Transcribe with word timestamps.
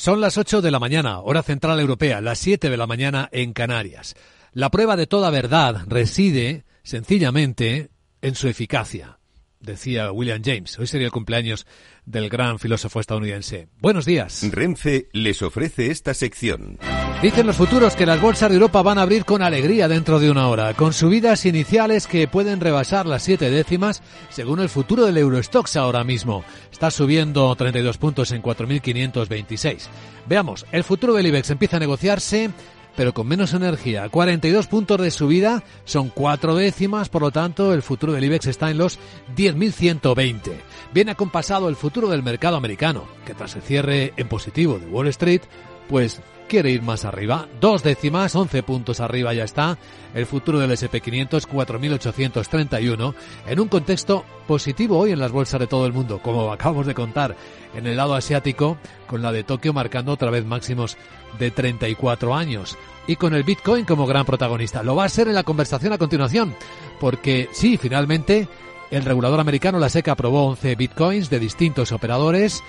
Son 0.00 0.22
las 0.22 0.38
8 0.38 0.62
de 0.62 0.70
la 0.70 0.78
mañana, 0.78 1.20
hora 1.20 1.42
central 1.42 1.78
europea, 1.78 2.22
las 2.22 2.38
7 2.38 2.70
de 2.70 2.76
la 2.78 2.86
mañana 2.86 3.28
en 3.32 3.52
Canarias. 3.52 4.14
La 4.54 4.70
prueba 4.70 4.96
de 4.96 5.06
toda 5.06 5.28
verdad 5.28 5.82
reside, 5.88 6.64
sencillamente, 6.82 7.90
en 8.22 8.34
su 8.34 8.48
eficacia, 8.48 9.18
decía 9.60 10.10
William 10.10 10.42
James. 10.44 10.78
Hoy 10.78 10.86
sería 10.86 11.06
el 11.06 11.12
cumpleaños 11.12 11.66
del 12.04 12.28
gran 12.28 12.58
filósofo 12.58 12.98
estadounidense. 12.98 13.68
Buenos 13.80 14.04
días. 14.04 14.42
Renfe 14.50 15.08
les 15.12 15.42
ofrece 15.42 15.90
esta 15.90 16.14
sección. 16.14 16.78
Dicen 17.22 17.46
los 17.46 17.56
futuros 17.56 17.96
que 17.96 18.06
las 18.06 18.20
bolsas 18.20 18.48
de 18.48 18.54
Europa 18.54 18.80
van 18.80 18.96
a 18.96 19.02
abrir 19.02 19.26
con 19.26 19.42
alegría 19.42 19.88
dentro 19.88 20.18
de 20.18 20.30
una 20.30 20.48
hora, 20.48 20.72
con 20.72 20.94
subidas 20.94 21.44
iniciales 21.44 22.06
que 22.06 22.26
pueden 22.26 22.60
rebasar 22.60 23.04
las 23.04 23.22
siete 23.22 23.50
décimas 23.50 24.02
según 24.30 24.60
el 24.60 24.70
futuro 24.70 25.04
del 25.04 25.18
Eurostox 25.18 25.76
ahora 25.76 26.02
mismo. 26.02 26.42
Está 26.72 26.90
subiendo 26.90 27.54
32 27.54 27.98
puntos 27.98 28.32
en 28.32 28.42
4.526. 28.42 29.88
Veamos, 30.26 30.64
el 30.72 30.82
futuro 30.82 31.12
del 31.12 31.26
IBEX 31.26 31.50
empieza 31.50 31.76
a 31.76 31.80
negociarse 31.80 32.50
pero 32.96 33.14
con 33.14 33.26
menos 33.26 33.54
energía. 33.54 34.08
42 34.08 34.66
puntos 34.66 35.00
de 35.00 35.10
subida 35.10 35.62
son 35.84 36.08
cuatro 36.08 36.54
décimas, 36.54 37.08
por 37.08 37.22
lo 37.22 37.30
tanto 37.30 37.74
el 37.74 37.82
futuro 37.82 38.12
del 38.12 38.24
IBEX 38.24 38.46
está 38.46 38.70
en 38.70 38.78
los 38.78 38.98
10.120. 39.36 40.52
Viene 40.92 41.12
acompasado 41.12 41.68
el 41.68 41.76
futuro 41.76 42.08
del 42.08 42.22
mercado 42.22 42.56
americano, 42.56 43.04
que 43.24 43.34
tras 43.34 43.56
el 43.56 43.62
cierre 43.62 44.12
en 44.16 44.28
positivo 44.28 44.78
de 44.78 44.86
Wall 44.86 45.08
Street, 45.08 45.42
pues 45.88 46.20
quiere 46.50 46.72
ir 46.72 46.82
más 46.82 47.04
arriba. 47.04 47.46
Dos 47.60 47.84
décimas, 47.84 48.34
11 48.34 48.64
puntos 48.64 48.98
arriba 48.98 49.32
ya 49.32 49.44
está. 49.44 49.78
El 50.12 50.26
futuro 50.26 50.58
del 50.58 50.72
SP500, 50.72 51.46
4.831, 51.46 53.14
en 53.46 53.60
un 53.60 53.68
contexto 53.68 54.24
positivo 54.48 54.98
hoy 54.98 55.12
en 55.12 55.20
las 55.20 55.30
bolsas 55.30 55.60
de 55.60 55.68
todo 55.68 55.86
el 55.86 55.92
mundo, 55.92 56.20
como 56.20 56.50
acabamos 56.50 56.86
de 56.86 56.94
contar 56.94 57.36
en 57.72 57.86
el 57.86 57.96
lado 57.96 58.16
asiático, 58.16 58.78
con 59.06 59.22
la 59.22 59.30
de 59.30 59.44
Tokio 59.44 59.72
marcando 59.72 60.10
otra 60.10 60.30
vez 60.30 60.44
máximos 60.44 60.96
de 61.38 61.52
34 61.52 62.34
años 62.34 62.76
y 63.06 63.14
con 63.14 63.32
el 63.32 63.44
Bitcoin 63.44 63.84
como 63.84 64.04
gran 64.06 64.26
protagonista. 64.26 64.82
Lo 64.82 64.96
va 64.96 65.04
a 65.04 65.08
ser 65.08 65.28
en 65.28 65.34
la 65.34 65.44
conversación 65.44 65.92
a 65.92 65.98
continuación, 65.98 66.56
porque 66.98 67.48
sí, 67.52 67.76
finalmente 67.76 68.48
el 68.90 69.04
regulador 69.04 69.38
americano, 69.38 69.78
la 69.78 69.88
SEC, 69.88 70.08
aprobó 70.08 70.46
11 70.46 70.74
Bitcoins 70.74 71.30
de 71.30 71.38
distintos 71.38 71.92
operadores 71.92 72.60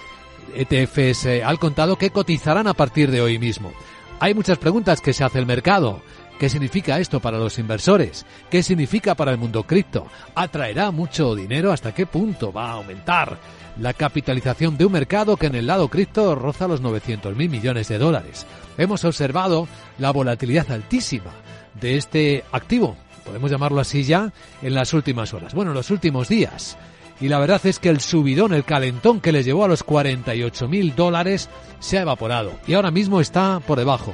ETFs 0.56 1.26
eh, 1.26 1.44
al 1.44 1.60
contado 1.60 1.98
que 1.98 2.12
cotizarán 2.12 2.68
a 2.68 2.74
partir 2.74 3.12
de 3.12 3.22
hoy 3.22 3.40
mismo. 3.40 3.72
Hay 4.20 4.34
muchas 4.34 4.58
preguntas 4.58 5.02
que 5.02 5.14
se 5.14 5.24
hace 5.24 5.40
el 5.40 5.46
mercado. 5.46 6.02
¿Qué 6.40 6.50
significa 6.50 7.00
esto 7.00 7.20
para 7.20 7.38
los 7.38 7.60
inversores? 7.60 8.26
¿Qué 8.50 8.64
significa 8.64 9.16
para 9.16 9.32
el 9.32 9.38
mundo 9.38 9.64
cripto? 9.64 10.08
¿Atraerá 10.34 10.92
mucho 10.92 11.36
dinero? 11.36 11.72
¿Hasta 11.72 11.94
qué 11.94 12.06
punto 12.06 12.52
va 12.52 12.70
a 12.70 12.74
aumentar 12.74 13.38
la 13.80 13.94
capitalización 13.94 14.78
de 14.78 14.86
un 14.86 14.92
mercado 14.92 15.38
que 15.38 15.48
en 15.48 15.56
el 15.56 15.68
lado 15.68 15.88
cripto 15.88 16.36
roza 16.36 16.68
los 16.68 16.82
900 16.82 17.36
mil 17.36 17.50
millones 17.50 17.88
de 17.88 18.00
dólares? 18.00 18.46
Hemos 18.78 19.06
observado 19.06 19.68
la 20.00 20.12
volatilidad 20.12 20.72
altísima 20.72 21.32
de 21.80 21.98
este 21.98 22.44
activo, 22.52 22.98
podemos 23.24 23.50
llamarlo 23.52 23.80
así 23.80 24.04
ya, 24.04 24.34
en 24.62 24.74
las 24.74 24.94
últimas 24.94 25.34
horas. 25.34 25.54
Bueno, 25.54 25.72
en 25.72 25.78
los 25.78 25.92
últimos 25.92 26.28
días 26.28 26.78
y 27.22 27.30
la 27.30 27.40
verdad 27.40 27.62
es 27.66 27.80
que 27.80 27.90
el 27.90 28.02
subidón, 28.02 28.54
el 28.54 28.66
calentón 28.66 29.22
que 29.22 29.32
les 29.32 29.46
llevó 29.46 29.64
a 29.64 29.68
los 29.68 29.84
48 29.84 30.68
mil 30.68 30.96
dólares 30.96 31.50
se 31.80 31.98
ha 31.98 32.02
evaporado 32.02 32.52
y 32.68 32.74
ahora 32.74 32.92
mismo 32.92 33.22
está 33.22 33.62
por 33.66 33.78
debajo, 33.78 34.14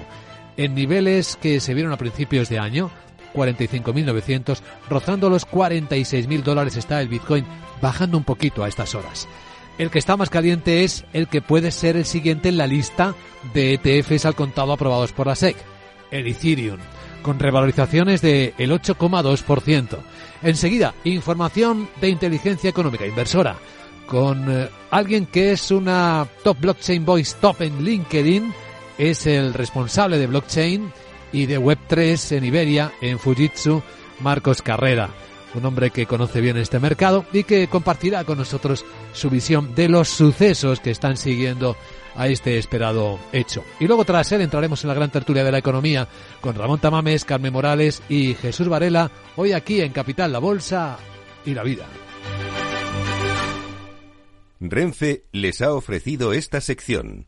en 0.58 0.75
niveles 0.75 1.38
que 1.41 1.59
se 1.59 1.73
vieron 1.73 1.94
a 1.94 1.97
principios 1.97 2.50
de 2.50 2.59
año, 2.59 2.91
45.900, 3.33 4.59
rozando 4.89 5.30
los 5.30 5.47
46.000 5.47 6.44
dólares 6.44 6.75
está 6.75 7.02
el 7.02 7.08
Bitcoin, 7.08 7.45
bajando 7.81 8.17
un 8.17 8.23
poquito 8.23 8.63
a 8.63 8.67
estas 8.67 8.95
horas. 8.95 9.28
El 9.78 9.91
que 9.91 10.00
está 10.00 10.17
más 10.17 10.31
caliente 10.31 10.83
es 10.83 11.05
el 11.13 11.28
que 11.28 11.41
puede 11.41 11.72
ser 11.72 11.95
el 11.95 12.05
siguiente 12.05 12.50
en 12.50 12.58
la 12.58 12.66
lista 12.66 13.13
de 13.53 13.75
ETFs 13.75 14.25
al 14.25 14.35
contado 14.35 14.73
aprobados 14.73 15.13
por 15.13 15.28
la 15.28 15.35
SEC, 15.35 15.55
el 16.09 16.28
Ethereum, 16.28 16.80
con 17.22 17.40
revalorizaciones 17.40 18.22
del 18.22 18.54
8,2%. 18.58 19.97
Enseguida, 20.44 20.94
información 21.03 21.90
de 22.00 22.09
inteligencia 22.09 22.69
económica 22.69 23.06
inversora 23.06 23.58
con 24.08 24.50
eh, 24.50 24.69
alguien 24.90 25.25
que 25.25 25.52
es 25.52 25.69
una 25.69 26.28
top 26.44 26.59
blockchain 26.62 27.06
voice 27.06 27.36
top 27.40 27.62
en 27.62 27.84
LinkedIn, 27.84 28.53
es 28.97 29.28
el 29.28 29.53
responsable 29.53 30.18
de 30.18 30.28
blockchain 30.28 30.91
y 31.31 31.46
de 31.46 31.59
Web3 31.59 32.38
en 32.38 32.46
Iberia, 32.46 32.91
en 33.02 33.20
Fujitsu, 33.20 33.84
Marcos 34.22 34.62
Carrera, 34.62 35.09
un 35.57 35.66
hombre 35.66 35.90
que 35.90 36.06
conoce 36.06 36.41
bien 36.41 36.57
este 36.57 36.79
mercado 36.79 37.25
y 37.34 37.44
que 37.44 37.68
compartirá 37.68 38.23
con 38.23 38.38
nosotros 38.38 38.85
su 39.13 39.29
visión 39.29 39.75
de 39.75 39.90
los 39.90 40.07
sucesos 40.07 40.79
que 40.79 40.91
están 40.91 41.18
siguiendo 41.18 41.75
a 42.16 42.28
este 42.28 42.57
esperado 42.57 43.19
hecho. 43.31 43.63
Y 43.79 43.88
luego 43.88 44.06
tras 44.06 44.31
él 44.31 44.41
entraremos 44.41 44.84
en 44.84 44.88
la 44.90 44.94
gran 44.94 45.12
tertulia 45.12 45.44
de 45.44 45.51
la 45.51 45.59
economía 45.59 46.07
con 46.41 46.56
Ramón 46.56 46.79
Tamames, 46.79 47.25
Carmen 47.25 47.53
Morales 47.53 48.01
y 48.09 48.34
Jesús 48.34 48.67
Varela, 48.67 49.12
hoy 49.35 49.51
aquí 49.51 49.81
en 49.81 49.91
Capital 49.91 50.31
La 50.31 50.40
Bolsa 50.40 50.97
y 51.46 51.53
la 51.53 51.63
Vida. 51.63 51.85
Renfe 54.59 55.25
les 55.31 55.62
ha 55.62 55.73
ofrecido 55.73 56.34
esta 56.34 56.62
sección. 56.62 57.28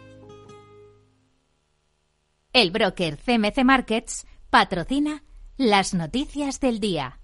El 2.53 2.71
broker 2.71 3.17
CMC 3.17 3.63
Markets 3.63 4.27
patrocina 4.49 5.23
las 5.55 5.93
noticias 5.93 6.59
del 6.59 6.81
día. 6.81 7.19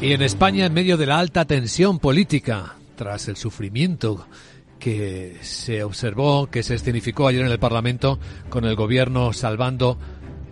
Y 0.00 0.14
en 0.14 0.22
España, 0.22 0.64
en 0.64 0.72
medio 0.72 0.96
de 0.96 1.04
la 1.04 1.18
alta 1.18 1.44
tensión 1.44 1.98
política, 1.98 2.76
tras 2.96 3.28
el 3.28 3.36
sufrimiento 3.36 4.26
que 4.78 5.36
se 5.42 5.84
observó, 5.84 6.46
que 6.46 6.62
se 6.62 6.76
escenificó 6.76 7.28
ayer 7.28 7.44
en 7.44 7.52
el 7.52 7.58
Parlamento 7.58 8.18
con 8.48 8.64
el 8.64 8.74
gobierno 8.74 9.34
salvando 9.34 9.98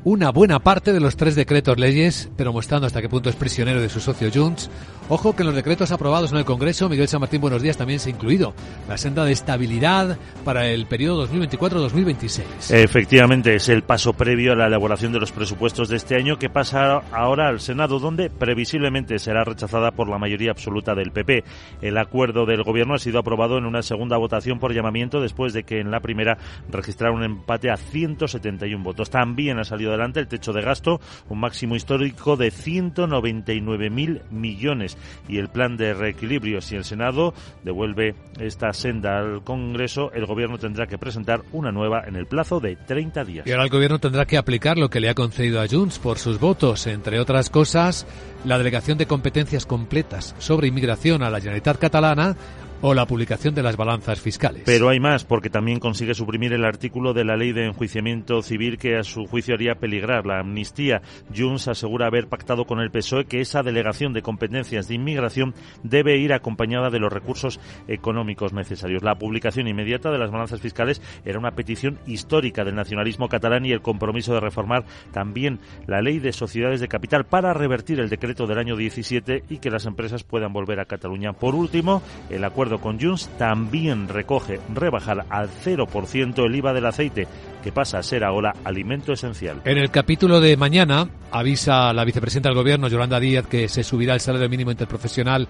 una 0.05 0.31
buena 0.31 0.61
parte 0.61 0.93
de 0.93 1.01
los 1.01 1.17
tres 1.17 1.35
decretos 1.35 1.79
leyes, 1.79 2.31
pero 2.37 2.53
mostrando 2.53 2.87
hasta 2.87 3.03
qué 3.03 3.09
punto 3.09 3.29
es 3.29 3.37
prisionero 3.37 3.81
de 3.81 3.89
su 3.89 4.01
socio 4.01 4.31
Junts. 4.33 4.71
Ojo 5.09 5.35
que 5.35 5.43
en 5.43 5.49
los 5.49 5.57
decretos 5.57 5.91
aprobados 5.91 6.31
en 6.31 6.39
el 6.39 6.45
Congreso, 6.45 6.89
Miguel 6.89 7.09
San 7.09 7.21
Martín, 7.21 7.41
buenos 7.41 7.63
días, 7.63 7.77
también 7.77 7.99
se 7.99 8.09
ha 8.09 8.13
incluido 8.13 8.55
la 8.89 8.97
senda 8.97 9.25
de 9.25 9.33
estabilidad 9.33 10.17
para 10.45 10.69
el 10.69 10.87
periodo 10.87 11.27
2024-2026. 11.29 12.71
Efectivamente, 12.71 13.57
es 13.57 13.69
el 13.69 13.83
paso 13.83 14.13
previo 14.13 14.53
a 14.53 14.57
la 14.57 14.69
elaboración 14.69 15.13
de 15.13 15.19
los 15.19 15.33
presupuestos 15.33 15.89
de 15.89 15.97
este 15.97 16.15
año 16.15 16.39
que 16.39 16.49
pasa 16.49 17.03
ahora 17.13 17.49
al 17.49 17.61
Senado, 17.61 17.99
donde 17.99 18.31
previsiblemente 18.31 19.19
será 19.19 19.43
rechazada 19.43 19.91
por 19.91 20.09
la 20.09 20.19
mayoría 20.19 20.53
absoluta 20.53 20.95
del 20.95 21.11
PP. 21.11 21.43
El 21.83 21.99
acuerdo 21.99 22.47
del 22.47 22.63
Gobierno 22.63 22.95
ha 22.95 22.99
sido 22.99 23.19
aprobado 23.19 23.59
en 23.59 23.67
una 23.67 23.83
segunda 23.83 24.17
votación 24.17 24.61
por 24.61 24.73
llamamiento 24.73 25.21
después 25.21 25.53
de 25.53 25.65
que 25.65 25.81
en 25.81 25.91
la 25.91 26.01
primera 26.01 26.39
registrara 26.71 27.13
un 27.13 27.25
empate 27.25 27.71
a 27.71 27.77
171 27.77 28.83
votos. 28.85 29.11
También 29.11 29.59
ha 29.59 29.65
salido 29.65 29.90
adelante 29.91 30.21
el 30.21 30.29
techo 30.29 30.53
de 30.53 30.63
gasto, 30.63 31.01
un 31.29 31.41
máximo 31.41 31.77
histórico 31.77 32.37
de 32.37 32.51
199.000 32.51 34.23
millones 34.31 34.97
y 35.29 35.39
el 35.39 35.49
plan 35.49 35.77
de 35.77 35.95
reequilibrio. 35.95 36.61
Si 36.61 36.77
el 36.77 36.85
Senado 36.85 37.35
devuelve 37.63 38.15
esta 38.39 38.73
senda 38.73 39.19
al 39.19 39.43
Congreso, 39.45 40.13
el 40.13 40.27
Gobierno 40.27 40.59
tendrá 40.59 40.87
que 40.87 40.99
presentar 40.99 41.43
una 41.53 41.73
nueva 41.73 42.05
en 42.07 42.17
el 42.17 42.27
plazo 42.27 42.61
de 42.61 42.77
30 42.77 43.25
días. 43.25 43.47
Y 43.47 43.51
ahora 43.53 43.65
el 43.65 43.71
Gobierno 43.71 43.99
tendrá 43.99 44.27
que 44.27 44.39
aplicar 44.39 44.79
lo 44.79 44.91
que 44.91 45.01
le 45.01 45.09
ha 45.09 45.15
concedido 45.15 45.61
a 45.61 45.69
Junts 45.69 45.99
por 45.99 46.19
sus 46.19 46.39
votos, 46.39 46.87
entre 46.87 47.21
otras 47.21 47.51
cosas, 47.51 48.07
la 48.45 48.59
delegación 48.59 48.99
de 48.99 49.07
competencias 49.07 49.67
completas 49.67 50.35
sobre 50.39 50.69
inmigración 50.69 51.23
a 51.23 51.31
la 51.31 51.39
Generalitat 51.41 51.79
catalana 51.79 52.37
o 52.83 52.95
la 52.95 53.07
publicación 53.07 53.55
de 53.55 53.63
las 53.63 53.77
balanzas 53.77 54.21
fiscales. 54.21 54.63
Pero 54.65 54.89
hay 54.89 55.01
más, 55.01 55.25
porque 55.25 55.51
también 55.51 55.81
consigue 55.81 56.15
suprimir 56.15 56.53
el 56.53 56.65
artículo 56.65 57.13
de 57.13 57.25
la 57.25 57.37
ley 57.37 57.53
de 57.53 57.67
enjuiciamiento 57.67 58.43
civil 58.43 58.79
que 58.79 58.97
a 58.97 59.05
su 59.05 59.27
juicio 59.27 59.55
haría 59.55 59.75
peligrar 59.75 60.27
la 60.27 60.41
amnistía. 60.41 61.03
Junts 61.37 61.69
asegura 61.69 62.07
haber 62.07 62.29
pactado 62.29 62.65
con 62.65 62.81
el 62.81 62.91
PSOE 62.91 63.27
que 63.27 63.41
esa 63.41 63.63
delegación 63.63 64.13
de 64.13 64.23
competencias 64.23 64.89
de 64.89 64.95
inmigración 64.95 65.55
debe 65.83 66.17
ir 66.17 66.33
acompañada 66.33 66.91
de 66.91 66.99
los 66.99 67.13
recursos 67.13 67.61
económicos 67.89 68.53
necesarios. 68.53 69.03
La 69.03 69.19
publicación 69.19 69.69
inmediata 69.69 70.11
de 70.11 70.19
las 70.19 70.31
balanzas 70.31 70.61
fiscales 70.61 71.03
era 71.25 71.39
una 71.39 71.53
petición 71.53 71.99
histórica 72.07 72.65
del 72.65 72.75
nacionalismo 72.75 73.29
catalán 73.29 73.67
y 73.67 73.73
el 73.73 73.83
compromiso 73.83 74.33
de 74.35 74.41
reformar 74.41 74.85
también 75.13 75.61
la 75.87 76.01
ley 76.01 76.19
de 76.19 76.33
sociedades 76.33 76.81
de 76.81 76.89
capital 76.89 77.27
para 77.27 77.53
revertir 77.53 78.01
el 78.01 78.09
decreto 78.09 78.47
del 78.47 78.59
año 78.59 78.77
17 78.77 79.45
y 79.49 79.59
que 79.59 79.71
las 79.71 79.87
empresas 79.87 80.25
puedan 80.25 80.53
volver 80.53 80.81
a 80.81 80.87
Cataluña. 80.87 81.33
Por 81.33 81.55
último, 81.55 82.03
el 82.31 82.45
acuerdo 82.45 82.70
con 82.79 83.01
Junts 83.01 83.29
también 83.39 84.09
recoge 84.09 84.61
rebajar 84.73 85.25
al 85.29 85.49
0% 85.49 86.45
el 86.45 86.55
IVA 86.55 86.73
del 86.73 86.87
aceite 86.87 87.27
que 87.63 87.73
pasa 87.73 87.99
a 87.99 88.03
ser 88.03 88.25
ahora 88.25 88.55
alimento 88.65 89.13
esencial. 89.13 89.61
En 89.65 89.79
el 89.79 89.91
capítulo 89.91 90.41
de 90.41 90.57
mañana 90.57 91.09
avisa 91.31 91.93
la 91.93 92.05
vicepresidenta 92.05 92.49
del 92.49 92.57
Gobierno, 92.57 92.89
Yolanda 92.89 93.21
Díaz, 93.21 93.47
que 93.47 93.69
se 93.69 93.83
subirá 93.83 94.15
el 94.15 94.21
salario 94.21 94.49
mínimo 94.49 94.71
interprofesional 94.71 95.49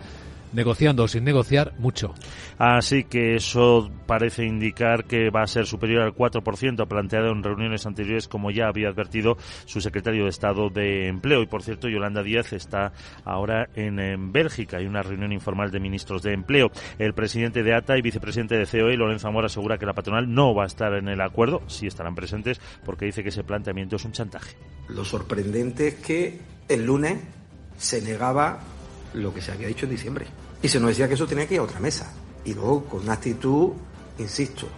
negociando 0.53 1.05
o 1.05 1.09
sin 1.09 1.25
negociar 1.25 1.75
mucho. 1.79 2.15
Así 2.59 3.05
que 3.05 3.37
eso 3.37 3.91
parece 4.07 4.45
indicar 4.45 5.05
que 5.05 5.31
va 5.31 5.43
a 5.43 5.47
ser 5.47 5.67
superior 5.67 6.03
al 6.03 6.15
4% 6.15 6.87
planteado 6.87 7.31
en 7.31 7.43
reuniones 7.43 7.87
anteriores, 7.87 8.29
como 8.29 8.51
ya 8.51 8.69
había 8.69 8.89
advertido 8.89 9.37
su 9.65 9.81
secretario 9.81 10.25
de 10.25 10.31
Estado 10.31 10.69
de 10.71 11.09
Empleo. 11.09 11.43
Y 11.43 11.47
por 11.47 11.63
cierto, 11.63 11.89
Yolanda 11.89 12.23
Díaz 12.23 12.53
está 12.53 12.93
ahora 13.25 13.69
en, 13.75 14.33
Bélgica. 14.33 14.79
Hay 14.79 14.87
una 14.87 15.03
reunión 15.03 15.33
informal 15.33 15.71
de 15.71 15.81
ministros 15.81 16.23
de 16.23 16.33
Empleo. 16.33 16.71
El 16.99 17.15
presidente 17.15 17.63
de 17.63 17.75
ATA 17.75 17.99
y 17.99 18.03
vicepresidente 18.03 18.57
de 18.57 18.67
COE, 18.67 18.97
Lorenzo 18.97 19.29
Amor, 19.29 19.45
asegura 19.45 19.79
que 19.79 19.87
la 19.87 19.95
patronal 19.95 20.33
no 20.33 20.55
va 20.55 20.65
a 20.65 20.67
estar 20.67 20.95
en 20.95 21.09
el 21.09 21.21
acuerdo, 21.21 21.63
sí 21.67 21.87
estarán 21.87 22.15
presentes, 22.15 22.61
porque 22.85 23.07
dice 23.07 23.23
que 23.23 23.29
ese 23.31 23.45
planteamiento 23.45 23.97
es 23.97 24.05
un 24.05 24.13
chantaje. 24.13 24.57
Lo 24.89 25.05
sorprendente 25.05 25.89
es 25.89 25.95
que 25.95 26.41
el 26.69 26.87
lunes 26.87 27.19
se 27.77 28.03
negaba 28.03 28.61
lo 29.15 29.33
que 29.33 29.41
se 29.41 29.53
había 29.53 29.69
dicho 29.69 29.87
en 29.87 29.93
diciembre. 29.93 30.27
Y 30.63 30.69
se 30.69 30.81
nos 30.81 30.91
decía 30.91 31.09
que 31.09 31.15
eso 31.15 31.27
tenía 31.27 31.47
que 31.47 31.55
ir 31.55 31.61
a 31.61 31.65
otra 31.65 31.81
mesa. 31.81 32.13
Y 32.45 32.55
luego 32.55 32.85
con 32.85 33.03
una 33.03 33.15
actitud, 33.15 33.73
insisto, 34.19 34.69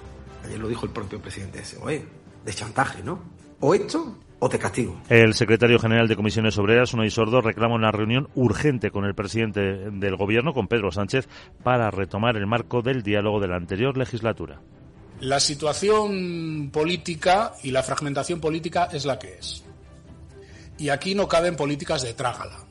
ayer 0.44 0.58
lo 0.58 0.68
dijo 0.68 0.86
el 0.86 0.92
propio 0.92 1.20
presidente 1.20 1.58
de 1.58 1.64
SOE, 1.64 2.04
de 2.44 2.52
chantaje, 2.52 3.02
¿no? 3.02 3.20
O 3.60 3.74
esto 3.74 4.18
o 4.44 4.48
te 4.48 4.58
castigo. 4.58 5.00
El 5.08 5.34
secretario 5.34 5.78
general 5.78 6.08
de 6.08 6.16
Comisiones 6.16 6.58
Obreras, 6.58 6.92
Unai 6.94 7.10
Sordo, 7.10 7.40
reclama 7.40 7.76
una 7.76 7.92
reunión 7.92 8.28
urgente 8.34 8.90
con 8.90 9.04
el 9.04 9.14
presidente 9.14 9.60
del 9.60 10.16
Gobierno, 10.16 10.52
con 10.52 10.66
Pedro 10.66 10.90
Sánchez, 10.90 11.28
para 11.62 11.92
retomar 11.92 12.36
el 12.36 12.48
marco 12.48 12.82
del 12.82 13.04
diálogo 13.04 13.38
de 13.38 13.46
la 13.46 13.56
anterior 13.56 13.96
legislatura. 13.96 14.60
La 15.20 15.38
situación 15.38 16.70
política 16.72 17.52
y 17.62 17.70
la 17.70 17.84
fragmentación 17.84 18.40
política 18.40 18.88
es 18.92 19.04
la 19.04 19.16
que 19.20 19.34
es. 19.34 19.62
Y 20.76 20.88
aquí 20.88 21.14
no 21.14 21.28
caben 21.28 21.54
políticas 21.54 22.02
de 22.02 22.12
trágala. 22.12 22.64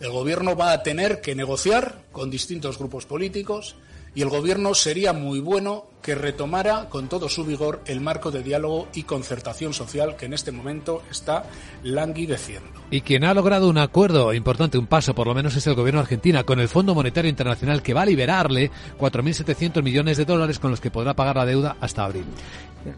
El 0.00 0.10
Gobierno 0.10 0.56
va 0.56 0.72
a 0.72 0.82
tener 0.82 1.20
que 1.20 1.34
negociar 1.34 2.02
con 2.12 2.30
distintos 2.30 2.78
grupos 2.78 3.06
políticos 3.06 3.76
y 4.14 4.22
el 4.22 4.28
Gobierno 4.28 4.74
sería 4.74 5.12
muy 5.12 5.40
bueno 5.40 5.86
que 6.04 6.14
retomara 6.14 6.90
con 6.90 7.08
todo 7.08 7.30
su 7.30 7.44
vigor 7.44 7.80
el 7.86 8.02
marco 8.02 8.30
de 8.30 8.42
diálogo 8.42 8.88
y 8.92 9.04
concertación 9.04 9.72
social 9.72 10.16
que 10.16 10.26
en 10.26 10.34
este 10.34 10.52
momento 10.52 11.02
está 11.10 11.44
languideciendo. 11.82 12.68
Y 12.90 13.00
quien 13.00 13.24
ha 13.24 13.32
logrado 13.32 13.70
un 13.70 13.78
acuerdo 13.78 14.34
importante, 14.34 14.76
un 14.76 14.86
paso 14.86 15.14
por 15.14 15.26
lo 15.26 15.34
menos, 15.34 15.56
es 15.56 15.66
el 15.66 15.74
gobierno 15.74 16.00
argentino 16.00 16.44
con 16.44 16.60
el 16.60 16.68
Fondo 16.68 16.94
Monetario 16.94 17.30
Internacional 17.30 17.82
que 17.82 17.94
va 17.94 18.02
a 18.02 18.06
liberarle 18.06 18.70
4.700 18.98 19.82
millones 19.82 20.18
de 20.18 20.26
dólares 20.26 20.58
con 20.58 20.70
los 20.70 20.80
que 20.80 20.90
podrá 20.90 21.14
pagar 21.14 21.36
la 21.36 21.46
deuda 21.46 21.76
hasta 21.80 22.04
abril. 22.04 22.26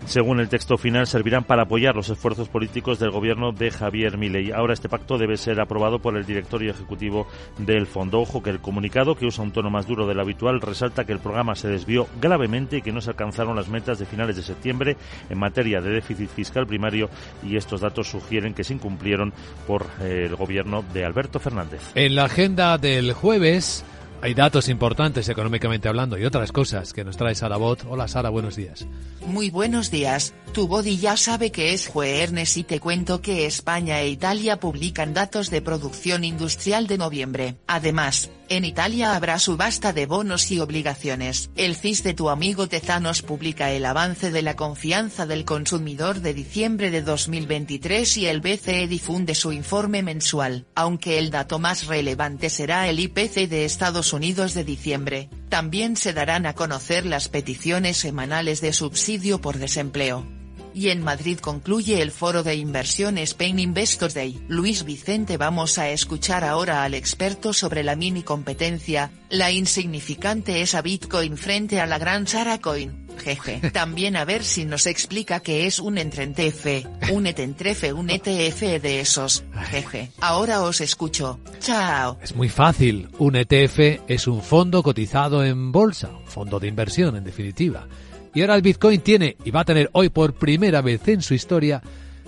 Según 0.07 0.41
el 0.41 0.49
texto 0.49 0.77
final, 0.77 1.07
servirán 1.07 1.45
para 1.45 1.63
apoyar 1.63 1.95
los 1.95 2.11
esfuerzos 2.11 2.49
políticos 2.49 2.99
del 2.99 3.13
gobierno 3.13 3.53
de 3.53 3.71
Javier 3.71 4.19
Milei. 4.19 4.51
Ahora 4.51 4.75
este 4.75 4.89
pacto 4.89 5.17
debe 5.17 5.37
ser 5.37 5.61
aprobado 5.61 6.01
por 6.01 6.17
el 6.17 6.27
directorio 6.27 6.73
ejecutivo 6.73 7.29
del 7.59 7.87
fondo. 7.87 8.21
Ojo 8.21 8.43
que 8.43 8.51
el 8.51 8.61
comunicado, 8.61 9.15
que 9.15 9.27
usa 9.27 9.45
un 9.45 9.53
tono 9.53 9.71
más 9.71 9.87
duro 9.87 10.07
del 10.07 10.19
habitual, 10.19 10.61
resalta 10.61 11.05
que 11.05 11.13
el 11.13 11.21
programa 11.21 11.55
se 11.55 11.69
desvió 11.69 12.09
gravemente 12.21 12.79
y 12.79 12.83
que 12.83 12.93
no 12.93 12.96
se 13.01 13.11
alcanzaron 13.11 13.57
las 13.57 13.69
metas 13.69 13.99
de 13.99 14.07
finales 14.07 14.37
de 14.37 14.43
septiembre 14.43 14.97
en 15.29 15.39
materia 15.39 15.81
de 15.81 15.91
déficit 15.91 16.31
fiscal 16.31 16.67
primario 16.67 17.09
y 17.43 17.57
estos 17.57 17.81
datos 17.81 18.09
sugieren 18.09 18.55
que 18.55 18.65
se 18.65 18.75
incumplieron 18.75 19.33
por 19.67 19.87
eh, 20.01 20.27
el 20.27 20.37
gobierno 20.37 20.85
de 20.93 21.05
Alberto 21.05 21.41
Fernández. 21.41 21.81
En 21.95 22.15
la 22.15 22.25
agenda 22.25 22.79
del 22.79 23.13
jueves 23.13 23.85
hay 24.23 24.35
datos 24.35 24.69
importantes 24.69 25.29
económicamente 25.29 25.89
hablando 25.89 26.19
y 26.19 26.25
otras 26.25 26.51
cosas 26.51 26.93
que 26.93 27.05
nos 27.05 27.17
trae 27.17 27.35
Sara 27.35 27.57
Bot. 27.59 27.85
Hola 27.89 28.09
Sara, 28.09 28.31
buenos 28.31 28.57
días. 28.57 28.87
Muy 29.27 29.51
buenos 29.51 29.91
días. 29.91 30.35
Tu 30.53 30.67
body 30.67 30.97
ya 30.97 31.17
sabe 31.17 31.53
que 31.53 31.75
es 31.75 31.87
jueves 31.87 32.57
y 32.57 32.65
te 32.65 32.81
cuento 32.81 33.21
que 33.21 33.47
España 33.47 34.01
e 34.01 34.09
Italia 34.09 34.59
publican 34.59 35.15
datos 35.15 35.51
de 35.51 35.61
producción 35.61 36.25
industrial 36.25 36.87
de 36.87 36.99
noviembre. 36.99 37.57
Además, 37.67 38.31
en 38.49 38.65
Italia 38.65 39.17
habrá 39.17 39.39
subasta 39.39 39.93
de 39.93 40.07
bonos 40.07 40.51
y 40.51 40.61
obligaciones. 40.61 41.51
El 41.57 41.77
CIS 41.77 42.03
de 42.03 42.15
tu 42.15 42.29
amigo 42.29 42.69
Tezanos 42.69 43.23
publica 43.23 43.73
el 43.73 43.85
avance 43.85 44.31
de 44.31 44.43
la 44.43 44.57
confianza 44.57 45.27
del 45.27 45.45
consumidor 45.45 46.21
de 46.21 46.35
diciembre 46.35 46.91
de 46.91 47.03
2023 47.03 48.17
y 48.19 48.27
el 48.27 48.41
BCE 48.41 48.87
difunde 48.89 49.35
su 49.35 49.53
informe 49.53 50.03
mensual, 50.03 50.67
aunque 50.75 51.19
el 51.19 51.31
dato 51.31 51.59
más 51.59 51.87
relevante 51.87 52.51
será 52.51 52.89
el 52.89 53.01
IPC 53.01 53.49
de 53.49 53.65
Estados 53.65 54.13
Unidos 54.13 54.55
de 54.55 54.65
diciembre. 54.65 55.31
También 55.49 55.97
se 55.97 56.13
darán 56.13 56.47
a 56.47 56.55
conocer 56.55 57.07
las 57.07 57.29
peticiones 57.29 57.97
semanales 57.97 58.61
de 58.61 58.73
subsidio 58.73 59.41
por 59.41 59.59
desempleo 59.59 60.36
y 60.77 60.91
en 60.91 61.03
Madrid 61.03 61.39
concluye 61.39 62.03
el 62.03 62.11
foro 62.11 62.43
de 62.43 62.55
inversión 62.55 63.17
Spain 63.17 63.59
Investors 63.59 64.13
Day. 64.13 64.39
Luis 64.47 64.85
Vicente 64.85 65.39
vamos 65.39 65.79
a 65.79 65.89
escuchar 65.89 66.45
ahora 66.45 66.85
al 66.85 66.93
experto 66.93 67.55
sobre 67.55 67.83
la 67.83 67.97
mini 67.97 68.23
competencia, 68.23 69.11
la 69.31 69.51
insignificante 69.51 70.61
esa 70.61 70.83
Bitcoin 70.83 71.39
frente 71.39 71.81
a 71.81 71.87
la 71.87 71.99
gran 71.99 72.27
Sarah 72.27 72.59
Coin. 72.59 73.07
Jeje. 73.17 73.71
También 73.73 74.17
a 74.17 74.27
ver 74.27 74.45
si 74.45 74.67
nos 74.67 74.87
explica 74.87 75.41
qué 75.41 75.67
es 75.67 75.79
un 75.81 75.97
entrentefe, 75.97 76.87
un 77.11 77.27
etentrefe, 77.27 77.95
un 77.95 78.11
ETF 78.11 78.61
de 78.83 79.01
esos. 79.01 79.45
Jeje. 79.71 80.11
Ahora 80.21 80.61
os 80.61 80.83
escucho. 80.83 81.41
Chao. 81.59 82.19
Es 82.23 82.37
muy 82.37 82.51
fácil. 82.51 83.09
Un 83.19 83.37
ETF 83.37 84.03
es 84.09 84.27
un 84.27 84.43
fondo 84.43 84.83
cotizado 84.83 85.43
en 85.43 85.73
bolsa, 85.73 86.11
un 86.11 86.27
fondo 86.27 86.61
de 86.61 86.69
inversión 86.69 87.17
en 87.17 87.25
definitiva. 87.25 87.89
Y 88.37 88.43
ahora 88.43 88.55
el 88.55 88.61
Bitcoin 88.61 89.01
tiene 89.01 89.39
y 89.47 89.51
va 89.51 89.61
a 89.61 89.65
tener 89.65 89.89
hoy 89.95 90.11
por 90.11 90.35
primera 90.35 90.83
vez 90.83 91.09
en 91.09 91.23
su 91.23 91.33
historia 91.33 91.81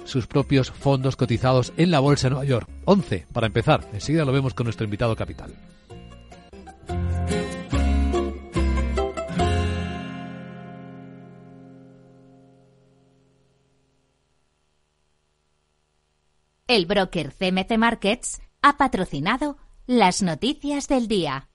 sus 0.06 0.26
propios 0.26 0.70
fondos 0.70 1.16
cotizados 1.16 1.74
en 1.76 1.90
la 1.90 2.00
Bolsa 2.00 2.28
de 2.28 2.30
Nueva 2.30 2.46
York. 2.46 2.66
11 2.86 3.26
para 3.30 3.46
empezar. 3.46 3.86
Enseguida 3.92 4.24
lo 4.24 4.32
vemos 4.32 4.54
con 4.54 4.64
nuestro 4.64 4.86
invitado 4.86 5.14
capital. 5.14 5.54
El 16.66 16.86
broker 16.86 17.34
CMC 17.34 17.76
Markets 17.76 18.40
ha 18.62 18.78
patrocinado 18.78 19.58
las 19.86 20.22
noticias 20.22 20.88
del 20.88 21.06
día. 21.06 21.50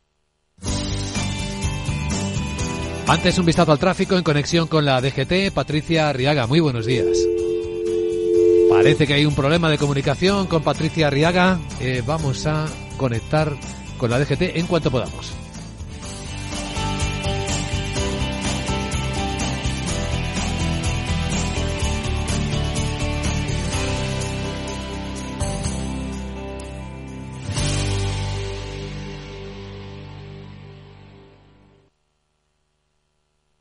Antes 3.07 3.37
un 3.37 3.45
vistazo 3.45 3.71
al 3.73 3.79
tráfico 3.79 4.15
en 4.15 4.23
conexión 4.23 4.67
con 4.67 4.85
la 4.85 5.01
DGT. 5.01 5.53
Patricia 5.53 6.09
Arriaga, 6.09 6.47
muy 6.47 6.61
buenos 6.61 6.85
días. 6.85 7.17
Parece 8.69 9.05
que 9.05 9.13
hay 9.13 9.25
un 9.25 9.35
problema 9.35 9.69
de 9.69 9.77
comunicación 9.77 10.47
con 10.47 10.63
Patricia 10.63 11.07
Arriaga. 11.07 11.59
Eh, 11.81 12.01
vamos 12.05 12.45
a 12.47 12.65
conectar 12.97 13.51
con 13.97 14.09
la 14.09 14.19
DGT 14.19 14.55
en 14.55 14.67
cuanto 14.67 14.89
podamos. 14.89 15.42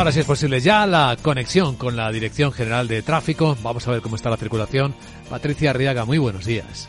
Ahora 0.00 0.12
sí 0.12 0.20
es 0.20 0.24
posible 0.24 0.60
ya 0.60 0.86
la 0.86 1.14
conexión 1.20 1.76
con 1.76 1.94
la 1.94 2.10
Dirección 2.10 2.52
General 2.52 2.88
de 2.88 3.02
Tráfico. 3.02 3.54
Vamos 3.62 3.86
a 3.86 3.90
ver 3.90 4.00
cómo 4.00 4.16
está 4.16 4.30
la 4.30 4.38
circulación. 4.38 4.94
Patricia 5.28 5.68
Arriaga, 5.68 6.06
muy 6.06 6.16
buenos 6.16 6.46
días. 6.46 6.88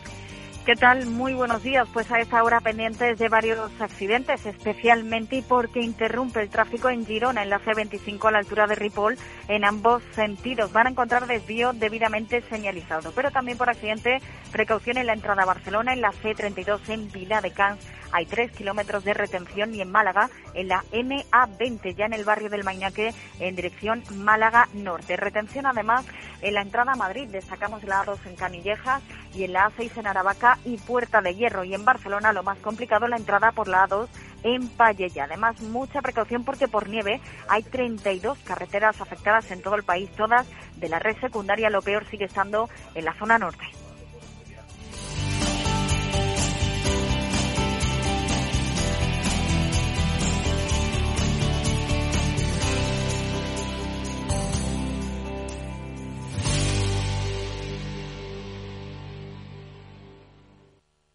¿Qué 0.64 0.76
tal? 0.76 1.06
Muy 1.06 1.34
buenos 1.34 1.64
días. 1.64 1.88
Pues 1.92 2.08
a 2.12 2.20
esta 2.20 2.40
hora 2.44 2.60
pendientes 2.60 3.18
de 3.18 3.28
varios 3.28 3.68
accidentes, 3.80 4.46
especialmente 4.46 5.42
porque 5.48 5.80
interrumpe 5.80 6.40
el 6.40 6.50
tráfico 6.50 6.88
en 6.88 7.04
Girona, 7.04 7.42
en 7.42 7.50
la 7.50 7.58
C25 7.58 8.28
a 8.28 8.30
la 8.30 8.38
altura 8.38 8.68
de 8.68 8.76
Ripoll, 8.76 9.18
en 9.48 9.64
ambos 9.64 10.04
sentidos. 10.14 10.72
Van 10.72 10.86
a 10.86 10.90
encontrar 10.90 11.26
desvío 11.26 11.72
debidamente 11.72 12.42
señalizado, 12.42 13.10
pero 13.10 13.32
también 13.32 13.58
por 13.58 13.70
accidente, 13.70 14.20
precaución 14.52 14.98
en 14.98 15.06
la 15.08 15.14
entrada 15.14 15.42
a 15.42 15.46
Barcelona, 15.46 15.94
en 15.94 16.00
la 16.00 16.12
C32 16.12 16.88
en 16.90 17.10
Vila 17.10 17.40
de 17.40 17.50
Cans 17.50 17.80
hay 18.12 18.26
tres 18.26 18.52
kilómetros 18.52 19.04
de 19.04 19.14
retención 19.14 19.74
y 19.74 19.80
en 19.80 19.90
Málaga, 19.90 20.28
en 20.54 20.68
la 20.68 20.84
MA20, 20.92 21.96
ya 21.96 22.04
en 22.04 22.12
el 22.12 22.24
barrio 22.24 22.50
del 22.50 22.62
Mañaque, 22.62 23.14
en 23.40 23.56
dirección 23.56 24.02
Málaga 24.16 24.68
Norte. 24.74 25.16
Retención 25.16 25.66
además 25.66 26.04
en 26.42 26.54
la 26.54 26.62
entrada 26.62 26.92
a 26.92 26.96
Madrid, 26.96 27.28
destacamos 27.28 27.84
la 27.84 28.04
A2 28.04 28.18
en 28.26 28.36
Canillejas 28.36 29.02
y 29.34 29.44
en 29.44 29.52
la 29.52 29.70
A6 29.70 29.96
en 29.96 30.06
Aravaca 30.06 30.58
y 30.64 30.76
Puerta 30.76 31.22
de 31.22 31.34
Hierro. 31.34 31.64
Y 31.64 31.74
en 31.74 31.84
Barcelona 31.84 32.32
lo 32.32 32.42
más 32.42 32.58
complicado 32.58 33.06
la 33.08 33.16
entrada 33.16 33.52
por 33.52 33.68
la 33.68 33.88
A2 33.88 34.08
en 34.42 34.70
Y 34.98 35.18
Además, 35.20 35.60
mucha 35.60 36.02
precaución 36.02 36.44
porque 36.44 36.68
por 36.68 36.88
nieve 36.88 37.20
hay 37.48 37.62
32 37.62 38.38
carreteras 38.40 39.00
afectadas 39.00 39.50
en 39.52 39.62
todo 39.62 39.76
el 39.76 39.84
país, 39.84 40.10
todas 40.16 40.46
de 40.76 40.88
la 40.88 40.98
red 40.98 41.16
secundaria. 41.20 41.70
Lo 41.70 41.80
peor 41.80 42.04
sigue 42.10 42.24
estando 42.24 42.68
en 42.94 43.04
la 43.04 43.14
zona 43.14 43.38
norte. 43.38 43.64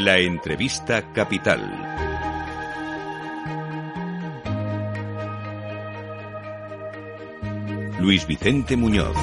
La 0.00 0.18
entrevista 0.18 1.12
capital. 1.12 1.60
Luis 8.00 8.26
Vicente 8.26 8.78
Muñoz. 8.78 9.14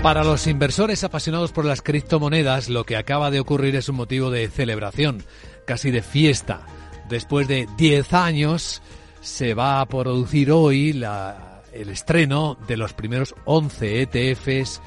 Para 0.00 0.22
los 0.22 0.46
inversores 0.46 1.02
apasionados 1.02 1.50
por 1.50 1.64
las 1.64 1.82
criptomonedas, 1.82 2.68
lo 2.68 2.84
que 2.84 2.96
acaba 2.96 3.32
de 3.32 3.40
ocurrir 3.40 3.74
es 3.74 3.88
un 3.88 3.96
motivo 3.96 4.30
de 4.30 4.46
celebración, 4.46 5.24
casi 5.66 5.90
de 5.90 6.02
fiesta. 6.02 6.64
Después 7.08 7.48
de 7.48 7.66
10 7.76 8.12
años, 8.12 8.80
se 9.20 9.54
va 9.54 9.80
a 9.80 9.86
producir 9.86 10.52
hoy 10.52 10.92
la, 10.92 11.62
el 11.72 11.88
estreno 11.88 12.56
de 12.68 12.76
los 12.76 12.92
primeros 12.92 13.34
11 13.44 14.02
ETFs 14.02 14.80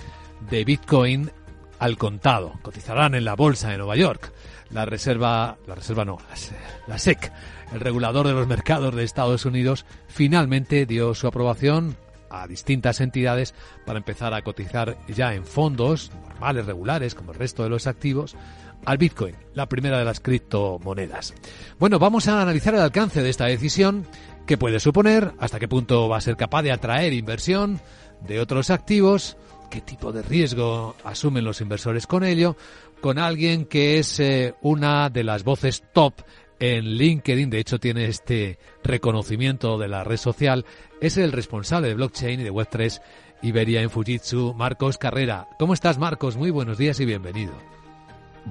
de 0.49 0.63
Bitcoin 0.63 1.29
al 1.77 1.97
contado. 1.97 2.53
Cotizarán 2.61 3.15
en 3.15 3.25
la 3.25 3.35
bolsa 3.35 3.69
de 3.69 3.77
Nueva 3.77 3.97
York. 3.97 4.31
La 4.71 4.85
reserva, 4.85 5.57
la 5.67 5.75
reserva 5.75 6.05
no, 6.05 6.17
la 6.87 6.97
SEC, 6.97 7.31
el 7.73 7.79
regulador 7.79 8.27
de 8.27 8.33
los 8.33 8.47
mercados 8.47 8.95
de 8.95 9.03
Estados 9.03 9.45
Unidos, 9.45 9.85
finalmente 10.07 10.85
dio 10.85 11.13
su 11.13 11.27
aprobación 11.27 11.97
a 12.29 12.47
distintas 12.47 13.01
entidades 13.01 13.53
para 13.85 13.99
empezar 13.99 14.33
a 14.33 14.41
cotizar 14.41 14.97
ya 15.07 15.33
en 15.33 15.45
fondos 15.45 16.11
normales, 16.27 16.65
regulares, 16.65 17.15
como 17.15 17.33
el 17.33 17.39
resto 17.39 17.63
de 17.63 17.69
los 17.69 17.87
activos, 17.87 18.35
al 18.85 18.97
Bitcoin, 18.97 19.35
la 19.53 19.67
primera 19.67 19.99
de 19.99 20.05
las 20.05 20.19
criptomonedas. 20.19 21.33
Bueno, 21.77 21.99
vamos 21.99 22.27
a 22.27 22.41
analizar 22.41 22.73
el 22.73 22.81
alcance 22.81 23.21
de 23.21 23.29
esta 23.29 23.45
decisión, 23.45 24.07
qué 24.47 24.57
puede 24.57 24.79
suponer, 24.79 25.33
hasta 25.39 25.59
qué 25.59 25.67
punto 25.67 26.09
va 26.09 26.17
a 26.17 26.21
ser 26.21 26.37
capaz 26.37 26.63
de 26.63 26.71
atraer 26.71 27.13
inversión 27.13 27.79
de 28.21 28.39
otros 28.39 28.69
activos, 28.69 29.37
qué 29.69 29.81
tipo 29.81 30.11
de 30.11 30.21
riesgo 30.21 30.95
asumen 31.03 31.43
los 31.43 31.61
inversores 31.61 32.07
con 32.07 32.23
ello, 32.23 32.55
con 33.01 33.17
alguien 33.17 33.65
que 33.65 33.97
es 33.97 34.19
eh, 34.19 34.53
una 34.61 35.09
de 35.09 35.23
las 35.23 35.43
voces 35.43 35.83
top 35.91 36.13
en 36.59 36.85
LinkedIn, 36.85 37.49
de 37.49 37.59
hecho 37.59 37.79
tiene 37.79 38.05
este 38.05 38.59
reconocimiento 38.83 39.79
de 39.79 39.87
la 39.87 40.03
red 40.03 40.17
social, 40.17 40.65
es 41.01 41.17
el 41.17 41.31
responsable 41.31 41.87
de 41.87 41.95
blockchain 41.95 42.39
y 42.39 42.43
de 42.43 42.51
Web3 42.51 43.01
Iberia 43.41 43.81
en 43.81 43.89
Fujitsu, 43.89 44.53
Marcos 44.53 44.99
Carrera. 44.99 45.47
¿Cómo 45.57 45.73
estás, 45.73 45.97
Marcos? 45.97 46.37
Muy 46.37 46.51
buenos 46.51 46.77
días 46.77 46.99
y 46.99 47.05
bienvenido. 47.05 47.53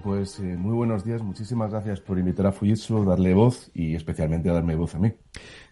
Pues 0.02 0.40
eh, 0.40 0.56
muy 0.56 0.74
buenos 0.74 1.04
días, 1.04 1.22
muchísimas 1.22 1.70
gracias 1.70 2.00
por 2.00 2.18
invitar 2.18 2.48
a 2.48 2.52
Fujitsu, 2.52 3.04
darle 3.04 3.32
voz 3.32 3.70
y 3.72 3.94
especialmente 3.94 4.50
a 4.50 4.54
darme 4.54 4.74
voz 4.74 4.96
a 4.96 4.98
mí. 4.98 5.12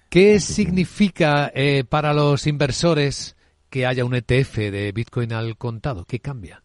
¿Qué 0.08 0.38
significa 0.38 1.50
eh, 1.52 1.82
para 1.84 2.14
los 2.14 2.46
inversores 2.46 3.36
que 3.68 3.84
haya 3.84 4.04
un 4.04 4.14
ETF 4.14 4.56
de 4.56 4.92
Bitcoin 4.92 5.32
al 5.32 5.56
contado? 5.58 6.04
¿Qué 6.04 6.20
cambia? 6.20 6.62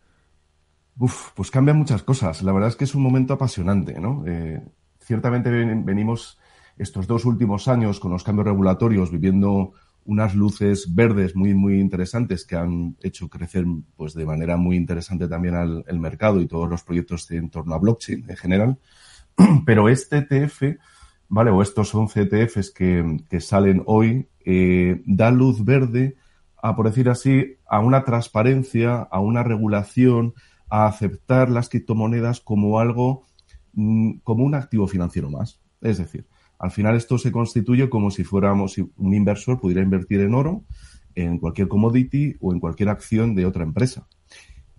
Uf, 0.97 1.31
pues 1.35 1.50
cambian 1.51 1.77
muchas 1.77 2.03
cosas. 2.03 2.43
La 2.43 2.51
verdad 2.51 2.69
es 2.69 2.75
que 2.75 2.83
es 2.83 2.95
un 2.95 3.01
momento 3.01 3.33
apasionante, 3.33 4.00
¿no? 4.00 4.23
Eh, 4.27 4.62
ciertamente 5.00 5.50
venimos 5.50 6.39
estos 6.77 7.07
dos 7.07 7.25
últimos 7.25 7.67
años 7.67 8.00
con 8.00 8.12
los 8.12 8.23
cambios 8.23 8.47
regulatorios 8.47 9.12
viviendo 9.12 9.73
unas 10.05 10.35
luces 10.35 10.93
verdes 10.93 11.35
muy, 11.35 11.53
muy 11.53 11.79
interesantes 11.79 12.45
que 12.45 12.55
han 12.55 12.97
hecho 13.01 13.29
crecer 13.29 13.65
pues, 13.95 14.13
de 14.13 14.25
manera 14.25 14.57
muy 14.57 14.75
interesante 14.75 15.27
también 15.27 15.55
al 15.55 16.00
mercado 16.00 16.41
y 16.41 16.47
todos 16.47 16.69
los 16.69 16.83
proyectos 16.83 17.29
en 17.31 17.50
torno 17.50 17.73
a 17.73 17.79
blockchain 17.79 18.25
en 18.29 18.38
general. 18.38 18.77
Pero 19.65 19.89
este 19.89 20.17
ETF, 20.17 20.77
¿vale? 21.29 21.51
O 21.51 21.62
estos 21.62 21.93
11 21.93 22.21
ETFs 22.21 22.71
que, 22.71 23.39
salen 23.39 23.83
hoy, 23.85 24.27
eh, 24.45 25.01
da 25.05 25.31
luz 25.31 25.63
verde 25.63 26.15
a, 26.62 26.75
por 26.75 26.88
decir 26.88 27.09
así, 27.09 27.57
a 27.67 27.79
una 27.79 28.03
transparencia, 28.03 29.01
a 29.01 29.19
una 29.19 29.43
regulación, 29.43 30.33
a 30.74 30.88
aceptar 30.88 31.51
las 31.51 31.70
criptomonedas 31.70 32.42
como 32.42 32.80
algo, 32.80 33.27
mm, 33.74 34.13
como 34.24 34.44
un 34.44 34.56
activo 34.56 34.88
financiero 34.88 35.30
más. 35.30 35.62
Es 35.82 36.00
decir, 36.00 36.25
al 36.58 36.72
final 36.72 36.96
esto 36.96 37.20
se 37.20 37.32
constituye 37.32 37.92
como 37.92 38.10
si 38.10 38.24
fuéramos, 38.24 38.80
un 38.80 39.13
inversor 39.13 39.60
pudiera 39.60 39.84
invertir 39.84 40.22
en 40.22 40.34
oro, 40.34 40.63
en 41.13 41.38
cualquier 41.38 41.68
commodity 41.68 42.38
o 42.42 42.53
en 42.53 42.60
cualquier 42.60 42.89
acción 42.89 43.36
de 43.36 43.46
otra 43.46 43.62
empresa. 43.63 44.08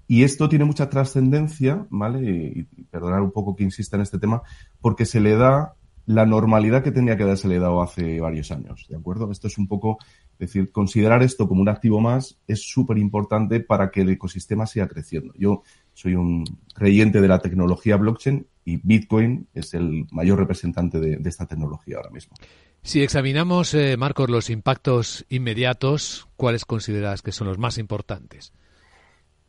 Y 0.09 0.25
esto 0.25 0.49
tiene 0.49 0.65
mucha 0.65 0.91
trascendencia, 0.91 1.87
¿vale? 1.91 2.25
Y, 2.29 2.85
perdonar 2.91 3.21
un 3.21 3.31
poco 3.31 3.55
que 3.55 3.63
insista 3.63 3.97
en 3.97 4.03
este 4.03 4.19
tema, 4.19 4.43
porque 4.81 5.07
se 5.07 5.21
le 5.21 5.37
da 5.37 5.77
la 6.07 6.27
normalidad 6.27 6.83
que 6.83 6.91
tenía 6.91 7.17
que 7.17 7.25
darse 7.25 7.49
le 7.49 7.59
dado 7.59 7.83
hace 7.83 8.21
varios 8.21 8.51
años, 8.51 8.87
¿de 8.89 8.97
acuerdo? 8.97 9.31
Esto 9.31 9.47
es 9.47 9.57
un 9.57 9.69
poco, 9.69 9.99
es 10.33 10.39
decir, 10.39 10.71
considerar 10.71 11.23
esto 11.23 11.49
como 11.49 11.63
un 11.63 11.69
activo 11.69 12.01
más 12.01 12.39
es 12.47 12.69
súper 12.69 12.99
importante 12.99 13.61
para 13.61 13.91
que 13.91 14.03
el 14.03 14.11
ecosistema 14.11 14.67
siga 14.67 14.89
creciendo. 14.89 15.33
Yo 15.39 15.63
soy 15.95 16.17
un 16.17 16.45
creyente 16.75 17.21
de 17.21 17.29
la 17.29 17.39
tecnología 17.39 17.97
blockchain 17.97 18.47
y 18.65 18.81
Bitcoin 18.83 19.49
es 19.55 19.75
el 19.75 20.07
mayor 20.11 20.39
representante 20.39 20.99
de, 20.99 21.21
esta 21.29 21.47
tecnología 21.47 21.97
ahora 21.97 22.11
mismo. 22.11 22.35
Si 22.83 23.03
examinamos, 23.03 23.73
eh, 23.75 23.97
Marcos, 23.97 24.29
los 24.29 24.51
impactos 24.51 25.25
inmediatos, 25.29 26.29
¿cuáles 26.37 26.65
consideras 26.65 27.23
que 27.23 27.33
son 27.33 27.47
los 27.47 27.59
más 27.59 27.79
importantes? 27.79 28.53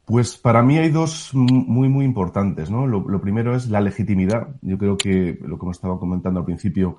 Pues 0.06 0.38
para 0.38 0.62
mí 0.62 0.78
hay 0.78 0.90
dos 0.90 1.32
muy, 1.34 1.90
muy 1.90 2.06
importantes, 2.06 2.70
¿no? 2.70 2.86
Lo, 2.86 3.20
primero 3.20 3.56
es 3.56 3.68
la 3.68 3.82
legitimidad. 3.82 4.56
Yo 4.62 4.78
creo 4.78 4.98
que 4.98 5.40
lo 5.42 5.58
que 5.58 5.66
hemos 5.66 5.78
estado 5.78 6.00
comentando 6.00 6.40
al 6.40 6.46
principio, 6.46 6.98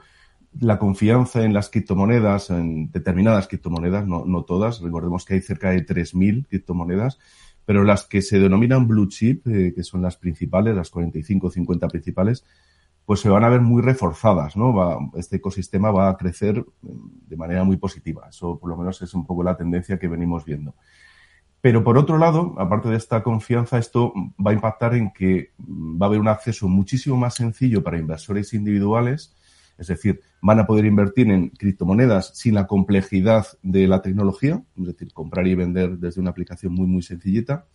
la 0.59 0.79
confianza 0.79 1.45
en 1.45 1.55
las 1.55 1.71
criptomonedas, 1.71 2.51
en 2.51 2.91
determinadas 2.91 3.47
criptomonedas, 3.47 4.07
no, 4.09 4.25
no 4.27 4.43
todas. 4.43 4.81
Recordemos 4.81 5.25
que 5.25 5.35
hay 5.35 5.41
cerca 5.41 5.71
de 5.71 5.87
3.000 5.87 6.49
criptomonedas. 6.49 7.19
Pero 7.67 7.85
las 7.85 8.05
que 8.05 8.23
se 8.23 8.39
denominan 8.39 8.87
blue 8.87 9.09
chip, 9.09 9.47
eh, 9.49 9.75
que 9.75 9.83
son 9.83 10.01
las 10.01 10.17
principales, 10.17 10.75
las 10.75 10.89
45 10.89 11.49
o 11.49 11.51
50 11.51 11.89
principales, 11.89 12.45
pues 13.05 13.21
se 13.21 13.29
van 13.29 13.45
a 13.45 13.49
ver 13.49 13.61
muy 13.61 13.83
reforzadas, 13.83 14.57
¿no? 14.57 14.73
Va, 14.73 14.99
este 15.17 15.37
ecosistema 15.37 15.91
va 15.91 16.09
a 16.09 16.17
crecer 16.17 16.65
mm, 16.83 17.29
de 17.29 17.37
manera 17.37 17.65
muy 17.65 17.77
positiva. 17.77 18.29
Eso 18.31 18.59
por 18.59 18.71
lo 18.71 18.77
menos 18.77 19.03
es 19.03 19.13
un 19.15 19.27
poco 19.27 19.43
la 19.43 19.57
tendencia 19.57 19.99
que 19.99 20.09
venimos 20.09 20.45
viendo. 20.45 20.75
Pero 21.61 21.83
por 21.83 21.99
otro 21.99 22.19
lado, 22.19 22.55
aparte 22.59 22.89
de 22.89 22.97
esta 22.97 23.25
confianza, 23.25 23.79
esto 23.79 24.13
va 24.45 24.53
a 24.53 24.55
impactar 24.55 24.95
en 24.95 25.13
que 25.13 25.51
mm, 25.59 26.01
va 26.01 26.07
a 26.07 26.09
haber 26.09 26.21
un 26.21 26.29
acceso 26.29 26.69
muchísimo 26.69 27.17
más 27.17 27.35
sencillo 27.35 27.83
para 27.83 27.99
inversores 27.99 28.55
individuales, 28.55 29.35
es 29.79 29.89
decir, 29.89 30.21
van 30.41 30.59
a 30.59 30.67
poder 30.67 30.85
invertir 30.85 31.31
en 31.31 31.51
criptomonedas 31.51 32.33
sin 32.35 32.55
la 32.55 32.67
complejidad 32.67 33.47
de 33.63 33.87
la 33.87 34.03
tecnología, 34.03 34.63
es 34.79 34.87
decir, 34.87 35.13
comprar 35.13 35.47
y 35.47 35.55
vender 35.55 35.99
desde 35.99 36.21
una 36.21 36.31
aplicación 36.31 36.73
muy, 36.73 36.87
muy 36.87 37.03
sencillita 37.03 37.67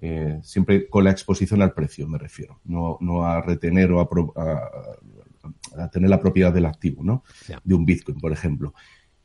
eh, 0.00 0.40
siempre 0.42 0.88
con 0.88 1.04
la 1.04 1.10
exposición 1.10 1.62
al 1.62 1.72
precio, 1.72 2.06
me 2.06 2.18
refiero, 2.18 2.60
no, 2.64 2.98
no 3.00 3.24
a 3.24 3.40
retener 3.40 3.90
o 3.92 4.00
a, 4.00 4.10
tener 5.90 6.10
la 6.10 6.20
propiedad 6.20 6.52
del 6.52 6.66
activo, 6.66 7.02
¿no? 7.02 7.24
De 7.64 7.74
un 7.74 7.86
Bitcoin, 7.86 8.18
por 8.18 8.32
ejemplo. 8.32 8.74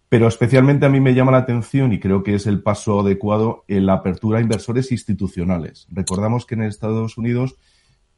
Pero 0.08 0.28
especialmente 0.28 0.86
a 0.86 0.90
mí 0.90 1.00
me 1.00 1.14
llama 1.14 1.32
la 1.32 1.40
atención 1.40 1.92
y 1.92 2.00
creo 2.00 2.24
que 2.24 2.36
es 2.36 2.48
el 2.48 2.62
paso 2.62 3.02
adecuado 3.02 3.66
en 3.68 3.86
la 3.86 3.94
apertura 3.94 4.40
a 4.40 4.42
inversores 4.42 4.92
institucionales. 4.92 5.88
Recordamos 5.90 6.46
que 6.46 6.56
en 6.56 6.64
Estados 6.64 7.18
Unidos, 7.18 7.58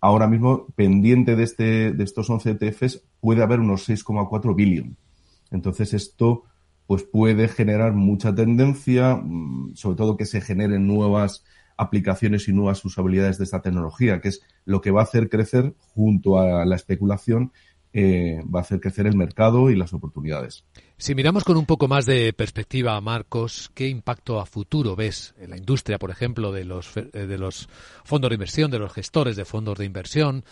ahora 0.03 0.27
mismo, 0.27 0.67
pendiente 0.75 1.37
de, 1.37 1.43
este, 1.43 1.93
de 1.93 2.03
estos 2.03 2.29
11 2.29 2.57
ETFs, 2.59 3.03
puede 3.21 3.41
haber 3.41 3.61
unos 3.61 3.87
6,4 3.87 4.53
billion. 4.53 4.97
Entonces 5.49 5.93
esto 5.93 6.43
pues 6.87 7.03
puede 7.03 7.47
generar 7.47 7.93
mucha 7.93 8.35
tendencia, 8.35 9.15
mm, 9.15 9.75
sobre 9.75 9.95
todo 9.95 10.17
que 10.17 10.25
se 10.25 10.41
generen 10.41 10.87
nuevas 10.87 11.45
aplicaciones 11.77 12.49
y 12.49 12.53
nuevas 12.53 12.83
usabilidades 12.83 13.37
de 13.37 13.45
esta 13.45 13.61
tecnología, 13.61 14.19
que 14.19 14.27
es 14.27 14.41
lo 14.65 14.81
que 14.81 14.91
va 14.91 14.99
a 14.99 15.05
hacer 15.05 15.29
crecer 15.29 15.73
junto 15.95 16.37
a 16.37 16.65
la 16.65 16.75
especulación 16.75 17.53
eh, 17.93 18.41
va 18.43 18.59
a 18.59 18.61
hacer 18.63 18.79
crecer 18.79 19.05
el 19.05 19.15
mercado 19.15 19.69
y 19.69 19.75
las 19.75 19.93
oportunidades. 19.93 20.63
Si 20.97 21.13
miramos 21.13 21.43
con 21.43 21.57
un 21.57 21.65
poco 21.65 21.87
más 21.87 22.05
de 22.05 22.33
perspectiva, 22.33 22.99
Marcos, 23.01 23.71
¿qué 23.75 23.87
impacto 23.87 24.39
a 24.39 24.45
futuro 24.45 24.95
ves 24.95 25.35
en 25.39 25.51
la 25.51 25.57
industria, 25.57 25.99
por 25.99 26.09
ejemplo, 26.09 26.51
de 26.51 26.65
los, 26.65 26.95
eh, 26.97 27.03
de 27.11 27.37
los 27.37 27.69
fondos 28.03 28.29
de 28.29 28.35
inversión, 28.35 28.71
de 28.71 28.79
los 28.79 28.93
gestores 28.93 29.35
de 29.35 29.45
fondos 29.45 29.77
de 29.77 29.85
inversión 29.85 30.43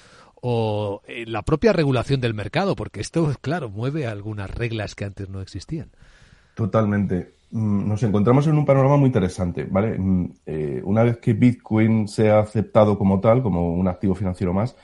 o 0.42 1.02
en 1.08 1.32
la 1.32 1.42
propia 1.42 1.74
regulación 1.74 2.22
del 2.22 2.34
mercado? 2.34 2.76
Porque 2.76 3.02
esto, 3.02 3.34
claro, 3.42 3.70
mueve 3.70 4.06
algunas 4.06 4.52
reglas 4.52 4.94
que 4.94 5.06
antes 5.06 5.30
no 5.30 5.42
existían. 5.42 5.90
Totalmente. 6.54 7.34
Mm, 7.52 7.88
nos 7.88 8.04
encontramos 8.04 8.48
en 8.48 8.58
un 8.58 8.66
panorama 8.66 8.98
muy 8.98 9.08
interesante, 9.08 9.66
¿vale? 9.70 9.98
Mm, 9.98 10.34
eh, 10.46 10.82
una 10.84 11.04
vez 11.04 11.18
que 11.18 11.34
Bitcoin 11.34 12.08
se 12.08 12.30
ha 12.30 12.40
aceptado 12.40 12.98
como 12.98 13.20
tal, 13.20 13.42
como 13.42 13.74
un 13.74 13.88
activo 13.88 14.16
financiero 14.16 14.54
más, 14.54 14.76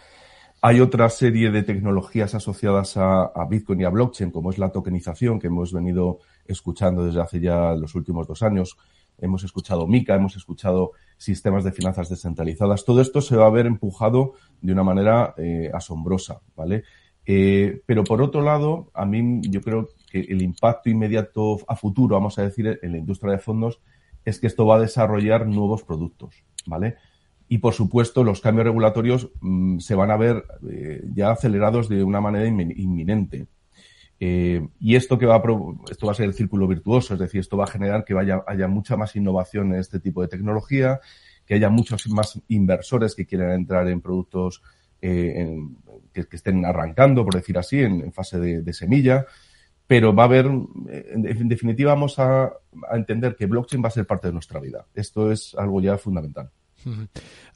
hay 0.62 0.80
otra 0.80 1.10
serie 1.10 1.52
de 1.52 1.64
tecnologías 1.64 2.34
asociadas 2.34 2.98
a, 2.98 3.32
Bitcoin 3.50 3.82
y 3.82 3.84
a 3.84 3.90
blockchain, 3.90 4.32
como 4.32 4.50
es 4.50 4.58
la 4.58 4.72
tokenización, 4.72 5.40
que 5.40 5.48
hemos 5.48 5.72
venido 5.72 6.20
escuchando 6.46 7.06
desde 7.06 7.22
hace 7.22 7.40
ya 7.40 7.76
los 7.76 7.94
últimos 7.96 8.28
dos 8.28 8.42
años. 8.42 8.78
Hemos 9.20 9.44
escuchado 9.44 9.88
MICA, 9.88 10.16
hemos 10.16 10.36
escuchado 10.36 10.92
sistemas 11.18 11.64
de 11.64 11.72
finanzas 11.72 12.10
descentralizadas. 12.10 12.86
Todo 12.86 13.02
esto 13.02 13.22
se 13.22 13.36
va 13.36 13.46
a 13.46 13.52
ver 13.52 13.66
empujado 13.66 14.34
de 14.62 14.74
una 14.74 14.84
manera 14.84 15.34
eh, 15.38 15.70
asombrosa, 15.74 16.42
¿vale? 16.56 16.84
Eh, 17.26 17.82
pero 17.86 18.04
por 18.04 18.22
otro 18.22 18.42
lado, 18.42 18.90
a 18.94 19.06
mí 19.06 19.42
yo 19.50 19.62
creo 19.62 19.90
que 20.10 20.22
el 20.22 20.42
impacto 20.42 20.90
inmediato 20.90 21.58
a 21.68 21.76
futuro, 21.76 22.16
vamos 22.16 22.40
a 22.40 22.44
decir, 22.44 22.80
en 22.82 22.92
la 22.92 22.98
industria 22.98 23.34
de 23.34 23.40
fondos, 23.40 23.80
es 24.24 24.40
que 24.40 24.48
esto 24.48 24.66
va 24.66 24.78
a 24.78 24.80
desarrollar 24.80 25.46
nuevos 25.46 25.84
productos, 25.84 26.44
¿vale? 26.66 26.96
Y 27.50 27.60
por 27.60 27.74
supuesto, 27.74 28.24
los 28.24 28.42
cambios 28.42 28.66
regulatorios 28.66 29.30
mm, 29.42 29.80
se 29.80 29.96
van 29.96 30.12
a 30.12 30.18
ver 30.18 30.44
eh, 30.70 31.02
ya 31.14 31.32
acelerados 31.32 31.88
de 31.88 32.04
una 32.04 32.22
manera 32.22 32.48
inminente. 32.48 33.48
Eh, 34.20 34.68
y 34.80 34.96
esto 34.96 35.18
que 35.18 35.28
va 35.28 35.36
a 35.36 35.44
esto 35.92 36.08
va 36.08 36.12
a 36.12 36.16
ser 36.16 36.26
el 36.26 36.34
círculo 36.34 36.68
virtuoso, 36.68 37.14
es 37.14 37.20
decir, 37.20 37.40
esto 37.40 37.56
va 37.56 37.66
a 37.66 37.68
generar 37.68 38.04
que 38.04 38.16
vaya, 38.16 38.44
haya 38.48 38.68
mucha 38.68 38.98
más 38.98 39.16
innovación 39.16 39.74
en 39.74 39.80
este 39.80 40.00
tipo 40.00 40.22
de 40.22 40.28
tecnología, 40.28 41.00
que 41.46 41.54
haya 41.54 41.70
muchos 41.70 42.08
más 42.10 42.42
inversores 42.48 43.16
que 43.16 43.26
quieran 43.26 43.52
entrar 43.52 43.88
en 43.88 44.02
productos 44.02 44.64
en, 45.00 45.78
que, 46.14 46.36
estén 46.36 46.66
arrancando, 46.66 47.24
por 47.24 47.36
decir 47.36 47.58
así, 47.58 47.80
en, 47.80 48.12
fase 48.12 48.40
de, 48.40 48.74
semilla. 48.74 49.26
Pero 49.86 50.14
va 50.14 50.24
a 50.24 50.26
haber, 50.26 50.48
en, 50.48 51.48
definitiva, 51.48 51.94
vamos 51.94 52.20
a, 52.20 52.52
entender 52.92 53.36
que 53.36 53.46
blockchain 53.46 53.84
va 53.84 53.88
a 53.88 53.92
ser 53.92 54.06
parte 54.06 54.28
de 54.28 54.34
nuestra 54.34 54.60
vida. 54.60 54.86
Esto 54.94 55.32
es 55.32 55.56
algo 55.58 55.80
ya 55.80 55.98
fundamental. 55.98 56.50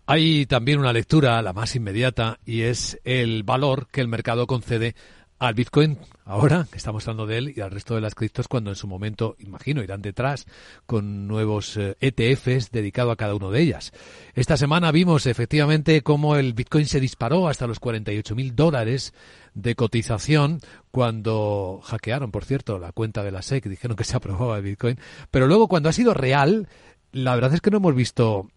Hay 0.05 0.45
también 0.45 0.79
una 0.79 0.93
lectura, 0.93 1.41
la 1.41 1.53
más 1.53 1.75
inmediata, 1.75 2.39
y 2.45 2.61
es 2.61 2.99
el 3.03 3.43
valor 3.43 3.87
que 3.91 4.01
el 4.01 4.07
mercado 4.07 4.47
concede 4.47 4.95
al 5.41 5.55
Bitcoin 5.55 5.97
ahora, 6.23 6.67
que 6.69 6.77
estamos 6.77 7.07
hablando 7.07 7.25
de 7.25 7.39
él, 7.39 7.53
y 7.55 7.61
al 7.61 7.71
resto 7.71 7.95
de 7.95 8.01
las 8.01 8.13
criptos 8.13 8.47
cuando 8.47 8.69
en 8.69 8.75
su 8.75 8.87
momento, 8.87 9.35
imagino, 9.39 9.81
irán 9.81 10.03
detrás 10.03 10.45
con 10.85 11.27
nuevos 11.27 11.77
ETFs 11.77 12.47
eh, 12.47 12.57
e 12.57 12.67
dedicados 12.71 13.13
a 13.13 13.15
cada 13.15 13.33
una 13.33 13.49
de 13.49 13.59
ellas. 13.59 13.91
Esta 14.35 14.55
semana 14.55 14.91
vimos 14.91 15.25
efectivamente 15.25 16.03
cómo 16.03 16.35
el 16.35 16.53
Bitcoin 16.53 16.85
se 16.85 16.99
disparó 16.99 17.47
hasta 17.47 17.65
los 17.65 17.79
48 17.79 18.35
mil 18.35 18.55
dólares 18.55 19.15
de 19.55 19.73
cotización 19.73 20.59
cuando 20.91 21.81
hackearon, 21.85 22.29
por 22.31 22.45
cierto, 22.45 22.77
la 22.77 22.91
cuenta 22.91 23.23
de 23.23 23.31
la 23.31 23.41
SEC, 23.41 23.65
dijeron 23.65 23.97
que 23.97 24.03
se 24.03 24.15
aprobaba 24.15 24.57
el 24.57 24.63
Bitcoin, 24.63 24.99
pero 25.31 25.47
luego 25.47 25.67
cuando 25.67 25.89
ha 25.89 25.93
sido 25.93 26.13
real, 26.13 26.67
la 27.13 27.33
verdad 27.33 27.55
es 27.55 27.61
que 27.61 27.71
no 27.71 27.77
hemos 27.77 27.95
visto 27.95 28.47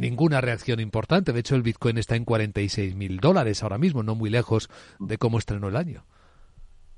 ninguna 0.00 0.40
reacción 0.40 0.80
importante. 0.80 1.32
De 1.32 1.40
hecho, 1.40 1.54
el 1.54 1.62
Bitcoin 1.62 1.98
está 1.98 2.16
en 2.16 2.24
46 2.24 2.94
mil 2.94 3.18
dólares 3.18 3.62
ahora 3.62 3.78
mismo, 3.78 4.02
no 4.02 4.14
muy 4.14 4.30
lejos 4.30 4.70
de 4.98 5.18
cómo 5.18 5.38
estrenó 5.38 5.68
el 5.68 5.76
año. 5.76 6.04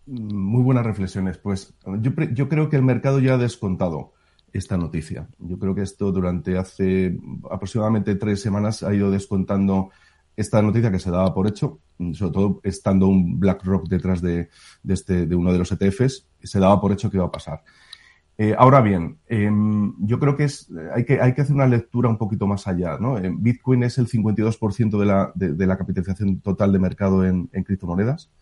Muy 0.06 0.62
buenas 0.62 0.84
reflexiones. 0.84 1.38
Pues 1.38 1.74
yo, 2.00 2.12
yo 2.32 2.48
creo 2.48 2.68
que 2.68 2.76
el 2.76 2.82
mercado 2.82 3.20
ya 3.20 3.34
ha 3.34 3.38
descontado 3.38 4.12
esta 4.52 4.76
noticia. 4.76 5.28
Yo 5.38 5.58
creo 5.58 5.74
que 5.74 5.82
esto 5.82 6.12
durante 6.12 6.58
hace 6.58 7.18
aproximadamente 7.50 8.14
tres 8.16 8.40
semanas 8.40 8.82
ha 8.82 8.94
ido 8.94 9.10
descontando 9.10 9.90
esta 10.36 10.62
noticia 10.62 10.90
que 10.90 10.98
se 10.98 11.10
daba 11.10 11.34
por 11.34 11.46
hecho, 11.46 11.78
sobre 12.14 12.32
todo 12.32 12.60
estando 12.64 13.06
un 13.06 13.38
BlackRock 13.38 13.88
detrás 13.88 14.22
de, 14.22 14.48
de, 14.82 14.94
este, 14.94 15.26
de 15.26 15.36
uno 15.36 15.52
de 15.52 15.58
los 15.58 15.72
ETFs, 15.72 16.26
se 16.42 16.58
daba 16.58 16.80
por 16.80 16.92
hecho 16.92 17.10
que 17.10 17.18
iba 17.18 17.26
a 17.26 17.30
pasar. 17.30 17.62
Eh, 18.42 18.56
ahora 18.58 18.80
bien, 18.80 19.18
em, 19.28 19.94
yo 20.04 20.18
creo 20.18 20.36
que, 20.36 20.42
es, 20.42 20.68
hay 20.92 21.04
que 21.04 21.20
hay 21.20 21.32
que 21.32 21.42
hacer 21.42 21.54
una 21.54 21.68
lectura 21.68 22.08
un 22.08 22.18
poquito 22.18 22.48
más 22.48 22.66
allá. 22.66 22.98
¿no? 22.98 23.14
Bitcoin 23.38 23.84
es 23.84 23.98
el 23.98 24.08
52% 24.08 24.98
de 24.98 25.06
la, 25.06 25.30
de, 25.36 25.64
la 25.64 25.78
capitalización 25.78 26.40
total 26.40 26.72
de 26.72 26.80
mercado 26.80 27.24
en, 27.24 27.46
criptomonedas. 27.46 28.32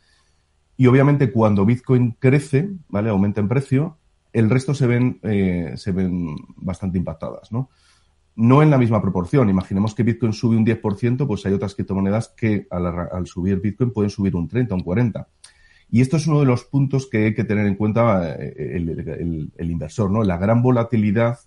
Y 0.79 0.87
obviamente 0.87 1.31
cuando 1.31 1.67
Bitcoin 1.67 2.17
crece, 2.19 2.71
¿vale? 2.89 3.11
aumenta 3.11 3.43
en 3.43 3.49
precio, 3.49 3.99
el 4.33 4.49
resto 4.49 4.73
se 4.73 4.87
ven, 4.87 5.21
eh, 5.23 5.75
se 5.77 5.93
ven 5.93 6.35
bastante 6.57 6.97
impactadas. 6.97 7.53
¿no? 7.53 7.69
no 8.37 8.63
en 8.63 8.71
la 8.71 8.79
misma 8.79 9.03
proporción. 9.03 9.51
Imaginemos 9.51 9.95
que 9.95 10.03
Bitcoin 10.03 10.33
sube 10.33 10.57
un 10.57 10.65
10%, 10.65 11.27
pues 11.27 11.45
hay 11.45 11.53
otras 11.53 11.75
criptomonedas 11.75 12.29
que 12.35 12.67
al, 12.71 12.87
al 12.87 13.27
subir 13.27 13.61
Bitcoin 13.61 13.91
pueden 13.91 14.09
subir 14.09 14.35
un 14.35 14.49
30, 14.49 14.77
un 14.77 14.81
40. 14.81 15.29
Y 15.91 16.01
esto 16.01 16.17
es 16.17 16.27
uno 16.27 16.41
de 16.41 16.47
los 16.47 16.65
puntos 16.65 17.09
que 17.11 17.27
hay 17.27 17.35
que 17.35 17.45
tener 17.45 17.67
en 17.67 17.75
cuenta 17.75 18.37
eh, 18.39 18.77
el, 18.77 19.71
inversor, 19.71 20.11
¿no? 20.11 20.23
La 20.23 20.39
gran 20.39 20.63
volatilidad 20.63 21.39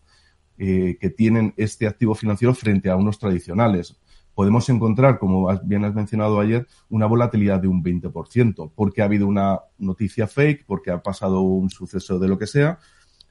eh, 0.58 0.98
que 1.00 1.10
tienen 1.10 1.54
este 1.56 1.88
activo 1.88 2.14
financiero 2.14 2.54
frente 2.54 2.90
a 2.90 2.98
unos 2.98 3.20
tradicionales. 3.20 3.98
Podemos 4.36 4.68
encontrar, 4.70 5.20
como 5.20 5.48
bien 5.64 5.86
has 5.86 5.94
mencionado 5.94 6.40
ayer, 6.40 6.68
una 6.90 7.06
volatilidad 7.06 7.60
de 7.60 7.68
un 7.68 7.84
20%, 7.84 8.72
porque 8.76 9.02
ha 9.02 9.06
habido 9.06 9.28
una 9.28 9.62
noticia 9.78 10.28
fake, 10.28 10.66
porque 10.66 10.92
ha 10.92 11.02
pasado 11.02 11.42
un 11.42 11.70
suceso 11.70 12.20
de 12.20 12.28
lo 12.28 12.38
que 12.38 12.48
sea, 12.48 12.80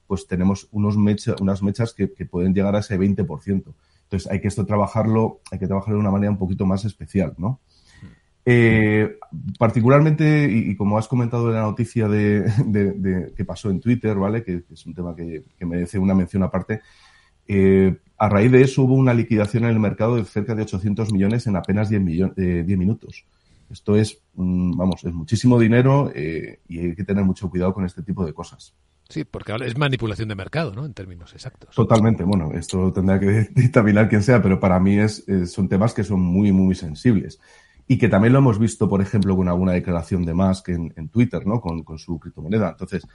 pues 0.06 0.26
tenemos 0.26 0.68
unos 0.70 0.96
unas 0.96 1.62
mechas 1.62 1.92
que, 1.92 2.12
que, 2.12 2.24
pueden 2.24 2.54
llegar 2.54 2.76
a 2.76 2.78
ese 2.78 2.98
20%. 2.98 3.74
Entonces 4.04 4.30
hay 4.30 4.40
que 4.40 4.48
esto 4.48 4.64
trabajarlo, 4.64 5.40
hay 5.50 5.58
que 5.58 5.66
trabajarlo 5.66 5.96
de 5.96 6.00
una 6.00 6.10
manera 6.10 6.30
un 6.30 6.38
poquito 6.38 6.66
más 6.66 6.84
especial, 6.84 7.34
¿no? 7.36 7.60
Eh, 8.44 9.18
particularmente, 9.58 10.50
y, 10.50 10.74
como 10.74 10.98
has 10.98 11.06
comentado 11.06 11.48
en 11.48 11.54
la 11.54 11.62
noticia 11.62 12.08
de, 12.08 13.32
que 13.36 13.44
pasó 13.44 13.70
en 13.70 13.80
Twitter, 13.80 14.16
¿vale? 14.16 14.42
Que, 14.42 14.64
es 14.70 14.86
un 14.86 14.94
tema 14.94 15.14
que, 15.14 15.44
merece 15.60 15.98
una 15.98 16.14
mención 16.14 16.42
aparte. 16.42 16.80
Eh, 17.46 17.96
a 18.18 18.28
raíz 18.28 18.50
de 18.50 18.62
eso 18.62 18.82
hubo 18.82 18.94
una 18.94 19.14
liquidación 19.14 19.64
en 19.64 19.70
el 19.70 19.80
mercado 19.80 20.16
de 20.16 20.24
cerca 20.24 20.54
de 20.54 20.62
800 20.62 21.12
millones 21.12 21.46
en 21.46 21.56
apenas 21.56 21.88
10, 21.88 22.02
millones, 22.02 22.36
10 22.36 22.66
minutos. 22.78 23.24
Esto 23.70 23.96
es, 23.96 24.18
vamos, 24.34 25.02
es 25.04 25.12
muchísimo 25.12 25.58
dinero 25.58 26.12
eh, 26.14 26.60
y 26.68 26.80
hay 26.80 26.94
que 26.94 27.04
tener 27.04 27.24
mucho 27.24 27.48
cuidado 27.48 27.72
con 27.72 27.84
este 27.84 28.02
tipo 28.02 28.24
de 28.26 28.34
cosas. 28.34 28.74
Sí, 29.08 29.24
porque 29.24 29.54
es 29.64 29.76
manipulación 29.76 30.28
de 30.28 30.34
mercado, 30.34 30.74
¿no? 30.74 30.84
En 30.84 30.94
términos 30.94 31.32
exactos. 31.34 31.74
Totalmente. 31.74 32.22
Bueno, 32.24 32.50
esto 32.54 32.92
tendrá 32.92 33.18
que 33.18 33.48
dictaminar 33.54 34.08
quien 34.08 34.22
sea, 34.22 34.42
pero 34.42 34.58
para 34.58 34.78
mí 34.78 34.98
es, 34.98 35.24
son 35.46 35.68
temas 35.68 35.94
que 35.94 36.04
son 36.04 36.20
muy, 36.20 36.52
muy 36.52 36.74
sensibles 36.74 37.40
y 37.86 37.98
que 37.98 38.08
también 38.08 38.32
lo 38.32 38.38
hemos 38.38 38.58
visto, 38.58 38.88
por 38.88 39.02
ejemplo, 39.02 39.36
con 39.36 39.48
alguna 39.48 39.72
declaración 39.72 40.24
de 40.24 40.34
Musk 40.34 40.68
en, 40.70 41.08
Twitter, 41.08 41.46
¿no? 41.46 41.60
Con, 41.60 41.82
con, 41.82 41.98
su 41.98 42.18
criptomoneda. 42.18 42.70
Entonces, 42.70 43.06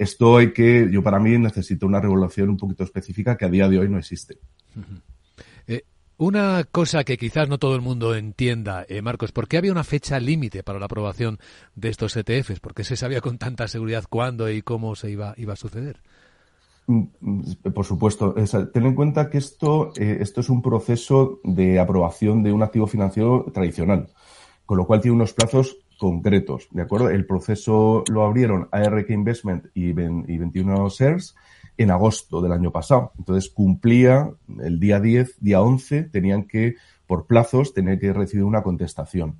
esto 0.00 0.38
hay 0.38 0.52
que, 0.52 0.88
yo 0.90 1.02
para 1.02 1.18
mí 1.18 1.36
necesito 1.38 1.86
una 1.86 2.00
regulación 2.00 2.48
un 2.48 2.56
poquito 2.56 2.84
específica 2.84 3.36
que 3.36 3.44
a 3.44 3.50
día 3.50 3.68
de 3.68 3.78
hoy 3.78 3.88
no 3.88 3.98
existe. 3.98 4.38
Eh, 5.66 5.84
Una 6.16 6.64
cosa 6.64 7.04
que 7.04 7.18
quizás 7.18 7.48
no 7.48 7.58
todo 7.58 7.74
el 7.74 7.82
mundo 7.82 8.14
entienda, 8.14 8.84
eh, 8.88 9.02
Marcos, 9.02 9.32
¿por 9.32 9.46
qué 9.46 9.58
había 9.58 9.72
una 9.72 9.84
fecha 9.84 10.18
límite 10.18 10.62
para 10.62 10.78
la 10.78 10.86
aprobación 10.86 11.38
de 11.74 11.90
estos 11.90 12.16
ETFs? 12.16 12.60
¿Por 12.60 12.74
qué 12.74 12.82
se 12.82 12.96
sabía 12.96 13.20
con 13.20 13.36
tanta 13.38 13.68
seguridad 13.68 14.04
cuándo 14.08 14.50
y 14.50 14.62
cómo 14.62 14.96
se 14.96 15.10
iba, 15.10 15.34
iba 15.36 15.52
a 15.52 15.56
suceder? 15.56 16.00
Mm, 16.90 17.02
mm, 17.20 17.72
por 17.72 17.84
supuesto. 17.84 18.34
ten 18.72 18.84
en 18.84 18.94
cuenta 18.96 19.30
que 19.30 19.38
esto, 19.38 19.92
eh, 19.96 20.18
esto 20.20 20.40
es 20.40 20.48
un 20.50 20.60
proceso 20.60 21.38
de 21.44 21.78
aprobación 21.78 22.42
de 22.42 22.52
un 22.52 22.64
activo 22.64 22.88
financiero 22.88 23.46
tradicional, 23.54 24.08
con 24.66 24.76
lo 24.76 24.86
cual 24.86 25.00
tiene 25.00 25.14
unos 25.14 25.32
plazos 25.32 25.78
concretos, 25.98 26.66
¿de 26.72 26.82
acuerdo? 26.82 27.10
El 27.10 27.26
proceso 27.26 28.02
lo 28.10 28.24
abrieron 28.24 28.68
ARK 28.72 29.10
Investment 29.10 29.66
y, 29.72 29.90
y 29.90 30.38
21 30.38 30.88
Shares 30.88 31.36
en 31.76 31.92
agosto 31.92 32.42
del 32.42 32.52
año 32.52 32.72
pasado. 32.72 33.12
Entonces 33.18 33.50
cumplía 33.50 34.28
el 34.60 34.80
día 34.80 34.98
10, 34.98 35.36
día 35.40 35.62
11, 35.62 36.04
tenían 36.04 36.48
que, 36.48 36.74
por 37.06 37.26
plazos, 37.26 37.72
tener 37.72 38.00
que 38.00 38.12
recibir 38.12 38.44
una 38.44 38.64
contestación. 38.64 39.36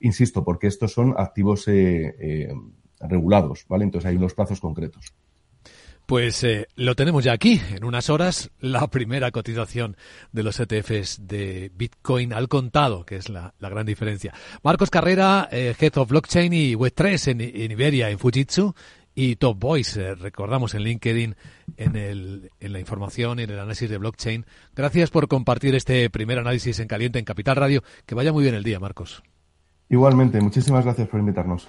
Insisto, 0.00 0.44
porque 0.44 0.66
estos 0.66 0.92
son 0.92 1.14
activos 1.16 1.68
eh, 1.68 2.14
eh, 2.20 2.54
regulados, 3.00 3.64
¿vale? 3.66 3.84
Entonces 3.84 4.10
hay 4.10 4.16
unos 4.16 4.34
plazos 4.34 4.60
concretos. 4.60 5.14
Pues 6.06 6.42
eh, 6.44 6.68
lo 6.74 6.94
tenemos 6.94 7.24
ya 7.24 7.32
aquí, 7.32 7.60
en 7.70 7.84
unas 7.84 8.10
horas, 8.10 8.50
la 8.60 8.86
primera 8.88 9.30
cotización 9.30 9.96
de 10.32 10.42
los 10.42 10.58
ETFs 10.60 11.26
de 11.26 11.70
Bitcoin 11.74 12.32
al 12.32 12.48
contado, 12.48 13.04
que 13.04 13.16
es 13.16 13.28
la, 13.28 13.54
gran 13.60 13.86
diferencia. 13.86 14.34
Marcos 14.62 14.90
Carrera, 14.90 15.48
Head 15.50 15.96
of 15.96 16.10
Blockchain 16.10 16.52
y 16.52 16.74
Web3 16.74 17.30
en, 17.30 17.70
Iberia, 17.70 18.10
en 18.10 18.18
Fujitsu, 18.18 18.74
y 19.14 19.36
Top 19.36 19.58
Voice, 19.58 20.00
eh, 20.00 20.14
recordamos 20.14 20.74
en 20.74 20.82
LinkedIn, 20.82 21.36
en, 21.76 21.96
el, 21.96 22.50
en 22.60 22.72
la 22.72 22.80
información 22.80 23.38
y 23.38 23.42
en 23.42 23.50
el 23.50 23.58
análisis 23.58 23.90
de 23.90 23.98
blockchain. 23.98 24.46
Gracias 24.74 25.10
por 25.10 25.28
compartir 25.28 25.74
este 25.74 26.08
primer 26.10 26.38
análisis 26.38 26.78
en 26.80 26.88
caliente 26.88 27.18
en 27.18 27.24
Capital 27.24 27.56
Radio. 27.56 27.82
Que 28.06 28.14
vaya 28.14 28.32
muy 28.32 28.42
bien 28.42 28.54
el 28.54 28.64
día, 28.64 28.80
Marcos. 28.80 29.22
Igualmente, 29.88 30.40
muchísimas 30.40 30.84
gracias 30.84 31.08
por 31.08 31.20
invitarnos. 31.20 31.68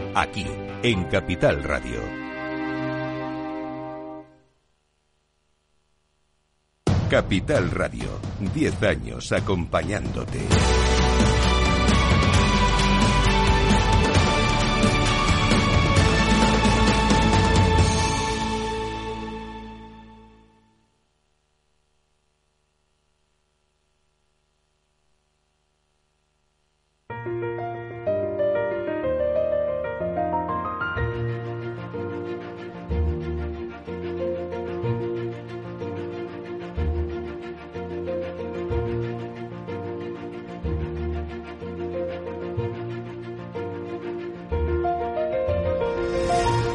Aquí 0.13 0.45
en 0.83 1.05
Capital 1.05 1.63
Radio. 1.63 2.01
Capital 7.09 7.71
Radio, 7.71 8.19
10 8.53 8.83
años 8.83 9.31
acompañándote. 9.31 10.39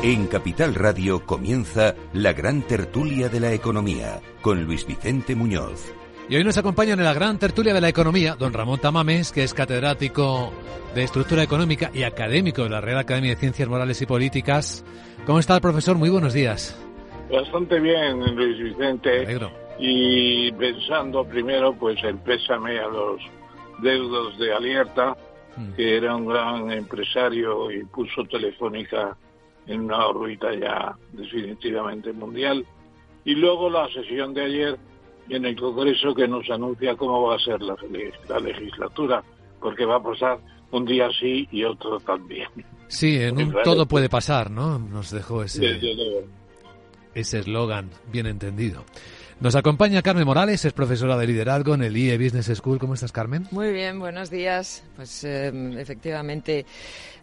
En 0.06 0.28
Capital 0.28 0.76
Radio 0.76 1.26
comienza 1.26 1.96
la 2.12 2.32
gran 2.32 2.62
tertulia 2.62 3.28
de 3.28 3.40
la 3.40 3.52
economía 3.52 4.20
con 4.40 4.62
Luis 4.62 4.86
Vicente 4.86 5.34
Muñoz. 5.34 5.92
Y 6.28 6.36
hoy 6.36 6.44
nos 6.44 6.56
acompaña 6.56 6.92
en 6.92 7.02
la 7.02 7.12
gran 7.12 7.40
tertulia 7.40 7.74
de 7.74 7.80
la 7.80 7.88
economía 7.88 8.36
don 8.36 8.52
Ramón 8.52 8.78
Tamames, 8.78 9.32
que 9.32 9.42
es 9.42 9.52
catedrático 9.52 10.52
de 10.94 11.02
estructura 11.02 11.42
económica 11.42 11.90
y 11.92 12.04
académico 12.04 12.62
de 12.62 12.70
la 12.70 12.80
Real 12.80 12.98
Academia 12.98 13.30
de 13.30 13.40
Ciencias 13.40 13.68
Morales 13.68 14.00
y 14.00 14.06
Políticas. 14.06 14.84
¿Cómo 15.26 15.40
está 15.40 15.56
el 15.56 15.60
profesor? 15.60 15.96
Muy 15.96 16.08
buenos 16.08 16.34
días. 16.34 16.80
Bastante 17.28 17.80
bien, 17.80 18.20
Luis 18.36 18.62
Vicente. 18.62 19.40
Y 19.80 20.52
pensando 20.52 21.24
primero, 21.24 21.74
pues 21.74 21.98
el 22.04 22.16
pésame 22.18 22.78
a 22.78 22.86
los 22.86 23.20
deudos 23.82 24.38
de 24.38 24.54
Alierta, 24.54 25.16
mm. 25.56 25.72
que 25.72 25.96
era 25.96 26.14
un 26.14 26.26
gran 26.26 26.70
empresario 26.70 27.72
y 27.72 27.82
puso 27.86 28.22
Telefónica 28.30 29.16
en 29.66 29.80
una 29.80 30.06
órbita 30.06 30.54
ya 30.54 30.96
definitivamente 31.12 32.12
mundial. 32.12 32.64
Y 33.24 33.34
luego 33.34 33.68
la 33.68 33.88
sesión 33.88 34.34
de 34.34 34.44
ayer 34.44 34.78
en 35.28 35.44
el 35.44 35.56
Congreso 35.56 36.14
que 36.14 36.28
nos 36.28 36.48
anuncia 36.50 36.94
cómo 36.96 37.22
va 37.22 37.36
a 37.36 37.38
ser 37.38 37.60
la, 37.60 37.76
la 38.28 38.38
legislatura, 38.38 39.22
porque 39.60 39.84
va 39.84 39.96
a 39.96 40.02
pasar 40.02 40.38
un 40.70 40.84
día 40.84 41.08
sí 41.18 41.48
y 41.50 41.64
otro 41.64 41.98
también. 42.00 42.48
Sí, 42.88 43.20
en 43.20 43.38
un 43.38 43.56
todo 43.64 43.86
puede 43.86 44.08
pasar, 44.08 44.50
¿no? 44.50 44.78
Nos 44.78 45.10
dejó 45.10 45.42
ese 45.42 45.80
ese 47.14 47.38
eslogan 47.38 47.90
bien 48.12 48.26
entendido. 48.26 48.84
Nos 49.40 49.54
acompaña 49.54 50.02
Carmen 50.02 50.26
Morales, 50.26 50.64
es 50.64 50.72
profesora 50.72 51.16
de 51.16 51.26
liderazgo 51.26 51.74
en 51.74 51.82
el 51.82 51.96
IE 51.96 52.16
Business 52.16 52.52
School. 52.56 52.78
¿Cómo 52.78 52.94
estás, 52.94 53.12
Carmen? 53.12 53.46
Muy 53.50 53.72
bien, 53.72 53.98
buenos 53.98 54.30
días. 54.30 54.84
Pues 54.96 55.24
eh, 55.24 55.52
efectivamente, 55.78 56.64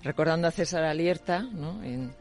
recordando 0.04 0.48
a 0.48 0.52
César 0.52 0.84
Alierta, 0.84 1.42
¿no? 1.42 1.82
En, 1.84 2.12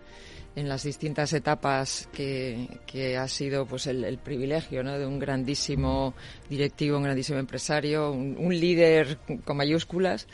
en 0.55 0.69
las 0.69 0.83
distintas 0.83 1.33
etapas 1.33 2.09
que, 2.13 2.69
que 2.87 3.17
ha 3.17 3.27
sido 3.29 3.67
pues 3.67 3.87
el, 3.87 4.19
privilegio 4.19 4.83
¿no? 4.83 4.99
de 4.99 5.07
un 5.07 5.19
grandísimo 5.19 6.15
directivo, 6.49 6.99
un 6.99 7.05
grandísimo 7.05 7.39
empresario, 7.39 8.11
un, 8.13 8.53
líder 8.53 9.19
con 9.45 9.57
mayúsculas 9.57 10.27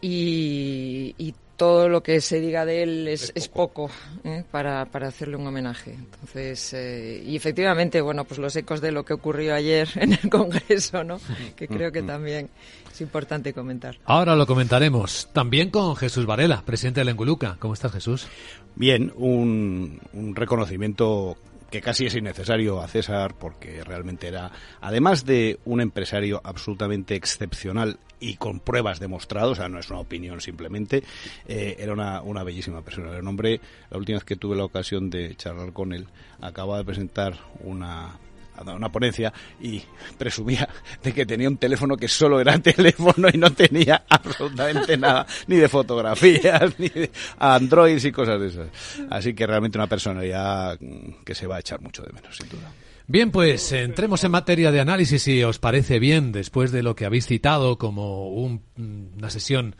y, 0.00 1.34
todo 1.62 1.88
lo 1.88 2.02
que 2.02 2.20
se 2.20 2.40
diga 2.40 2.64
de 2.64 2.82
él 2.82 3.06
es, 3.06 3.30
es 3.36 3.46
poco, 3.46 3.88
¿eh? 4.24 4.42
para, 4.50 4.84
para, 4.86 5.06
hacerle 5.06 5.36
un 5.36 5.46
homenaje. 5.46 5.92
Entonces, 5.92 6.72
eh, 6.72 7.22
y 7.24 7.36
efectivamente, 7.36 8.00
bueno, 8.00 8.24
pues 8.24 8.40
los 8.40 8.56
ecos 8.56 8.80
de 8.80 8.90
lo 8.90 9.04
que 9.04 9.12
ocurrió 9.12 9.54
ayer 9.54 9.88
en 9.94 10.14
el 10.14 10.28
Congreso, 10.28 11.04
¿no? 11.04 11.20
que 11.54 11.68
creo 11.68 11.92
que 11.92 12.02
también 12.02 12.50
es 12.90 13.00
importante 13.00 13.52
comentar. 13.52 13.96
Ahora 14.06 14.34
lo 14.34 14.44
comentaremos 14.44 15.28
también 15.32 15.70
con 15.70 15.94
Jesús 15.94 16.26
Varela, 16.26 16.64
presidente 16.66 16.98
de 16.98 17.04
la 17.04 17.12
Enguluca. 17.12 17.56
¿Cómo 17.60 17.74
estás, 17.74 17.92
Jesús? 17.92 18.26
Bien, 18.74 19.12
un, 19.14 20.00
un 20.14 20.34
reconocimiento 20.34 21.36
que 21.72 21.80
casi 21.80 22.04
es 22.04 22.14
innecesario 22.14 22.80
a 22.80 22.86
César 22.86 23.34
porque 23.34 23.82
realmente 23.82 24.28
era, 24.28 24.52
además 24.82 25.24
de 25.24 25.58
un 25.64 25.80
empresario 25.80 26.40
absolutamente 26.44 27.14
excepcional 27.16 27.98
y 28.20 28.36
con 28.36 28.60
pruebas 28.60 29.00
demostradas, 29.00 29.50
o 29.50 29.54
sea, 29.54 29.68
no 29.70 29.78
es 29.80 29.88
una 29.88 30.00
opinión 30.00 30.40
simplemente, 30.42 31.02
eh, 31.48 31.76
era 31.78 31.94
una, 31.94 32.20
una 32.20 32.44
bellísima 32.44 32.82
persona. 32.82 33.16
El 33.16 33.26
hombre, 33.26 33.60
la 33.90 33.96
última 33.96 34.18
vez 34.18 34.24
que 34.24 34.36
tuve 34.36 34.54
la 34.54 34.64
ocasión 34.64 35.08
de 35.08 35.34
charlar 35.34 35.72
con 35.72 35.94
él, 35.94 36.06
acaba 36.42 36.76
de 36.76 36.84
presentar 36.84 37.38
una 37.60 38.18
una 38.62 38.90
ponencia 38.90 39.32
y 39.60 39.82
presumía 40.16 40.68
de 41.02 41.12
que 41.12 41.26
tenía 41.26 41.48
un 41.48 41.56
teléfono 41.56 41.96
que 41.96 42.08
solo 42.08 42.40
era 42.40 42.58
teléfono 42.62 43.28
y 43.32 43.38
no 43.38 43.52
tenía 43.52 44.04
absolutamente 44.08 44.96
nada, 44.96 45.26
ni 45.46 45.56
de 45.56 45.68
fotografías, 45.68 46.74
ni 46.78 46.88
de 46.88 47.10
androids 47.38 48.04
y 48.04 48.12
cosas 48.12 48.40
de 48.40 48.48
esas. 48.48 48.68
Así 49.10 49.34
que 49.34 49.46
realmente 49.46 49.78
una 49.78 49.88
personalidad 49.88 50.78
que 51.24 51.34
se 51.34 51.46
va 51.46 51.56
a 51.56 51.60
echar 51.60 51.80
mucho 51.80 52.02
de 52.02 52.12
menos, 52.12 52.36
sin 52.36 52.48
duda. 52.48 52.72
Bien, 53.06 53.30
pues 53.30 53.72
entremos 53.72 54.22
en 54.24 54.30
materia 54.30 54.70
de 54.70 54.80
análisis, 54.80 55.22
si 55.22 55.42
os 55.42 55.58
parece 55.58 55.98
bien, 55.98 56.32
después 56.32 56.70
de 56.70 56.82
lo 56.82 56.94
que 56.94 57.04
habéis 57.04 57.26
citado 57.26 57.76
como 57.76 58.28
una 58.30 59.28
sesión 59.28 59.74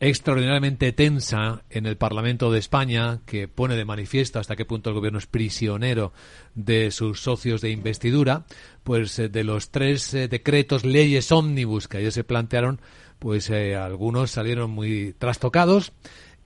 extraordinariamente 0.00 0.92
tensa 0.92 1.64
en 1.70 1.86
el 1.86 1.96
Parlamento 1.96 2.52
de 2.52 2.58
España, 2.58 3.20
que 3.26 3.48
pone 3.48 3.76
de 3.76 3.84
manifiesto 3.84 4.38
hasta 4.38 4.54
qué 4.54 4.64
punto 4.64 4.90
el 4.90 4.94
gobierno 4.94 5.18
es 5.18 5.26
prisionero 5.26 6.12
de 6.54 6.90
sus 6.90 7.20
socios 7.20 7.60
de 7.60 7.70
investidura, 7.70 8.44
pues 8.84 9.18
eh, 9.18 9.28
de 9.28 9.44
los 9.44 9.70
tres 9.70 10.14
eh, 10.14 10.28
decretos, 10.28 10.84
leyes 10.84 11.32
ómnibus 11.32 11.88
que 11.88 11.98
ayer 11.98 12.12
se 12.12 12.24
plantearon, 12.24 12.80
pues 13.18 13.50
eh, 13.50 13.74
algunos 13.74 14.30
salieron 14.30 14.70
muy 14.70 15.14
trastocados. 15.18 15.92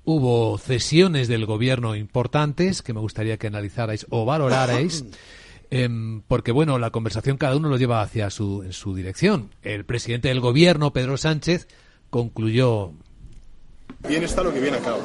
Hubo 0.04 0.58
cesiones 0.58 1.28
del 1.28 1.46
gobierno 1.46 1.94
importantes 1.94 2.82
que 2.82 2.94
me 2.94 3.00
gustaría 3.00 3.36
que 3.36 3.46
analizarais 3.48 4.06
o 4.10 4.24
valorarais. 4.24 5.04
Em, 5.74 6.20
porque 6.28 6.52
bueno, 6.52 6.78
la 6.78 6.90
conversación 6.90 7.38
cada 7.38 7.56
uno 7.56 7.70
lo 7.70 7.78
lleva 7.78 8.02
hacia 8.02 8.28
su, 8.28 8.62
en 8.62 8.74
su 8.74 8.94
dirección. 8.94 9.54
El 9.62 9.86
presidente 9.86 10.28
del 10.28 10.38
gobierno, 10.38 10.92
Pedro 10.92 11.16
Sánchez, 11.16 11.66
concluyó 12.10 12.92
Bien 14.08 14.24
está 14.24 14.42
lo 14.42 14.52
que 14.52 14.60
viene 14.60 14.78
acaba. 14.78 14.98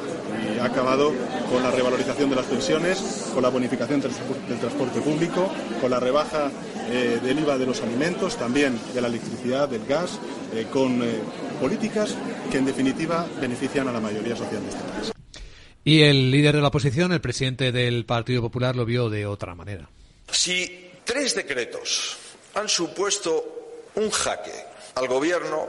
Y 0.54 0.58
ha 0.58 0.64
acabado 0.64 1.12
con 1.50 1.62
la 1.62 1.70
revalorización 1.70 2.30
de 2.30 2.36
las 2.36 2.46
pensiones, 2.46 3.30
con 3.32 3.42
la 3.42 3.48
bonificación 3.48 4.00
del 4.00 4.12
transporte 4.58 5.00
público, 5.00 5.50
con 5.80 5.90
la 5.90 6.00
rebaja 6.00 6.50
eh, 6.90 7.20
del 7.22 7.38
IVA 7.38 7.58
de 7.58 7.66
los 7.66 7.80
alimentos, 7.82 8.36
también 8.36 8.78
de 8.94 9.00
la 9.00 9.08
electricidad, 9.08 9.68
del 9.68 9.86
gas, 9.86 10.18
eh, 10.54 10.66
con 10.72 11.02
eh, 11.02 11.20
políticas 11.60 12.14
que 12.50 12.58
en 12.58 12.66
definitiva 12.66 13.26
benefician 13.40 13.88
a 13.88 13.92
la 13.92 14.00
mayoría 14.00 14.36
social 14.36 14.62
de 14.62 14.68
este 14.68 14.82
país. 14.82 15.12
Y 15.84 16.02
el 16.02 16.30
líder 16.30 16.56
de 16.56 16.62
la 16.62 16.68
oposición, 16.68 17.12
el 17.12 17.20
presidente 17.20 17.72
del 17.72 18.04
Partido 18.04 18.42
Popular, 18.42 18.76
lo 18.76 18.84
vio 18.84 19.08
de 19.08 19.26
otra 19.26 19.54
manera. 19.54 19.88
Si 20.30 20.90
tres 21.04 21.34
decretos 21.34 22.16
han 22.54 22.68
supuesto 22.68 23.88
un 23.94 24.10
jaque 24.10 24.52
al 24.94 25.08
gobierno, 25.08 25.68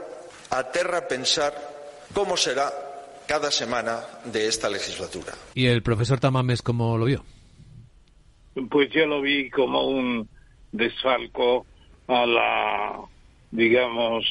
aterra 0.50 1.06
pensar 1.06 1.54
cómo 2.12 2.36
será 2.36 2.89
cada 3.30 3.52
semana 3.52 4.00
de 4.24 4.48
esta 4.48 4.68
legislatura. 4.68 5.34
¿Y 5.54 5.66
el 5.66 5.84
profesor 5.84 6.18
Tamames 6.18 6.62
cómo 6.62 6.98
lo 6.98 7.04
vio? 7.04 7.22
Pues 8.68 8.90
yo 8.90 9.06
lo 9.06 9.20
vi 9.22 9.48
como 9.50 9.86
un 9.86 10.28
desfalco 10.72 11.64
a 12.08 12.26
la, 12.26 13.00
digamos, 13.52 14.24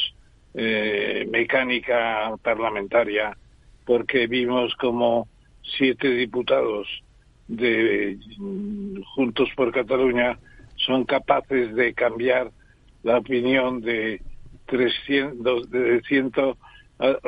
eh, 0.53 1.25
mecánica 1.31 2.35
parlamentaria, 2.43 3.38
porque 3.85 4.27
vimos 4.27 4.75
como 4.75 5.29
siete 5.77 6.09
diputados 6.09 6.85
de 7.47 8.19
Juntos 9.15 9.47
por 9.55 9.71
Cataluña 9.71 10.38
son 10.75 11.05
capaces 11.05 11.73
de 11.73 11.93
cambiar 11.93 12.51
la 13.03 13.19
opinión 13.19 13.79
de 13.79 14.21
300, 14.65 15.71
de 15.71 16.01
100 16.01 16.31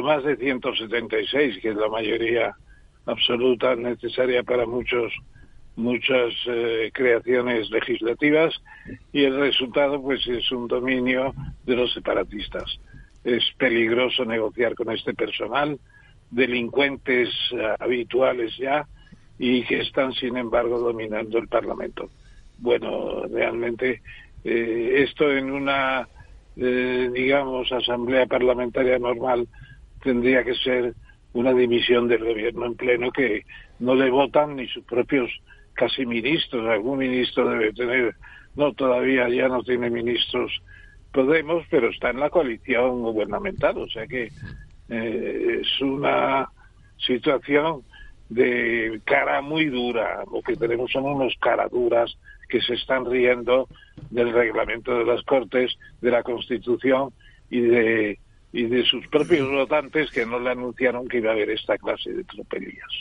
más 0.02 0.24
de 0.24 0.36
176, 0.38 1.60
que 1.62 1.70
es 1.70 1.76
la 1.76 1.90
mayoría 1.90 2.56
absoluta 3.06 3.76
necesaria 3.76 4.44
para 4.44 4.66
muchos 4.66 5.14
muchas 5.76 6.34
eh, 6.48 6.92
creaciones 6.94 7.70
legislativas 7.70 8.54
y 9.14 9.24
el 9.24 9.40
resultado 9.40 10.02
pues 10.02 10.26
es 10.28 10.52
un 10.52 10.68
dominio 10.68 11.34
de 11.66 11.76
los 11.76 11.94
separatistas. 11.94 12.80
Es 13.24 13.44
peligroso 13.58 14.26
negociar 14.26 14.76
con 14.76 14.92
este 14.92 15.14
personal, 15.14 15.80
delincuentes 16.30 17.30
eh, 17.52 17.76
habituales 17.80 18.56
ya 18.58 18.86
y 19.40 19.64
que 19.64 19.82
están 19.82 20.14
sin 20.14 20.38
embargo 20.38 20.80
dominando 20.80 21.38
el 21.38 21.48
Parlamento. 21.48 22.10
Bueno, 22.58 23.24
realmente 23.28 24.02
eh, 24.44 25.04
esto 25.08 25.32
en 25.32 25.52
una 25.52 26.08
digamos 26.66 27.72
asamblea 27.72 28.26
parlamentaria 28.26 29.00
normal 29.00 29.48
tendría 30.04 30.44
que 30.44 30.56
ser 30.56 30.94
una 31.34 31.54
dimisión 31.54 32.08
del 32.08 32.24
gobierno 32.24 32.66
en 32.66 32.76
pleno 32.76 33.12
que 33.12 33.44
no 33.80 33.96
le 33.96 34.10
votan 34.10 34.56
ni 34.56 34.68
sus 34.68 34.84
propios 34.84 35.32
casi 35.74 36.06
ministros. 36.06 36.68
Algún 36.68 37.00
ministro 37.00 37.50
debe 37.50 37.74
tener, 37.74 38.16
no, 38.56 38.74
todavía 38.74 39.30
ya 39.30 39.48
no 39.48 39.64
tiene 39.64 39.90
ministros 39.90 40.52
Podemos, 41.12 41.66
pero 41.70 41.90
está 41.90 42.12
en 42.12 42.22
la 42.22 42.30
coalición 42.30 43.02
gubernamental. 43.02 43.78
O 43.78 43.88
sea 43.90 44.08
que 44.08 44.32
eh, 44.90 45.60
es 45.62 45.82
una 45.82 46.50
situación 46.98 47.84
de 48.30 49.02
cara 49.04 49.42
muy 49.42 49.66
dura. 49.66 50.24
Lo 50.32 50.42
que 50.42 50.56
tenemos 50.56 50.90
son 50.92 51.06
unos 51.06 51.36
caraduras 51.42 52.18
que 52.52 52.62
se 52.62 52.74
están 52.74 53.06
riendo 53.06 53.68
del 54.10 54.34
reglamento 54.34 54.98
de 54.98 55.06
las 55.06 55.24
Cortes, 55.24 55.72
de 56.02 56.12
la 56.12 56.22
Constitución 56.22 57.12
y 57.50 57.62
de 57.62 58.20
y 58.54 58.66
de 58.66 58.84
sus 58.84 59.08
propios 59.08 59.50
votantes 59.50 60.12
que 60.12 60.26
no 60.26 60.38
le 60.38 60.52
anunciaron 60.52 61.08
que 61.08 61.18
iba 61.18 61.30
a 61.30 61.34
haber 61.34 61.52
esta 61.52 61.78
clase 61.78 62.12
de 62.12 62.24
tropelías. 62.26 62.92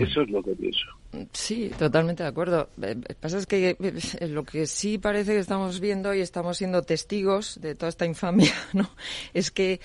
Eso 0.00 0.22
es 0.22 0.30
lo 0.30 0.42
que 0.42 0.52
pienso. 0.52 0.86
Sí, 1.32 1.70
totalmente 1.78 2.22
de 2.22 2.28
acuerdo. 2.28 2.68
Lo 2.76 2.86
eh, 2.86 2.96
que 3.06 3.14
pasa 3.14 3.38
es 3.38 3.46
que 3.46 3.76
eh, 3.78 4.28
lo 4.28 4.44
que 4.44 4.66
sí 4.66 4.98
parece 4.98 5.32
que 5.32 5.38
estamos 5.38 5.80
viendo 5.80 6.14
y 6.14 6.20
estamos 6.20 6.56
siendo 6.56 6.82
testigos 6.82 7.60
de 7.60 7.74
toda 7.74 7.88
esta 7.90 8.06
infamia, 8.06 8.52
¿no? 8.72 8.90
Es 9.34 9.50
que 9.50 9.80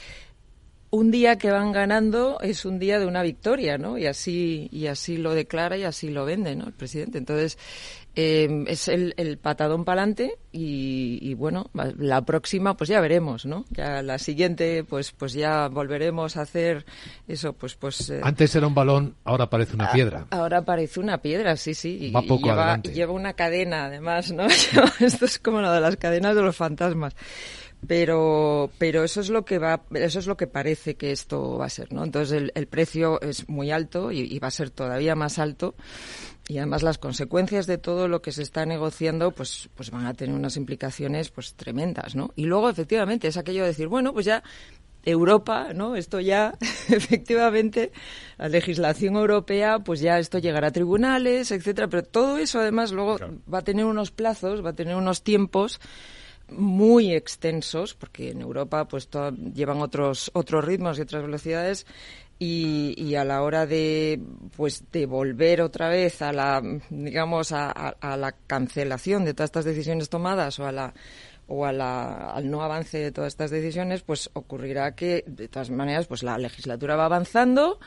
un 0.91 1.09
día 1.09 1.37
que 1.37 1.49
van 1.51 1.71
ganando 1.71 2.37
es 2.41 2.65
un 2.65 2.77
día 2.77 2.99
de 2.99 3.05
una 3.05 3.23
victoria, 3.23 3.77
¿no? 3.77 3.97
Y 3.97 4.05
así 4.07 4.67
y 4.71 4.87
así 4.87 5.17
lo 5.17 5.33
declara 5.33 5.77
y 5.77 5.83
así 5.83 6.09
lo 6.09 6.25
vende, 6.25 6.55
¿no? 6.55 6.65
El 6.65 6.73
presidente. 6.73 7.17
Entonces 7.17 7.57
eh, 8.13 8.65
es 8.67 8.89
el, 8.89 9.13
el 9.15 9.37
patadón 9.37 9.85
para 9.85 10.01
adelante 10.01 10.37
y, 10.51 11.33
bueno, 11.35 11.71
la 11.97 12.23
próxima 12.23 12.75
pues 12.75 12.89
ya 12.89 12.99
veremos, 12.99 13.45
¿no? 13.45 13.63
Ya 13.69 14.01
la 14.01 14.19
siguiente 14.19 14.83
pues 14.83 15.13
pues 15.13 15.31
ya 15.31 15.69
volveremos 15.69 16.35
a 16.35 16.41
hacer 16.41 16.85
eso, 17.25 17.53
pues 17.53 17.75
pues. 17.75 18.09
Eh, 18.09 18.19
Antes 18.21 18.53
era 18.53 18.67
un 18.67 18.75
balón, 18.75 19.15
ahora 19.23 19.49
parece 19.49 19.75
una 19.75 19.93
piedra. 19.93 20.27
Ahora 20.29 20.65
parece 20.65 20.99
una 20.99 21.21
piedra, 21.21 21.55
sí, 21.55 21.73
sí. 21.73 21.97
Y, 22.01 22.11
Va 22.11 22.21
poco 22.21 22.47
lleva, 22.47 22.63
adelante. 22.63 22.93
lleva 22.93 23.13
una 23.13 23.31
cadena, 23.31 23.85
además, 23.85 24.33
¿no? 24.33 24.45
Esto 24.99 25.23
es 25.23 25.39
como 25.39 25.61
lo 25.61 25.71
de 25.71 25.79
las 25.79 25.95
cadenas 25.95 26.35
de 26.35 26.41
los 26.41 26.55
fantasmas 26.57 27.15
pero 27.87 28.69
pero 28.77 29.03
eso 29.03 29.21
es 29.21 29.29
lo 29.29 29.43
que 29.43 29.57
va 29.57 29.81
eso 29.93 30.19
es 30.19 30.27
lo 30.27 30.37
que 30.37 30.47
parece 30.47 30.95
que 30.95 31.11
esto 31.11 31.57
va 31.57 31.65
a 31.65 31.69
ser 31.69 31.91
no 31.91 32.03
entonces 32.03 32.37
el, 32.37 32.51
el 32.55 32.67
precio 32.67 33.19
es 33.21 33.49
muy 33.49 33.71
alto 33.71 34.11
y, 34.11 34.19
y, 34.19 34.39
va 34.39 34.49
a 34.49 34.51
ser 34.51 34.69
todavía 34.69 35.15
más 35.15 35.39
alto. 35.39 35.75
Y 36.47 36.57
además 36.57 36.83
las 36.83 36.97
consecuencias 36.97 37.65
de 37.65 37.77
todo 37.77 38.07
lo 38.09 38.21
que 38.21 38.31
se 38.31 38.43
está 38.43 38.65
negociando 38.65 39.31
pues 39.31 39.69
pues 39.75 39.89
van 39.89 40.05
a 40.05 40.13
tener 40.13 40.35
unas 40.35 40.57
implicaciones 40.57 41.29
pues 41.29 41.53
tremendas 41.53 42.15
no 42.15 42.31
y 42.35 42.45
luego 42.45 42.69
efectivamente 42.69 43.27
es 43.27 43.37
aquello 43.37 43.61
de 43.61 43.69
decir 43.69 43.87
bueno 43.87 44.11
pues 44.11 44.25
ya 44.25 44.43
Europa, 45.03 45.69
¿no? 45.73 45.95
Esto 45.95 46.19
ya, 46.19 46.53
efectivamente, 46.89 47.91
la 48.37 48.49
legislación 48.49 49.15
europea, 49.15 49.79
pues 49.79 49.99
ya 49.99 50.19
esto 50.19 50.37
llegará 50.37 50.67
a 50.67 50.71
tribunales, 50.71 51.51
etcétera, 51.51 51.87
pero 51.87 52.03
todo 52.03 52.37
eso 52.37 52.59
además 52.59 52.91
luego 52.91 53.17
va 53.51 53.59
a 53.59 53.63
tener 53.63 53.85
unos 53.85 54.11
plazos, 54.11 54.63
va 54.63 54.71
a 54.71 54.75
tener 54.75 54.95
unos 54.95 55.23
tiempos 55.23 55.79
muy 56.51 57.13
extensos, 57.13 57.93
porque 57.93 58.31
en 58.31 58.41
Europa 58.41 58.85
pues 58.85 59.09
llevan 59.53 59.81
otros 59.81 60.31
otros 60.33 60.63
ritmos 60.65 60.97
y 60.97 61.01
otras 61.01 61.23
velocidades 61.23 61.85
y, 62.39 62.95
y, 62.97 63.15
a 63.15 63.23
la 63.23 63.43
hora 63.43 63.67
de 63.67 64.19
pues 64.57 64.83
de 64.91 65.05
volver 65.05 65.61
otra 65.61 65.89
vez 65.89 66.23
a 66.23 66.33
la 66.33 66.61
digamos 66.89 67.51
a, 67.51 67.69
a, 67.69 68.17
la 68.17 68.31
cancelación 68.31 69.25
de 69.25 69.35
todas 69.35 69.49
estas 69.49 69.65
decisiones 69.65 70.09
tomadas 70.09 70.59
o 70.59 70.65
a 70.65 70.71
la 70.71 70.93
o 71.51 71.65
a 71.65 71.73
la, 71.73 72.31
al 72.31 72.49
no 72.49 72.61
avance 72.63 72.97
de 72.97 73.11
todas 73.11 73.33
estas 73.33 73.51
decisiones, 73.51 74.03
pues 74.03 74.29
ocurrirá 74.33 74.95
que, 74.95 75.25
de 75.27 75.49
todas 75.49 75.69
maneras, 75.69 76.07
pues 76.07 76.23
la 76.23 76.37
legislatura 76.37 76.95
va 76.95 77.05
avanzando, 77.05 77.77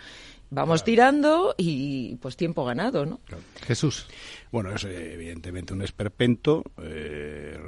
vamos 0.51 0.85
tirando 0.85 1.55
y 1.57 2.17
pues 2.17 2.37
tiempo 2.37 2.65
ganado, 2.67 3.07
¿no? 3.07 3.21
Jesús. 3.67 4.07
Bueno, 4.53 4.75
es 4.75 4.85
evidentemente 4.85 5.73
un 5.73 5.81
esperpento 5.81 6.63
eh, 6.83 7.59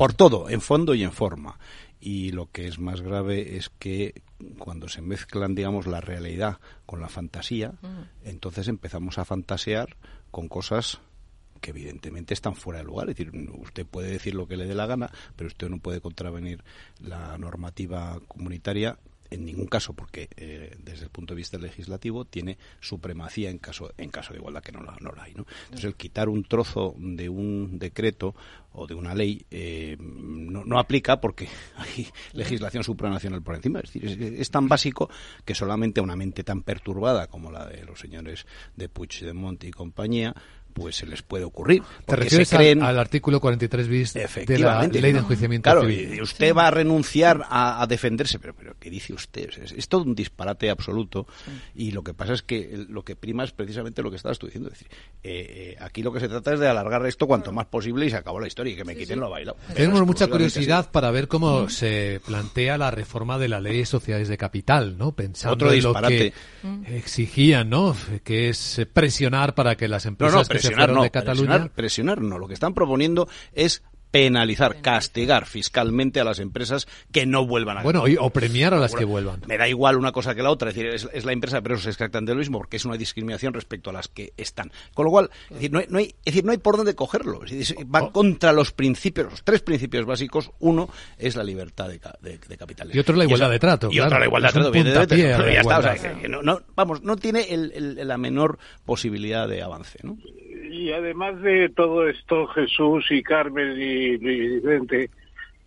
por 0.00 0.14
todo, 0.14 0.48
en 0.48 0.62
fondo 0.62 0.94
y 0.94 1.02
en 1.02 1.12
forma. 1.12 1.58
Y 2.00 2.32
lo 2.32 2.50
que 2.50 2.66
es 2.66 2.78
más 2.78 3.02
grave 3.02 3.58
es 3.58 3.68
que 3.68 4.22
cuando 4.58 4.88
se 4.88 5.02
mezclan, 5.02 5.54
digamos, 5.54 5.86
la 5.86 6.00
realidad 6.00 6.56
con 6.86 7.02
la 7.02 7.10
fantasía, 7.10 7.74
mm. 7.82 8.24
entonces 8.24 8.68
empezamos 8.68 9.18
a 9.18 9.26
fantasear 9.26 9.98
con 10.30 10.48
cosas 10.48 11.02
que 11.60 11.72
evidentemente 11.72 12.32
están 12.32 12.54
fuera 12.54 12.78
de 12.78 12.86
lugar. 12.86 13.10
Es 13.10 13.16
decir, 13.16 13.30
usted 13.58 13.84
puede 13.84 14.10
decir 14.10 14.34
lo 14.34 14.48
que 14.48 14.56
le 14.56 14.64
dé 14.64 14.74
la 14.74 14.86
gana, 14.86 15.10
pero 15.36 15.48
usted 15.48 15.68
no 15.68 15.80
puede 15.80 16.00
contravenir 16.00 16.64
la 16.98 17.36
normativa 17.36 18.20
comunitaria 18.26 18.96
en 19.30 19.44
ningún 19.44 19.66
caso, 19.66 19.92
porque 19.92 20.28
eh, 20.36 20.76
desde 20.82 21.04
el 21.04 21.10
punto 21.10 21.34
de 21.34 21.38
vista 21.38 21.58
legislativo 21.58 22.24
tiene 22.24 22.58
supremacía 22.80 23.50
en 23.50 23.58
caso 23.58 23.92
en 23.96 24.10
caso 24.10 24.32
de 24.32 24.38
igualdad 24.38 24.62
que 24.62 24.72
no 24.72 24.82
la, 24.82 24.96
no 25.00 25.12
la 25.12 25.24
hay. 25.24 25.34
¿no? 25.34 25.46
Entonces, 25.64 25.84
el 25.84 25.94
quitar 25.94 26.28
un 26.28 26.44
trozo 26.44 26.94
de 26.98 27.28
un 27.28 27.78
decreto 27.78 28.34
o 28.72 28.86
de 28.86 28.94
una 28.94 29.14
ley 29.14 29.44
eh, 29.50 29.96
no, 29.98 30.64
no, 30.64 30.78
aplica 30.78 31.20
porque 31.20 31.48
hay 31.76 32.06
legislación 32.32 32.84
supranacional 32.84 33.42
por 33.42 33.54
encima. 33.54 33.80
Es 33.80 33.92
decir, 33.92 34.34
es, 34.38 34.50
tan 34.50 34.68
básico 34.68 35.10
que 35.44 35.54
solamente 35.54 36.00
una 36.00 36.16
mente 36.16 36.44
tan 36.44 36.62
perturbada 36.62 37.26
como 37.26 37.50
la 37.50 37.66
de 37.66 37.84
los 37.84 37.98
señores 37.98 38.46
de 38.76 38.88
Puigdemont 38.88 39.62
y 39.64 39.70
compañía 39.70 40.34
pues 40.80 40.96
se 40.96 41.06
les 41.06 41.20
puede 41.22 41.44
ocurrir. 41.44 41.82
¿Te 42.06 42.16
refieres 42.16 42.48
se 42.48 42.56
creen... 42.56 42.82
al, 42.82 42.90
al, 42.90 42.98
artículo 42.98 43.38
43 43.38 43.88
bis 43.88 44.14
de 44.14 44.58
la 44.58 44.86
ley 44.86 45.12
de 45.12 45.18
enjuiciamiento 45.18 45.70
claro, 45.70 45.82
civil? 45.82 46.22
usted 46.22 46.48
sí. 46.48 46.52
va 46.52 46.68
a 46.68 46.70
renunciar 46.70 47.42
a, 47.48 47.82
a, 47.82 47.86
defenderse, 47.86 48.38
pero, 48.38 48.54
pero 48.54 48.76
¿qué 48.80 48.88
dice 48.88 49.12
usted? 49.12 49.50
Es, 49.62 49.72
es 49.72 49.88
todo 49.88 50.04
un 50.04 50.14
disparate 50.14 50.70
absoluto 50.70 51.26
sí. 51.44 51.50
y 51.74 51.90
lo 51.90 52.02
que 52.02 52.14
pasa 52.14 52.32
es 52.32 52.42
que 52.42 52.86
lo 52.88 53.04
que 53.04 53.14
prima 53.14 53.44
es 53.44 53.52
precisamente 53.52 54.02
lo 54.02 54.10
que 54.10 54.16
estabas 54.16 54.38
tú 54.38 54.46
diciendo. 54.46 54.70
Es 54.70 54.78
decir, 54.78 54.88
eh, 55.22 55.74
eh, 55.74 55.76
aquí 55.80 56.02
lo 56.02 56.12
que 56.12 56.20
se 56.20 56.28
trata 56.28 56.54
es 56.54 56.60
de 56.60 56.68
alargar 56.68 57.04
esto 57.06 57.26
cuanto 57.26 57.52
más 57.52 57.66
posible 57.66 58.06
y 58.06 58.10
se 58.10 58.16
acabó 58.16 58.40
la 58.40 58.46
historia 58.46 58.72
y 58.72 58.76
que 58.76 58.84
me 58.84 58.94
sí, 58.94 59.00
quiten 59.00 59.20
lo 59.20 59.28
bailado. 59.28 59.58
Tenemos 59.74 60.06
mucha 60.06 60.28
curiosidad 60.28 60.90
para 60.90 61.10
ver 61.10 61.28
cómo 61.28 61.64
mm. 61.64 61.70
se 61.70 62.20
plantea 62.24 62.78
la 62.78 62.90
reforma 62.90 63.38
de 63.38 63.48
la 63.48 63.60
ley 63.60 63.78
de 63.78 63.86
sociedades 63.86 64.28
de 64.28 64.38
capital, 64.38 64.96
¿no? 64.96 65.12
Pensando 65.12 65.54
Otro 65.54 65.72
en 65.72 65.82
lo 65.82 65.94
que 65.94 66.32
exigían, 66.88 67.68
¿no? 67.68 67.94
Que 68.24 68.48
es 68.48 68.80
presionar 68.92 69.54
para 69.54 69.76
que 69.76 69.88
las 69.88 70.06
empresas 70.06 70.34
no, 70.34 70.42
no, 70.42 70.48
que 70.48 70.58
se 70.58 70.69
fueron 70.74 70.96
no, 70.96 71.02
de 71.02 71.10
Cataluña. 71.10 71.48
presionar, 71.48 71.70
presionar 71.70 72.20
no, 72.20 72.38
lo 72.38 72.48
que 72.48 72.54
están 72.54 72.74
proponiendo 72.74 73.28
es 73.52 73.82
penalizar, 74.10 74.80
castigar 74.82 75.46
fiscalmente 75.46 76.20
a 76.20 76.24
las 76.24 76.38
empresas 76.38 76.88
que 77.12 77.26
no 77.26 77.46
vuelvan 77.46 77.78
a 77.78 77.82
Bueno, 77.82 78.04
o 78.18 78.30
premiar 78.30 78.74
a 78.74 78.78
las 78.78 78.94
que 78.94 79.04
vuelvan. 79.04 79.42
Me 79.46 79.56
da 79.56 79.68
igual 79.68 79.96
una 79.96 80.12
cosa 80.12 80.34
que 80.34 80.42
la 80.42 80.50
otra, 80.50 80.70
es 80.70 80.74
decir, 80.74 80.92
es, 80.92 81.08
es 81.12 81.24
la 81.24 81.32
empresa, 81.32 81.60
pero 81.60 81.76
eso 81.76 81.88
es 81.88 81.94
exactamente 81.94 82.32
lo 82.32 82.38
mismo, 82.38 82.58
porque 82.58 82.76
es 82.76 82.84
una 82.84 82.96
discriminación 82.96 83.54
respecto 83.54 83.90
a 83.90 83.92
las 83.92 84.08
que 84.08 84.32
están. 84.36 84.72
Con 84.94 85.04
lo 85.04 85.10
cual, 85.10 85.30
es 85.50 85.56
decir, 85.56 85.72
no 85.72 85.78
hay, 85.78 85.86
no 85.88 85.98
hay, 85.98 86.06
es 86.06 86.24
decir, 86.24 86.44
no 86.44 86.52
hay 86.52 86.58
por 86.58 86.76
dónde 86.76 86.94
cogerlo. 86.94 87.44
Es 87.44 87.52
decir, 87.52 87.76
va 87.92 88.02
oh. 88.02 88.12
contra 88.12 88.52
los 88.52 88.72
principios, 88.72 89.30
los 89.30 89.44
tres 89.44 89.60
principios 89.62 90.04
básicos. 90.06 90.50
Uno 90.58 90.88
es 91.18 91.36
la 91.36 91.44
libertad 91.44 91.88
de, 91.88 92.00
de, 92.20 92.38
de 92.38 92.56
capitales. 92.56 92.94
Y 92.94 92.98
otro 92.98 93.16
la 93.16 93.24
igualdad 93.24 93.48
y 93.48 93.52
de 93.52 93.58
trato. 93.58 93.88
Y 93.90 93.94
claro. 93.94 94.08
otra 94.08 94.18
la 94.18 94.26
igualdad 94.26 94.50
es 94.56 94.84
de 94.84 94.92
trato. 94.92 95.16
Ya 95.16 95.60
está, 95.60 95.78
o 95.78 95.82
sea, 95.82 95.94
que 96.20 96.28
no, 96.28 96.42
no, 96.42 96.60
vamos, 96.74 97.02
no 97.02 97.16
tiene 97.16 97.42
el, 97.50 97.72
el, 97.72 98.08
la 98.08 98.18
menor 98.18 98.58
posibilidad 98.84 99.48
de 99.48 99.62
avance, 99.62 99.98
¿no? 100.02 100.18
y 100.70 100.92
además 100.92 101.40
de 101.42 101.68
todo 101.68 102.08
esto, 102.08 102.46
Jesús 102.48 103.04
y 103.10 103.22
Carmen 103.22 103.74
y, 103.76 103.99
Vicente, 104.18 105.10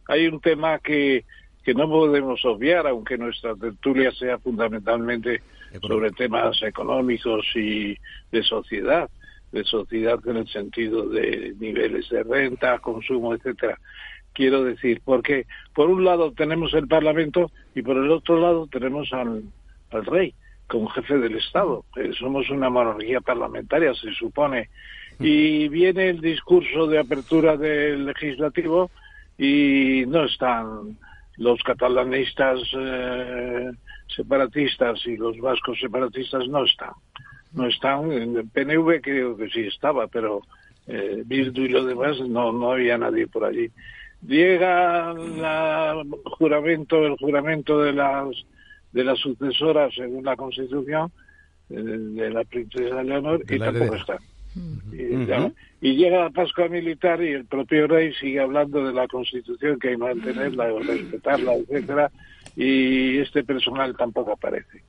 hay 0.08 0.28
un 0.28 0.40
tema 0.40 0.80
que, 0.80 1.26
que 1.64 1.74
no 1.74 1.88
podemos 1.88 2.44
obviar, 2.46 2.88
aunque 2.88 3.18
nuestra 3.18 3.56
tertulia 3.56 4.12
sea 4.12 4.38
fundamentalmente 4.38 5.42
sobre 5.82 6.12
temas 6.12 6.62
económicos 6.62 7.46
y 7.56 7.98
de 8.32 8.44
sociedad, 8.44 9.10
de 9.52 9.64
sociedad 9.64 10.20
en 10.28 10.38
el 10.38 10.48
sentido 10.48 11.08
de 11.08 11.54
niveles 11.60 12.10
de 12.10 12.24
renta, 12.24 12.80
consumo, 12.80 13.34
etcétera. 13.34 13.80
Quiero 14.34 14.64
decir, 14.64 15.02
porque 15.06 15.46
por 15.74 15.90
un 15.90 16.04
lado 16.04 16.32
tenemos 16.32 16.74
el 16.74 16.88
Parlamento 16.88 17.52
y 17.76 17.82
por 17.82 17.98
el 17.98 18.10
otro 18.12 18.40
lado 18.40 18.68
tenemos 18.68 19.14
al, 19.14 19.44
al 19.92 20.06
rey 20.06 20.34
como 20.68 20.90
jefe 20.90 21.18
del 21.20 21.38
Estado. 21.38 21.86
somos 22.18 22.50
una 22.50 22.70
monarquía 22.70 23.22
parlamentaria, 23.22 23.94
se 23.94 24.12
supone. 24.14 24.70
Y 25.20 25.68
viene 25.70 26.10
el 26.10 26.22
discurso 26.22 26.88
de 26.88 27.00
apertura 27.00 27.58
del 27.58 28.06
legislativo 28.06 28.90
y 29.38 30.04
no 30.08 30.26
están 30.26 30.98
los 31.38 31.62
catalanistas 31.64 32.60
eh, 32.78 33.72
separatistas 34.16 35.06
y 35.06 35.18
los 35.18 35.38
vascos 35.40 35.80
separatistas 35.80 36.48
no 36.48 36.66
están. 36.66 36.94
No 37.54 37.68
están. 37.68 38.12
En 38.12 38.38
el 38.38 38.48
PNV 38.48 39.02
creo 39.02 39.38
que 39.38 39.50
sí 39.50 39.62
estaba, 39.62 40.08
pero 40.08 40.42
eh, 40.88 41.24
Bildu 41.26 41.62
y 41.62 41.70
lo 41.70 41.86
demás 41.86 42.20
no, 42.20 42.52
no 42.52 42.74
había 42.74 42.98
nadie 42.98 43.28
por 43.28 43.46
allí. 43.46 43.70
Llega 44.22 45.14
la 45.14 46.02
juramento, 46.38 47.06
el 47.06 47.18
juramento 47.18 47.80
de 47.82 47.94
las 47.94 48.30
de 48.94 49.04
la 49.04 49.16
sucesora 49.16 49.90
según 49.92 50.24
la 50.24 50.36
Constitución 50.36 51.12
eh, 51.70 51.76
de 51.76 52.30
la 52.30 52.44
princesa 52.44 53.04
Leonor 53.04 53.44
y 53.50 53.60
tampoco 53.60 53.96
está. 53.96 54.18
Uh 54.56 54.60
-huh. 54.60 55.54
y, 55.82 55.90
y, 55.90 55.96
llega 55.96 56.24
la 56.24 56.30
Pascua 56.30 56.68
Militar 56.68 57.22
y 57.24 57.30
el 57.30 57.46
propio 57.46 57.88
rey 57.88 58.14
sigue 58.14 58.40
hablando 58.40 58.86
de 58.86 58.94
la 58.94 59.08
Constitución 59.08 59.80
que 59.80 59.90
hay 59.90 59.94
que 59.96 59.98
mantenerla, 59.98 60.68
respetarla, 60.80 61.54
etcétera, 61.56 62.12
y 62.56 63.18
este 63.18 63.44
personal 63.44 63.96
tampoco 63.98 64.34
aparece. 64.34 64.84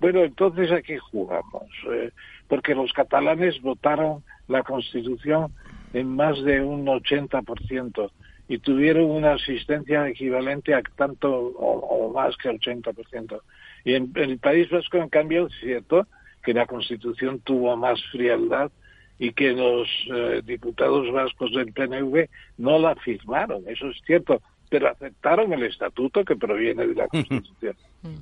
Bueno, 0.00 0.24
entonces 0.24 0.72
¿a 0.72 0.82
qué 0.82 0.98
jugamos? 0.98 1.68
Eh, 1.92 2.10
porque 2.48 2.74
los 2.74 2.92
catalanes 2.92 3.60
votaron 3.60 4.22
la 4.48 4.62
Constitución 4.62 5.52
en 5.92 6.08
más 6.14 6.42
de 6.42 6.60
un 6.60 6.86
80% 6.86 8.10
y 8.48 8.58
tuvieron 8.58 9.10
una 9.10 9.34
asistencia 9.34 10.08
equivalente 10.08 10.74
a 10.74 10.82
tanto 10.96 11.30
o, 11.30 11.78
o 11.78 12.12
más 12.12 12.36
que 12.36 12.50
el 12.50 12.60
80%. 12.60 13.40
Y 13.84 13.94
en, 13.94 14.12
en, 14.14 14.30
el 14.30 14.38
País 14.38 14.68
Vasco, 14.70 14.98
en 14.98 15.08
cambio, 15.08 15.46
es 15.46 15.52
cierto 15.60 16.06
que 16.42 16.52
la 16.52 16.66
Constitución 16.66 17.40
tuvo 17.40 17.76
más 17.76 18.02
frialdad 18.12 18.70
y 19.18 19.32
que 19.32 19.52
los 19.52 19.88
eh, 20.12 20.42
diputados 20.44 21.10
vascos 21.12 21.52
del 21.52 21.72
PNV 21.72 22.28
no 22.58 22.78
la 22.78 22.94
firmaron, 22.96 23.62
eso 23.66 23.88
es 23.88 23.96
cierto, 24.04 24.40
pero 24.68 24.90
aceptaron 24.90 25.52
el 25.52 25.62
estatuto 25.64 26.24
que 26.24 26.36
proviene 26.36 26.86
de 26.86 26.94
la 26.94 27.08
Constitución. 27.08 27.76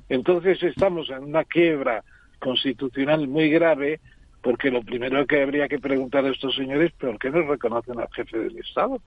Entonces 0.09 0.61
estamos 0.61 1.09
en 1.09 1.23
una 1.23 1.43
quiebra 1.43 2.03
constitucional 2.39 3.27
muy 3.27 3.49
grave 3.49 3.99
porque 4.41 4.69
lo 4.69 4.81
primero 4.81 5.25
que 5.25 5.41
habría 5.41 5.67
que 5.67 5.79
preguntar 5.79 6.25
a 6.25 6.29
estos 6.29 6.55
señores, 6.55 6.91
¿por 6.99 7.17
qué 7.17 7.29
no 7.29 7.41
reconocen 7.43 7.99
al 7.99 8.09
jefe 8.13 8.37
del 8.37 8.57
Estado? 8.57 9.01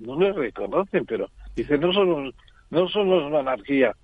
no 0.00 0.18
le 0.18 0.32
reconocen, 0.32 1.04
pero 1.06 1.30
dice, 1.56 1.78
no 1.78 1.92
somos, 1.92 2.34
no 2.70 2.88
somos 2.88 3.30
monarquía. 3.30 3.94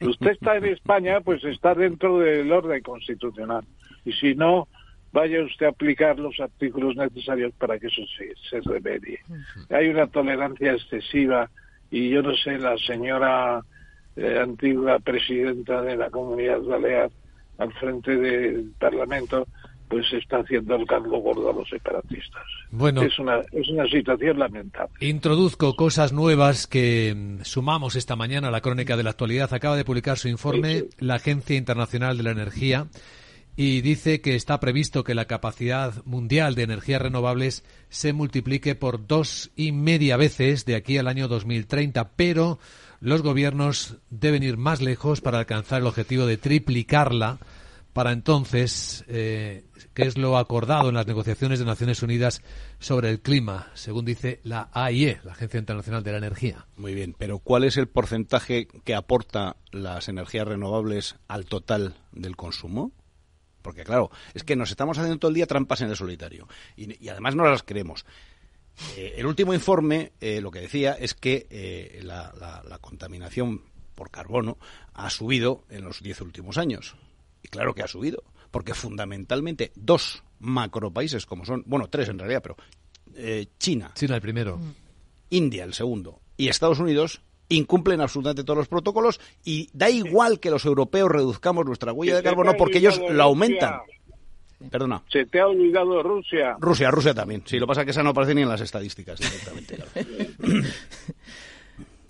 Usted 0.00 0.32
está 0.32 0.56
en 0.56 0.66
España, 0.66 1.20
pues 1.20 1.44
está 1.44 1.74
dentro 1.74 2.18
del 2.18 2.50
orden 2.50 2.82
constitucional. 2.82 3.64
Y 4.04 4.12
si 4.12 4.34
no, 4.34 4.68
vaya 5.14 5.44
usted 5.44 5.66
a 5.66 5.68
aplicar 5.68 6.18
los 6.18 6.38
artículos 6.40 6.96
necesarios 6.96 7.52
para 7.56 7.78
que 7.78 7.86
eso 7.86 8.02
se, 8.18 8.34
se 8.50 8.60
remedie. 8.68 9.20
Hay 9.70 9.88
una 9.88 10.08
tolerancia 10.08 10.72
excesiva 10.72 11.48
y 11.88 12.10
yo 12.10 12.20
no 12.20 12.34
sé, 12.34 12.58
la 12.58 12.76
señora 12.78 13.62
eh, 14.16 14.40
antigua 14.42 14.98
presidenta 14.98 15.82
de 15.82 15.96
la 15.96 16.10
Comunidad 16.10 16.60
Balear 16.62 17.10
al 17.58 17.72
frente 17.74 18.16
del 18.16 18.72
Parlamento, 18.76 19.46
pues 19.88 20.04
está 20.12 20.38
haciendo 20.38 20.74
el 20.74 20.84
caldo 20.84 21.16
gordo 21.18 21.48
a 21.50 21.52
los 21.52 21.68
separatistas. 21.68 22.42
Bueno, 22.72 23.02
es 23.02 23.16
una, 23.20 23.38
es 23.52 23.68
una 23.68 23.86
situación 23.86 24.40
lamentable. 24.40 24.94
Introduzco 24.98 25.76
cosas 25.76 26.12
nuevas 26.12 26.66
que 26.66 27.14
mm, 27.14 27.44
sumamos 27.44 27.94
esta 27.94 28.16
mañana 28.16 28.48
a 28.48 28.50
la 28.50 28.60
crónica 28.60 28.96
de 28.96 29.04
la 29.04 29.10
actualidad. 29.10 29.54
Acaba 29.54 29.76
de 29.76 29.84
publicar 29.84 30.18
su 30.18 30.26
informe 30.26 30.80
sí, 30.80 30.88
sí. 30.90 31.04
la 31.06 31.14
Agencia 31.14 31.56
Internacional 31.56 32.16
de 32.16 32.24
la 32.24 32.32
Energía 32.32 32.88
y 33.56 33.82
dice 33.82 34.20
que 34.20 34.34
está 34.34 34.58
previsto 34.58 35.04
que 35.04 35.14
la 35.14 35.26
capacidad 35.26 36.04
mundial 36.04 36.54
de 36.54 36.64
energías 36.64 37.02
renovables 37.02 37.64
se 37.88 38.12
multiplique 38.12 38.74
por 38.74 39.06
dos 39.06 39.50
y 39.54 39.72
media 39.72 40.16
veces 40.16 40.64
de 40.64 40.74
aquí 40.74 40.98
al 40.98 41.06
año 41.06 41.28
2030, 41.28 42.10
pero 42.16 42.58
los 43.00 43.22
gobiernos 43.22 43.98
deben 44.10 44.42
ir 44.42 44.56
más 44.56 44.80
lejos 44.80 45.20
para 45.20 45.38
alcanzar 45.38 45.80
el 45.80 45.86
objetivo 45.86 46.26
de 46.26 46.36
triplicarla 46.36 47.38
para 47.92 48.10
entonces, 48.10 49.04
eh, 49.06 49.66
que 49.94 50.02
es 50.02 50.18
lo 50.18 50.36
acordado 50.36 50.88
en 50.88 50.96
las 50.96 51.06
negociaciones 51.06 51.60
de 51.60 51.64
Naciones 51.64 52.02
Unidas 52.02 52.42
sobre 52.80 53.08
el 53.08 53.20
clima, 53.20 53.70
según 53.74 54.04
dice 54.04 54.40
la 54.42 54.68
AIE, 54.72 55.20
la 55.22 55.30
Agencia 55.30 55.60
Internacional 55.60 56.02
de 56.02 56.10
la 56.10 56.18
Energía. 56.18 56.66
Muy 56.76 56.92
bien, 56.92 57.14
pero 57.16 57.38
¿cuál 57.38 57.62
es 57.62 57.76
el 57.76 57.86
porcentaje 57.86 58.66
que 58.66 58.96
aporta 58.96 59.56
las 59.70 60.08
energías 60.08 60.48
renovables 60.48 61.14
al 61.28 61.46
total 61.46 61.94
del 62.10 62.34
consumo? 62.34 62.90
Porque 63.64 63.82
claro, 63.82 64.10
es 64.34 64.44
que 64.44 64.56
nos 64.56 64.70
estamos 64.70 64.98
haciendo 64.98 65.18
todo 65.18 65.30
el 65.30 65.34
día 65.34 65.46
trampas 65.46 65.80
en 65.80 65.88
el 65.88 65.96
solitario 65.96 66.46
y, 66.76 67.02
y 67.02 67.08
además 67.08 67.34
no 67.34 67.44
las 67.44 67.62
creemos. 67.62 68.04
Eh, 68.94 69.14
el 69.16 69.24
último 69.24 69.54
informe 69.54 70.12
eh, 70.20 70.42
lo 70.42 70.50
que 70.50 70.60
decía 70.60 70.92
es 70.92 71.14
que 71.14 71.46
eh, 71.48 72.00
la, 72.02 72.30
la, 72.38 72.62
la 72.68 72.78
contaminación 72.78 73.62
por 73.94 74.10
carbono 74.10 74.58
ha 74.92 75.08
subido 75.08 75.64
en 75.70 75.82
los 75.82 76.02
diez 76.02 76.20
últimos 76.20 76.58
años 76.58 76.94
y 77.42 77.48
claro 77.48 77.74
que 77.74 77.82
ha 77.82 77.88
subido, 77.88 78.22
porque 78.50 78.74
fundamentalmente 78.74 79.72
dos 79.76 80.22
macropaíses 80.40 81.24
como 81.24 81.46
son, 81.46 81.62
bueno, 81.66 81.88
tres 81.88 82.10
en 82.10 82.18
realidad, 82.18 82.42
pero 82.42 82.56
eh, 83.14 83.46
China. 83.58 83.92
China 83.94 84.16
el 84.16 84.20
primero. 84.20 84.60
India 85.30 85.64
el 85.64 85.72
segundo. 85.72 86.20
Y 86.36 86.48
Estados 86.48 86.80
Unidos 86.80 87.22
incumplen 87.48 88.00
absolutamente 88.00 88.44
todos 88.44 88.58
los 88.58 88.68
protocolos 88.68 89.20
y 89.44 89.68
da 89.72 89.90
igual 89.90 90.40
que 90.40 90.50
los 90.50 90.64
europeos 90.64 91.10
reduzcamos 91.10 91.66
nuestra 91.66 91.92
huella 91.92 92.16
de 92.16 92.22
carbono 92.22 92.54
porque 92.56 92.78
ellos 92.78 93.00
la 93.10 93.24
aumentan. 93.24 93.80
Perdona. 94.70 95.02
Se 95.10 95.26
te 95.26 95.40
ha 95.40 95.46
olvidado 95.46 96.02
Rusia. 96.02 96.56
Rusia, 96.58 96.90
Rusia 96.90 97.12
también. 97.12 97.42
Sí, 97.44 97.58
lo 97.58 97.66
que 97.66 97.68
pasa 97.68 97.84
que 97.84 97.90
esa 97.90 98.02
no 98.02 98.10
aparece 98.10 98.34
ni 98.34 98.42
en 98.42 98.48
las 98.48 98.60
estadísticas 98.60 99.18
directamente. 99.18 99.76
Claro. 99.76 99.90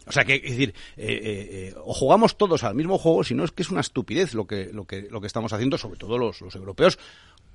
O 0.07 0.13
sea 0.13 0.27
que, 0.27 0.35
es 0.35 0.51
decir, 0.51 0.75
o 1.83 1.95
jugamos 1.95 2.37
todos 2.37 2.63
al 2.63 2.75
mismo 2.75 2.99
juego, 2.99 3.25
si 3.25 3.35
no 3.35 3.43
es 3.43 3.53
que 3.53 3.63
es 3.63 3.71
una 3.71 3.81
estupidez 3.81 4.35
lo 4.35 4.47
que, 4.47 4.71
lo 4.71 4.85
que, 4.85 5.09
lo 5.11 5.21
que 5.23 5.27
estamos 5.27 5.55
haciendo, 5.55 5.79
sobre 5.79 5.99
todo 5.99 6.19
los, 6.19 6.43
los 6.43 6.55
europeos, 6.55 6.99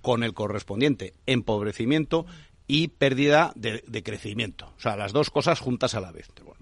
con 0.02 0.24
el 0.24 0.34
correspondiente 0.34 1.14
empobrecimiento 1.28 2.26
y 2.68 2.90
pérdida 2.90 3.52
de, 3.56 4.04
crecimiento. 4.04 4.74
O 4.78 4.80
sea, 4.80 4.96
las 4.96 5.12
dos 5.12 5.32
cosas 5.32 5.60
juntas 5.60 5.96
a 5.96 6.02
la 6.02 6.12
vez. 6.12 6.30
Bueno, 6.44 6.59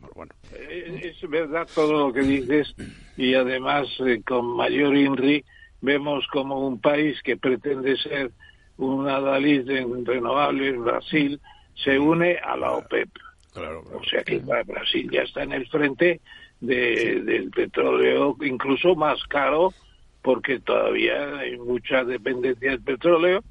Es 0.51 1.29
verdad 1.29 1.67
todo 1.73 2.07
lo 2.07 2.13
que 2.13 2.21
dices 2.21 2.73
y 3.15 3.33
además 3.33 3.87
con 4.25 4.55
mayor 4.55 4.95
INRI 4.95 5.43
vemos 5.81 6.25
como 6.27 6.67
un 6.67 6.79
país 6.79 7.21
que 7.23 7.37
pretende 7.37 7.97
ser 7.97 8.31
un 8.77 9.07
adalid 9.07 9.69
en 9.69 10.05
renovables, 10.05 10.77
Brasil, 10.77 11.39
se 11.75 11.99
une 11.99 12.37
a 12.37 12.55
la 12.57 12.73
OPEP. 12.73 13.09
O 13.55 14.03
sea 14.03 14.23
que 14.23 14.37
Brasil 14.39 15.09
ya 15.11 15.21
está 15.21 15.43
en 15.43 15.53
el 15.53 15.67
frente 15.67 16.21
del 16.59 17.49
petróleo, 17.55 18.35
incluso 18.41 18.95
más 18.95 19.23
caro, 19.25 19.73
porque 20.21 20.59
todavía 20.59 21.39
hay 21.39 21.57
mucha 21.57 22.03
dependencia 22.03 22.71
del 22.71 22.81
petróleo, 22.81 23.43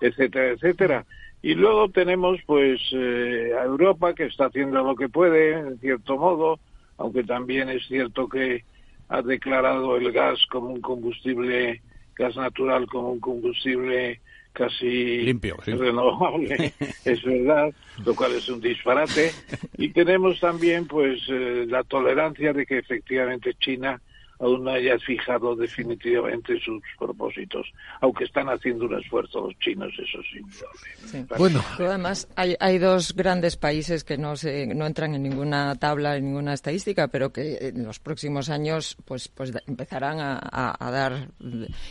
etcétera, 0.00 0.52
etcétera. 0.52 1.06
Y 1.42 1.54
luego 1.54 1.88
tenemos 1.88 2.38
pues 2.46 2.80
eh, 2.92 3.52
a 3.58 3.64
Europa 3.64 4.14
que 4.14 4.26
está 4.26 4.46
haciendo 4.46 4.82
lo 4.82 4.94
que 4.94 5.08
puede, 5.08 5.52
en 5.52 5.78
cierto 5.78 6.16
modo, 6.18 6.58
aunque 6.98 7.24
también 7.24 7.70
es 7.70 7.86
cierto 7.86 8.28
que 8.28 8.64
ha 9.08 9.22
declarado 9.22 9.96
el 9.96 10.12
gas 10.12 10.38
como 10.50 10.68
un 10.68 10.80
combustible, 10.80 11.80
gas 12.14 12.36
natural 12.36 12.86
como 12.86 13.12
un 13.12 13.20
combustible 13.20 14.20
casi 14.52 15.22
limpio, 15.22 15.56
renovable, 15.64 16.74
es 17.04 17.22
verdad, 17.22 17.72
lo 18.04 18.14
cual 18.14 18.32
es 18.32 18.48
un 18.48 18.60
disparate. 18.60 19.32
Y 19.78 19.90
tenemos 19.90 20.40
también 20.40 20.86
pues 20.86 21.20
eh, 21.28 21.64
la 21.68 21.84
tolerancia 21.84 22.52
de 22.52 22.66
que 22.66 22.78
efectivamente 22.78 23.54
China 23.58 24.00
aún 24.40 24.64
no 24.64 24.70
haya 24.70 24.98
fijado 24.98 25.54
definitivamente 25.54 26.58
sus 26.60 26.82
propósitos, 26.98 27.66
aunque 28.00 28.24
están 28.24 28.48
haciendo 28.48 28.86
un 28.86 28.98
esfuerzo 28.98 29.46
los 29.46 29.58
chinos, 29.58 29.92
eso 29.98 30.18
sí. 30.32 31.24
Bueno, 31.36 31.62
además 31.78 32.26
hay, 32.36 32.56
hay, 32.58 32.78
dos 32.78 33.14
grandes 33.14 33.56
países 33.56 34.02
que 34.02 34.16
no 34.16 34.36
se, 34.36 34.66
no 34.66 34.86
entran 34.86 35.14
en 35.14 35.22
ninguna 35.22 35.74
tabla, 35.76 36.16
en 36.16 36.24
ninguna 36.24 36.54
estadística, 36.54 37.08
pero 37.08 37.32
que 37.32 37.58
en 37.60 37.84
los 37.84 37.98
próximos 37.98 38.48
años 38.48 38.96
pues 39.04 39.28
pues 39.28 39.52
empezarán 39.66 40.18
a, 40.20 40.90
dar 40.90 41.28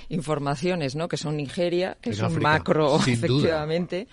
informaciones, 0.10 0.96
¿no? 0.96 1.08
Que 1.08 1.18
son 1.18 1.38
Nigeria, 1.38 1.98
que 2.02 2.10
es 2.12 2.20
un 2.20 2.40
macro 2.42 2.98
efectivamente, 3.08 4.08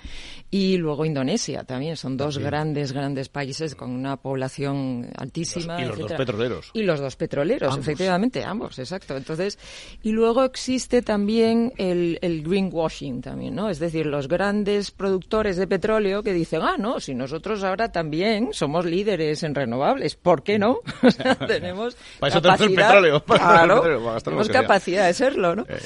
y 0.50 0.76
luego 0.76 1.04
Indonesia 1.04 1.64
también. 1.64 1.96
Son 1.96 2.16
dos 2.16 2.38
grandes 2.38 2.92
grandes 2.92 3.28
países 3.28 3.74
con 3.74 3.90
una 3.90 4.16
población 4.16 5.08
altísima 5.16 5.80
y 5.80 5.86
los, 5.86 5.98
dos 5.98 6.12
petroleros. 6.12 6.70
Y 6.74 6.82
los 6.82 7.00
dos 7.00 7.16
petroleros, 7.16 7.76
efectivamente 7.78 8.25
ambos, 8.44 8.78
exacto. 8.78 9.16
Entonces, 9.16 9.58
y 10.02 10.12
luego 10.12 10.44
existe 10.44 11.02
también 11.02 11.72
el, 11.76 12.18
el 12.22 12.42
greenwashing 12.42 13.20
también, 13.20 13.54
¿no? 13.54 13.68
Es 13.68 13.78
decir, 13.78 14.06
los 14.06 14.28
grandes 14.28 14.90
productores 14.90 15.56
de 15.56 15.66
petróleo 15.66 16.22
que 16.22 16.32
dicen, 16.32 16.60
ah, 16.62 16.76
no, 16.78 17.00
si 17.00 17.14
nosotros 17.14 17.62
ahora 17.64 17.90
también 17.92 18.50
somos 18.52 18.84
líderes 18.84 19.42
en 19.42 19.54
renovables, 19.54 20.16
¿por 20.16 20.42
qué 20.42 20.58
no? 20.58 20.80
O 21.02 21.10
sea, 21.10 21.34
tenemos 21.46 21.96
capacidad, 22.20 22.88
petróleo. 22.88 23.24
Claro, 23.24 24.18
tenemos 24.24 24.48
capacidad 24.48 25.06
de 25.06 25.14
serlo, 25.14 25.54
¿no? 25.54 25.62
Eh. 25.68 25.78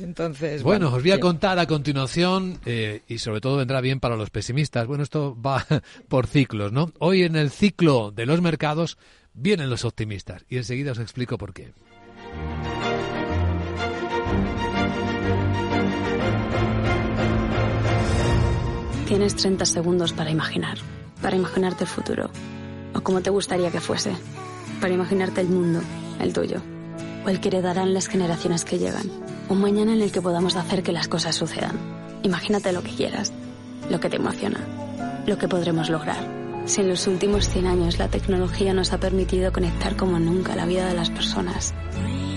Entonces, 0.00 0.62
bueno, 0.62 0.94
os 0.94 1.02
voy 1.02 1.10
a 1.10 1.18
contar 1.18 1.58
a 1.58 1.66
continuación 1.66 2.60
eh, 2.64 3.02
y 3.08 3.18
sobre 3.18 3.40
todo 3.40 3.56
vendrá 3.56 3.80
bien 3.80 3.98
para 3.98 4.16
los 4.16 4.30
pesimistas. 4.30 4.86
Bueno, 4.86 5.02
esto 5.02 5.36
va 5.40 5.66
por 6.08 6.26
ciclos, 6.26 6.72
¿no? 6.72 6.92
Hoy 7.00 7.24
en 7.24 7.34
el 7.34 7.50
ciclo 7.50 8.12
de 8.12 8.26
los 8.26 8.40
mercados 8.40 8.96
vienen 9.34 9.70
los 9.70 9.84
optimistas 9.84 10.44
y 10.48 10.56
enseguida 10.56 10.92
os 10.92 10.98
explico 10.98 11.36
por 11.38 11.52
qué. 11.52 11.72
Tienes 19.06 19.36
30 19.36 19.64
segundos 19.64 20.12
para 20.12 20.30
imaginar, 20.30 20.78
para 21.22 21.34
imaginarte 21.34 21.84
el 21.84 21.90
futuro, 21.90 22.30
o 22.94 23.00
como 23.00 23.20
te 23.22 23.30
gustaría 23.30 23.70
que 23.70 23.80
fuese, 23.80 24.12
para 24.80 24.92
imaginarte 24.92 25.40
el 25.40 25.48
mundo, 25.48 25.80
el 26.20 26.32
tuyo, 26.32 26.60
o 27.24 27.28
el 27.28 27.40
que 27.40 27.48
heredarán 27.48 27.94
las 27.94 28.06
generaciones 28.06 28.64
que 28.64 28.78
llegan, 28.78 29.10
un 29.48 29.60
mañana 29.60 29.94
en 29.94 30.02
el 30.02 30.12
que 30.12 30.20
podamos 30.20 30.56
hacer 30.56 30.82
que 30.82 30.92
las 30.92 31.08
cosas 31.08 31.34
sucedan. 31.34 31.78
Imagínate 32.22 32.72
lo 32.72 32.82
que 32.82 32.94
quieras, 32.94 33.32
lo 33.90 33.98
que 33.98 34.10
te 34.10 34.16
emociona, 34.16 34.60
lo 35.26 35.38
que 35.38 35.48
podremos 35.48 35.88
lograr. 35.88 36.18
Si 36.66 36.82
en 36.82 36.88
los 36.88 37.06
últimos 37.06 37.48
100 37.48 37.66
años 37.66 37.98
la 37.98 38.08
tecnología 38.08 38.74
nos 38.74 38.92
ha 38.92 39.00
permitido 39.00 39.52
conectar 39.52 39.96
como 39.96 40.18
nunca 40.18 40.54
la 40.54 40.66
vida 40.66 40.86
de 40.86 40.94
las 40.94 41.08
personas, 41.08 41.74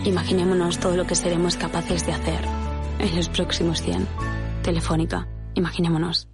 imaginémonos 0.05 0.79
todo 0.79 0.95
lo 0.97 1.05
que 1.05 1.15
seremos 1.15 1.57
capaces 1.57 2.05
de 2.05 2.13
hacer 2.13 2.45
en 2.99 3.15
los 3.15 3.29
próximos 3.29 3.81
100. 3.81 4.07
Telefónica, 4.63 5.27
imaginémonos. 5.55 6.27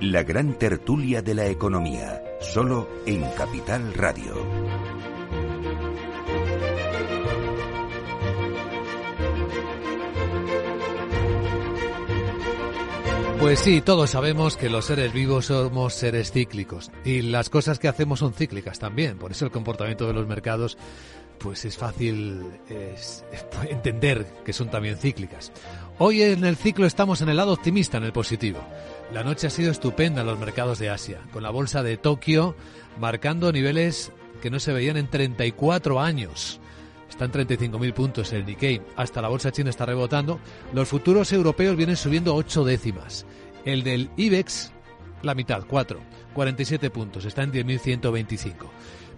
La 0.00 0.24
gran 0.24 0.58
tertulia 0.58 1.22
de 1.22 1.34
la 1.34 1.46
economía, 1.46 2.22
solo 2.40 2.86
en 3.06 3.22
Capital 3.30 3.94
Radio. 3.94 4.61
Pues 13.42 13.58
sí, 13.58 13.80
todos 13.80 14.10
sabemos 14.10 14.56
que 14.56 14.70
los 14.70 14.84
seres 14.84 15.12
vivos 15.12 15.46
somos 15.46 15.94
seres 15.94 16.30
cíclicos 16.30 16.92
y 17.04 17.22
las 17.22 17.50
cosas 17.50 17.80
que 17.80 17.88
hacemos 17.88 18.20
son 18.20 18.34
cíclicas 18.34 18.78
también. 18.78 19.18
Por 19.18 19.32
eso 19.32 19.44
el 19.44 19.50
comportamiento 19.50 20.06
de 20.06 20.12
los 20.12 20.28
mercados 20.28 20.78
pues 21.38 21.64
es 21.64 21.76
fácil 21.76 22.44
entender 23.68 24.24
que 24.44 24.52
son 24.52 24.70
también 24.70 24.96
cíclicas. 24.96 25.50
Hoy 25.98 26.22
en 26.22 26.44
el 26.44 26.54
ciclo 26.54 26.86
estamos 26.86 27.20
en 27.20 27.30
el 27.30 27.36
lado 27.36 27.52
optimista, 27.52 27.96
en 27.96 28.04
el 28.04 28.12
positivo. 28.12 28.60
La 29.12 29.24
noche 29.24 29.48
ha 29.48 29.50
sido 29.50 29.72
estupenda 29.72 30.20
en 30.20 30.28
los 30.28 30.38
mercados 30.38 30.78
de 30.78 30.90
Asia, 30.90 31.18
con 31.32 31.42
la 31.42 31.50
bolsa 31.50 31.82
de 31.82 31.96
Tokio 31.96 32.54
marcando 33.00 33.50
niveles 33.50 34.12
que 34.40 34.50
no 34.50 34.60
se 34.60 34.72
veían 34.72 34.96
en 34.96 35.10
34 35.10 36.00
años. 36.00 36.60
Están 37.12 37.30
35.000 37.30 37.92
puntos 37.92 38.32
el 38.32 38.46
Nikkei. 38.46 38.80
Hasta 38.96 39.20
la 39.20 39.28
bolsa 39.28 39.52
china 39.52 39.68
está 39.68 39.84
rebotando. 39.84 40.40
Los 40.72 40.88
futuros 40.88 41.30
europeos 41.30 41.76
vienen 41.76 41.96
subiendo 41.96 42.34
8 42.34 42.64
décimas. 42.64 43.26
El 43.66 43.82
del 43.82 44.08
IBEX, 44.16 44.72
la 45.20 45.34
mitad, 45.34 45.62
4. 45.68 46.00
47 46.32 46.88
puntos. 46.88 47.26
Está 47.26 47.42
en 47.42 47.52
10.125 47.52 48.54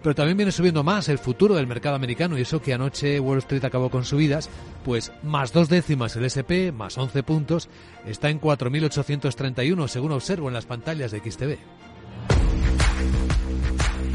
pero 0.03 0.13
también 0.13 0.37
viene 0.37 0.51
subiendo 0.51 0.83
más 0.83 1.09
el 1.09 1.17
futuro 1.17 1.55
del 1.55 1.65
mercado 1.65 1.95
americano 1.95 2.37
y 2.37 2.41
eso 2.41 2.61
que 2.61 2.75
anoche 2.75 3.19
Wall 3.19 3.39
Street 3.39 3.65
acabó 3.65 3.89
con 3.89 4.05
subidas, 4.05 4.51
pues 4.83 5.11
más 5.23 5.51
dos 5.51 5.67
décimas 5.67 6.15
el 6.15 6.25
SP, 6.29 6.69
más 6.71 6.95
11 6.95 7.23
puntos, 7.23 7.69
está 8.05 8.29
en 8.29 8.39
4.831 8.39 9.87
según 9.87 10.11
observo 10.11 10.47
en 10.47 10.53
las 10.53 10.67
pantallas 10.67 11.09
de 11.09 11.21
XTV. 11.21 11.57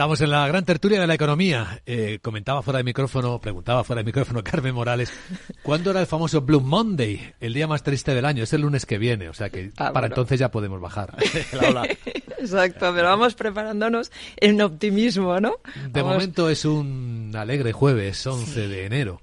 Estamos 0.00 0.22
en 0.22 0.30
la 0.30 0.48
gran 0.48 0.64
tertulia 0.64 0.98
de 0.98 1.06
la 1.06 1.12
economía. 1.12 1.82
Eh, 1.84 2.20
comentaba 2.22 2.62
fuera 2.62 2.78
de 2.78 2.84
micrófono, 2.84 3.38
preguntaba 3.38 3.84
fuera 3.84 4.00
de 4.00 4.06
micrófono 4.06 4.42
Carmen 4.42 4.74
Morales, 4.74 5.12
¿cuándo 5.62 5.90
era 5.90 6.00
el 6.00 6.06
famoso 6.06 6.40
Blue 6.40 6.62
Monday? 6.62 7.34
El 7.38 7.52
día 7.52 7.66
más 7.66 7.82
triste 7.82 8.14
del 8.14 8.24
año. 8.24 8.44
Es 8.44 8.54
el 8.54 8.62
lunes 8.62 8.86
que 8.86 8.96
viene, 8.96 9.28
o 9.28 9.34
sea 9.34 9.50
que 9.50 9.70
ah, 9.76 9.92
para 9.92 10.06
entonces 10.06 10.40
ya 10.40 10.50
podemos 10.50 10.80
bajar. 10.80 11.14
Exacto, 12.38 12.90
pero 12.94 13.08
vamos 13.08 13.34
preparándonos 13.34 14.10
en 14.38 14.62
optimismo, 14.62 15.38
¿no? 15.38 15.56
De 15.90 16.02
momento 16.02 16.48
es 16.48 16.64
un 16.64 17.32
alegre 17.36 17.72
jueves, 17.72 18.26
11 18.26 18.68
de 18.68 18.86
enero. 18.86 19.20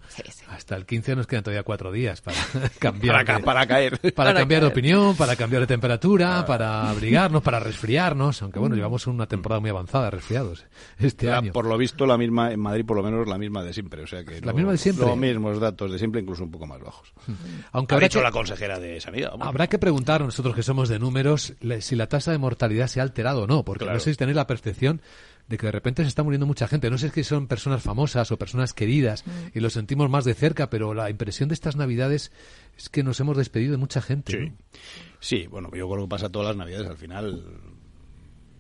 hasta 0.51 0.75
el 0.75 0.85
15 0.85 1.15
nos 1.15 1.25
quedan 1.25 1.43
todavía 1.43 1.63
cuatro 1.63 1.91
días 1.91 2.21
para 2.21 2.37
cambiar 2.77 3.25
para, 3.25 3.39
para, 3.39 3.65
caer. 3.65 3.99
Para, 4.13 4.35
cambiar 4.35 4.61
de 4.61 4.67
opinión, 4.67 5.15
para 5.15 5.35
cambiar 5.35 5.61
de 5.61 5.67
temperatura, 5.67 6.45
para 6.45 6.87
abrigarnos, 6.91 7.41
para 7.41 7.59
resfriarnos, 7.59 8.43
aunque 8.43 8.59
bueno, 8.59 8.75
llevamos 8.75 9.07
una 9.07 9.25
temporada 9.25 9.59
muy 9.59 9.71
avanzada 9.71 10.11
resfriados 10.11 10.66
este 10.99 11.31
año. 11.31 11.53
Por 11.53 11.65
lo 11.65 11.77
visto 11.77 12.05
la 12.05 12.17
misma 12.17 12.51
en 12.51 12.59
Madrid 12.59 12.85
por 12.85 12.97
lo 12.97 13.03
menos 13.03 13.27
la 13.27 13.37
misma 13.37 13.63
de 13.63 13.73
siempre, 13.73 14.03
o 14.03 14.07
sea 14.07 14.23
que 14.23 14.41
la 14.41 14.53
misma 14.53 14.71
de 14.71 14.77
siempre. 14.77 15.05
Los 15.05 15.17
mismos 15.17 15.59
datos 15.59 15.91
de 15.91 15.97
siempre, 15.97 16.21
incluso 16.21 16.43
un 16.43 16.51
poco 16.51 16.65
más 16.65 16.79
bajos. 16.79 17.13
Aunque 17.71 17.95
ha 17.95 17.99
dicho 17.99 18.21
la 18.21 18.31
consejera 18.31 18.79
de 18.79 18.99
sanidad. 18.99 19.33
Habrá 19.39 19.67
que 19.67 19.79
preguntar 19.79 20.21
nosotros 20.21 20.55
que 20.55 20.63
somos 20.63 20.89
de 20.89 20.99
números 20.99 21.53
si 21.79 21.95
la 21.95 22.07
tasa 22.07 22.31
de 22.31 22.37
mortalidad 22.37 22.87
se 22.87 22.99
ha 22.99 23.03
alterado 23.03 23.43
o 23.43 23.47
no, 23.47 23.63
porque 23.63 23.85
no 23.85 23.99
sé 23.99 24.11
si 24.11 24.17
tenéis 24.17 24.35
la 24.35 24.47
percepción 24.47 25.01
de 25.47 25.57
que 25.57 25.65
de 25.65 25.71
repente 25.71 26.03
se 26.03 26.09
está 26.09 26.23
muriendo 26.23 26.45
mucha 26.45 26.67
gente. 26.67 26.89
No 26.89 26.97
sé 26.97 27.09
si 27.09 27.23
son 27.23 27.47
personas 27.47 27.81
famosas 27.81 28.31
o 28.31 28.37
personas 28.37 28.73
queridas 28.73 29.23
y 29.53 29.59
lo 29.59 29.69
sentimos 29.69 30.09
más 30.09 30.25
de 30.25 30.33
cerca, 30.33 30.69
pero 30.69 30.93
la 30.93 31.09
impresión 31.09 31.49
de 31.49 31.53
estas 31.53 31.75
Navidades 31.75 32.31
es 32.77 32.89
que 32.89 33.03
nos 33.03 33.19
hemos 33.19 33.37
despedido 33.37 33.71
de 33.71 33.77
mucha 33.77 34.01
gente. 34.01 34.31
Sí, 34.31 34.51
sí 35.19 35.47
bueno, 35.47 35.69
yo 35.73 35.89
creo 35.89 36.03
que 36.03 36.09
pasa 36.09 36.29
todas 36.29 36.49
las 36.49 36.57
Navidades. 36.57 36.87
Al 36.87 36.97
final, 36.97 37.43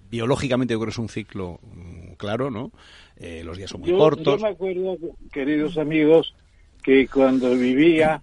biológicamente 0.09 0.73
yo 0.73 0.79
creo 0.79 0.87
que 0.87 0.91
es 0.91 0.99
un 0.99 1.09
ciclo 1.09 1.59
mm, 1.63 2.13
claro, 2.13 2.49
¿no? 2.49 2.71
Eh, 3.17 3.41
los 3.43 3.57
días 3.57 3.69
son 3.69 3.81
muy 3.81 3.91
cortos. 3.91 4.39
Yo 4.39 4.47
me 4.47 4.53
acuerdo, 4.53 4.97
queridos 5.31 5.77
amigos, 5.77 6.35
que 6.83 7.07
cuando 7.07 7.51
vivía 7.55 8.21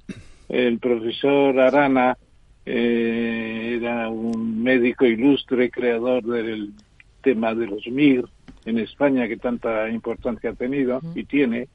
el 0.49 0.79
profesor 0.79 1.59
Arana, 1.61 2.17
eh, 2.67 3.79
era 3.79 4.09
un 4.09 4.63
médico 4.63 5.05
ilustre, 5.05 5.71
creador 5.71 6.23
del 6.25 6.73
tema 7.23 7.55
de 7.55 7.67
los 7.67 7.87
MIR, 7.87 8.25
en 8.65 8.79
España 8.79 9.29
que 9.29 9.37
tanta 9.37 9.89
importancia 9.91 10.51
ha 10.51 10.55
tenido 10.55 11.01
y 11.15 11.25
tiene, 11.25 11.69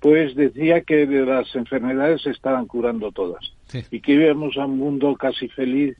pues 0.00 0.34
decía 0.34 0.82
que 0.82 1.06
de 1.06 1.24
las 1.24 1.54
enfermedades 1.54 2.22
se 2.22 2.30
estaban 2.30 2.66
curando 2.66 3.10
todas 3.12 3.52
y 3.90 4.00
que 4.00 4.12
íbamos 4.12 4.56
a 4.56 4.66
un 4.66 4.78
mundo 4.78 5.14
casi 5.16 5.48
feliz 5.48 5.96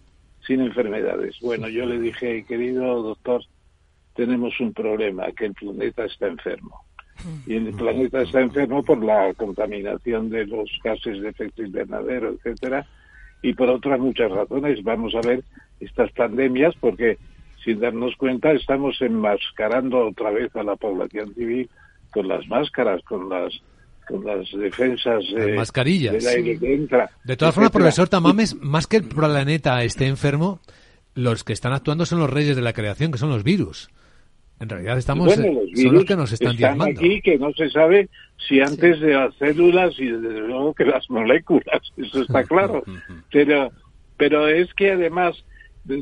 sin 0.49 0.62
enfermedades. 0.62 1.38
Bueno, 1.42 1.68
yo 1.68 1.84
le 1.84 2.01
dije, 2.01 2.42
querido 2.44 3.03
doctor, 3.03 3.42
tenemos 4.16 4.59
un 4.59 4.72
problema, 4.72 5.30
que 5.32 5.44
el 5.44 5.55
planeta 5.55 6.07
está 6.07 6.26
enfermo. 6.26 6.80
Y 7.46 7.57
el 7.57 7.74
planeta 7.74 8.22
está 8.22 8.40
enfermo 8.40 8.82
por 8.82 9.05
la 9.05 9.34
contaminación 9.34 10.30
de 10.30 10.46
los 10.46 10.70
gases 10.82 11.20
de 11.20 11.28
efecto 11.28 11.62
invernadero, 11.62 12.30
etcétera, 12.30 12.86
y 13.42 13.53
por 13.53 13.68
otras 13.68 14.01
muchas 14.01 14.30
razones. 14.30 14.82
Vamos 14.82 15.14
a 15.14 15.20
ver 15.20 15.44
estas 15.80 16.11
pandemias 16.12 16.74
porque 16.80 17.18
sin 17.62 17.80
darnos 17.80 18.16
cuenta 18.16 18.53
estamos 18.53 19.01
enmascarando 19.03 20.07
otra 20.07 20.30
vez 20.30 20.55
a 20.57 20.62
la 20.62 20.76
población 20.76 21.34
civil 21.34 21.68
con 22.11 22.26
las 22.26 22.46
máscaras, 22.49 23.03
con 23.03 23.28
las 23.28 23.61
con 24.09 24.24
las 24.24 24.50
defensas 24.52 25.22
las 25.30 25.50
mascarillas. 25.50 26.24
entra. 26.24 27.11
De 27.24 27.36
todas 27.36 27.54
formas, 27.54 27.70
profesor 27.70 28.09
Tamames, 28.09 28.54
más 28.56 28.86
que 28.86 28.96
el 28.96 29.04
planeta 29.04 29.82
esté 29.84 30.06
enfermo, 30.06 30.61
los 31.14 31.44
que 31.44 31.52
están 31.52 31.72
actuando 31.72 32.06
son 32.06 32.20
los 32.20 32.30
reyes 32.30 32.56
de 32.56 32.62
la 32.62 32.72
creación, 32.72 33.12
que 33.12 33.18
son 33.18 33.30
los 33.30 33.44
virus. 33.44 33.90
En 34.61 34.68
realidad 34.68 34.98
estamos 34.98 35.34
son 35.34 35.94
los 35.94 36.04
que 36.04 36.16
nos 36.16 36.32
están, 36.32 36.54
están 36.54 36.82
aquí 36.82 37.20
que 37.20 37.38
no 37.38 37.52
se 37.52 37.70
sabe 37.70 38.09
si 38.48 38.61
antes 38.61 39.00
de 39.00 39.14
las 39.14 39.32
células 39.36 39.94
y 39.98 40.06
desde 40.06 40.40
luego 40.40 40.74
que 40.74 40.84
las 40.84 41.09
moléculas, 41.11 41.80
eso 41.96 42.22
está 42.22 42.42
claro. 42.44 42.82
pero 43.32 43.70
pero 44.16 44.48
es 44.48 44.72
que 44.74 44.92
además 44.92 45.36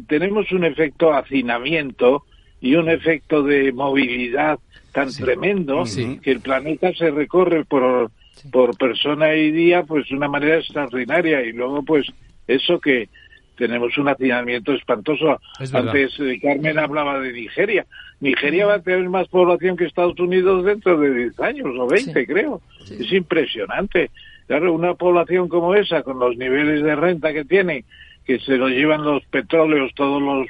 tenemos 0.09 0.50
un 0.52 0.64
efecto 0.64 1.12
hacinamiento 1.12 2.24
y 2.61 2.74
un 2.76 2.88
efecto 2.88 3.42
de 3.42 3.72
movilidad 3.72 4.59
tan 4.97 5.12
tremendo 5.12 5.84
que 6.22 6.30
el 6.32 6.40
planeta 6.40 6.90
se 6.94 7.11
recorre 7.11 7.66
por, 7.66 8.11
por 8.51 8.78
persona 8.78 9.34
y 9.34 9.51
día 9.51 9.82
pues 9.82 10.09
de 10.09 10.16
una 10.16 10.26
manera 10.26 10.57
extraordinaria. 10.57 11.42
Y 11.42 11.53
luego 11.53 11.82
pues 11.82 12.07
eso 12.49 12.80
que 12.80 13.11
tenemos 13.59 13.99
un 13.99 14.09
hacinamiento 14.09 14.72
espantoso. 14.72 15.38
Antes 15.74 16.18
eh, 16.18 16.38
Carmen 16.40 16.78
hablaba 16.78 17.20
de 17.20 17.30
Nigeria. 17.34 17.84
Nigeria 18.20 18.64
va 18.64 18.76
a 18.76 18.82
tener 18.82 19.07
más 19.11 19.28
población 19.28 19.76
que 19.76 19.84
Estados 19.84 20.18
Unidos 20.18 20.64
dentro 20.64 20.99
de 20.99 21.12
10 21.12 21.40
años 21.40 21.66
o 21.78 21.86
20, 21.86 22.26
creo. 22.26 22.62
Es 22.88 23.12
impresionante. 23.12 24.11
Claro, 24.47 24.72
una 24.72 24.94
población 24.94 25.49
como 25.49 25.74
esa, 25.74 26.03
con 26.05 26.18
los 26.18 26.38
niveles 26.38 26.82
de 26.82 26.97
renta 26.97 27.34
que 27.34 27.44
tiene, 27.44 27.84
que 28.24 28.38
se 28.38 28.57
lo 28.57 28.68
llevan 28.68 29.05
los 29.05 29.22
petróleos, 29.26 29.92
todos 29.94 30.22
los 30.22 30.47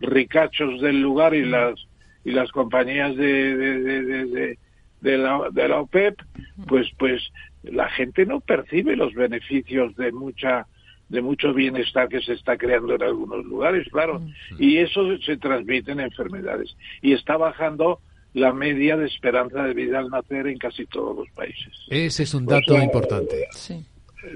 ricachos 0.00 0.80
del 0.80 1.00
lugar 1.00 1.34
y 1.34 1.44
las 1.44 1.74
y 2.24 2.32
las 2.32 2.50
compañías 2.50 3.16
de, 3.16 3.56
de, 3.56 4.58
de, 5.00 5.18
la, 5.18 5.48
de 5.52 5.68
la 5.68 5.80
OPEP, 5.80 6.20
pues 6.66 6.88
pues 6.98 7.22
la 7.62 7.88
gente 7.90 8.26
no 8.26 8.40
percibe 8.40 8.96
los 8.96 9.14
beneficios 9.14 9.94
de 9.96 10.12
mucha 10.12 10.66
de 11.08 11.20
mucho 11.20 11.52
bienestar 11.52 12.08
que 12.08 12.20
se 12.22 12.32
está 12.32 12.56
creando 12.56 12.94
en 12.94 13.02
algunos 13.02 13.44
lugares, 13.44 13.86
claro, 13.92 14.22
y 14.58 14.78
eso 14.78 15.16
se 15.18 15.36
transmite 15.36 15.92
en 15.92 16.00
enfermedades 16.00 16.74
y 17.02 17.12
está 17.12 17.36
bajando 17.36 18.00
la 18.32 18.52
media 18.52 18.96
de 18.96 19.06
esperanza 19.06 19.62
de 19.62 19.74
vida 19.74 19.98
al 19.98 20.08
nacer 20.08 20.46
en 20.46 20.58
casi 20.58 20.86
todos 20.86 21.16
los 21.16 21.30
países. 21.30 21.72
Ese 21.88 22.24
es 22.24 22.34
un 22.34 22.46
dato 22.46 22.76
importante. 22.82 23.46
Sí. 23.52 23.84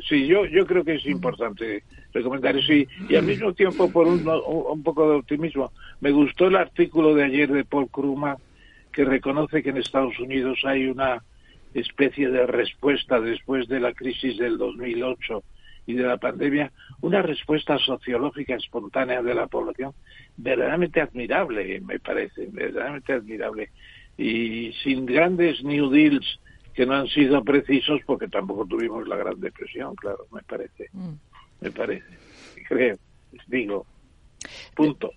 Sí, 0.08 0.26
yo, 0.26 0.44
yo 0.46 0.66
creo 0.66 0.84
que 0.84 0.94
es 0.94 1.06
importante 1.06 1.82
recomendar 2.12 2.56
eso 2.56 2.72
y, 2.72 2.88
y 3.08 3.16
al 3.16 3.24
mismo 3.24 3.52
tiempo 3.52 3.90
por 3.90 4.06
un, 4.06 4.26
un, 4.26 4.82
poco 4.82 5.10
de 5.10 5.16
optimismo. 5.16 5.72
Me 6.00 6.10
gustó 6.10 6.46
el 6.46 6.56
artículo 6.56 7.14
de 7.14 7.24
ayer 7.24 7.50
de 7.50 7.64
Paul 7.64 7.88
Krugman 7.90 8.36
que 8.92 9.04
reconoce 9.04 9.62
que 9.62 9.70
en 9.70 9.76
Estados 9.78 10.18
Unidos 10.18 10.60
hay 10.64 10.86
una 10.86 11.22
especie 11.74 12.30
de 12.30 12.46
respuesta 12.46 13.20
después 13.20 13.68
de 13.68 13.80
la 13.80 13.92
crisis 13.92 14.38
del 14.38 14.58
2008 14.58 15.42
y 15.86 15.94
de 15.94 16.02
la 16.02 16.18
pandemia, 16.18 16.70
una 17.00 17.22
respuesta 17.22 17.78
sociológica 17.78 18.54
espontánea 18.54 19.22
de 19.22 19.34
la 19.34 19.46
población 19.46 19.92
verdaderamente 20.36 21.00
admirable, 21.00 21.80
me 21.80 21.98
parece, 21.98 22.46
verdaderamente 22.50 23.14
admirable. 23.14 23.70
Y 24.18 24.72
sin 24.82 25.06
grandes 25.06 25.62
New 25.64 25.88
Deals 25.88 26.40
que 26.78 26.86
no 26.86 26.94
han 26.94 27.08
sido 27.08 27.42
precisos 27.42 28.00
porque 28.06 28.28
tampoco 28.28 28.64
tuvimos 28.64 29.08
la 29.08 29.16
Gran 29.16 29.40
Depresión, 29.40 29.96
claro, 29.96 30.28
me 30.30 30.42
parece. 30.42 30.88
Mm. 30.92 31.14
Me 31.60 31.72
parece. 31.72 32.06
Creo, 32.68 32.96
digo. 33.48 33.84
Punto. 34.76 35.10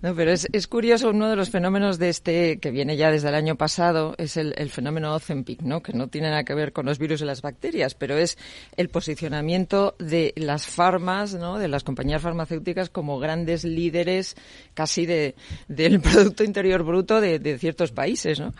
No, 0.00 0.14
pero 0.14 0.30
es, 0.30 0.46
es, 0.52 0.68
curioso, 0.68 1.10
uno 1.10 1.28
de 1.28 1.34
los 1.34 1.50
fenómenos 1.50 1.98
de 1.98 2.08
este, 2.08 2.58
que 2.58 2.70
viene 2.70 2.96
ya 2.96 3.10
desde 3.10 3.30
el 3.30 3.34
año 3.34 3.56
pasado, 3.56 4.14
es 4.16 4.36
el, 4.36 4.54
el, 4.56 4.70
fenómeno 4.70 5.12
Ozempic, 5.12 5.60
¿no? 5.62 5.82
Que 5.82 5.92
no 5.92 6.06
tiene 6.06 6.30
nada 6.30 6.44
que 6.44 6.54
ver 6.54 6.72
con 6.72 6.86
los 6.86 7.00
virus 7.00 7.20
y 7.20 7.24
las 7.24 7.42
bacterias, 7.42 7.94
pero 7.94 8.16
es 8.16 8.38
el 8.76 8.90
posicionamiento 8.90 9.96
de 9.98 10.32
las 10.36 10.68
farmas, 10.68 11.34
¿no? 11.34 11.58
De 11.58 11.66
las 11.66 11.82
compañías 11.82 12.22
farmacéuticas 12.22 12.90
como 12.90 13.18
grandes 13.18 13.64
líderes 13.64 14.36
casi 14.74 15.04
de, 15.04 15.34
del 15.66 16.00
Producto 16.00 16.44
Interior 16.44 16.84
Bruto 16.84 17.20
de, 17.20 17.40
de 17.40 17.58
ciertos 17.58 17.90
países, 17.90 18.38
¿no? 18.38 18.52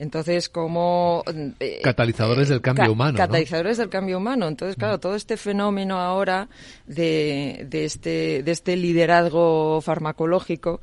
Entonces, 0.00 0.48
como... 0.48 1.22
Eh, 1.60 1.80
catalizadores 1.84 2.48
del 2.48 2.62
cambio 2.62 2.92
humano. 2.92 3.18
Catalizadores 3.18 3.76
del 3.76 3.90
cambio 3.90 4.16
humano. 4.16 4.48
Entonces, 4.48 4.76
claro, 4.76 4.98
todo 4.98 5.14
este 5.14 5.36
fenómeno 5.36 6.00
ahora 6.00 6.48
de, 6.86 7.66
de, 7.68 7.84
este, 7.84 8.29
de 8.42 8.50
este 8.50 8.76
liderazgo 8.76 9.80
farmacológico, 9.80 10.80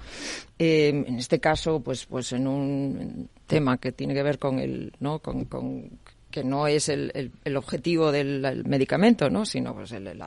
eh, 0.59 0.89
en 0.89 1.17
este 1.17 1.39
caso, 1.39 1.79
pues, 1.79 2.05
pues 2.05 2.31
en 2.33 2.47
un 2.47 3.29
tema 3.47 3.77
que 3.77 3.91
tiene 3.91 4.13
que 4.13 4.23
ver 4.23 4.37
con 4.37 4.59
el, 4.59 4.93
¿no? 4.99 5.19
con, 5.19 5.45
con 5.45 5.89
que 6.29 6.43
no 6.43 6.67
es 6.67 6.89
el, 6.89 7.31
el, 7.43 7.57
objetivo 7.57 8.11
del 8.11 8.63
medicamento, 8.65 9.29
¿no? 9.29 9.45
sino 9.45 9.73
pues 9.73 9.91
el, 9.93 10.07
el, 10.07 10.21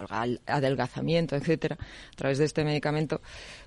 adelgazamiento, 0.47 1.37
etcétera, 1.37 1.77
a 1.79 2.17
través 2.17 2.39
de 2.39 2.47
este 2.47 2.65
medicamento, 2.65 3.21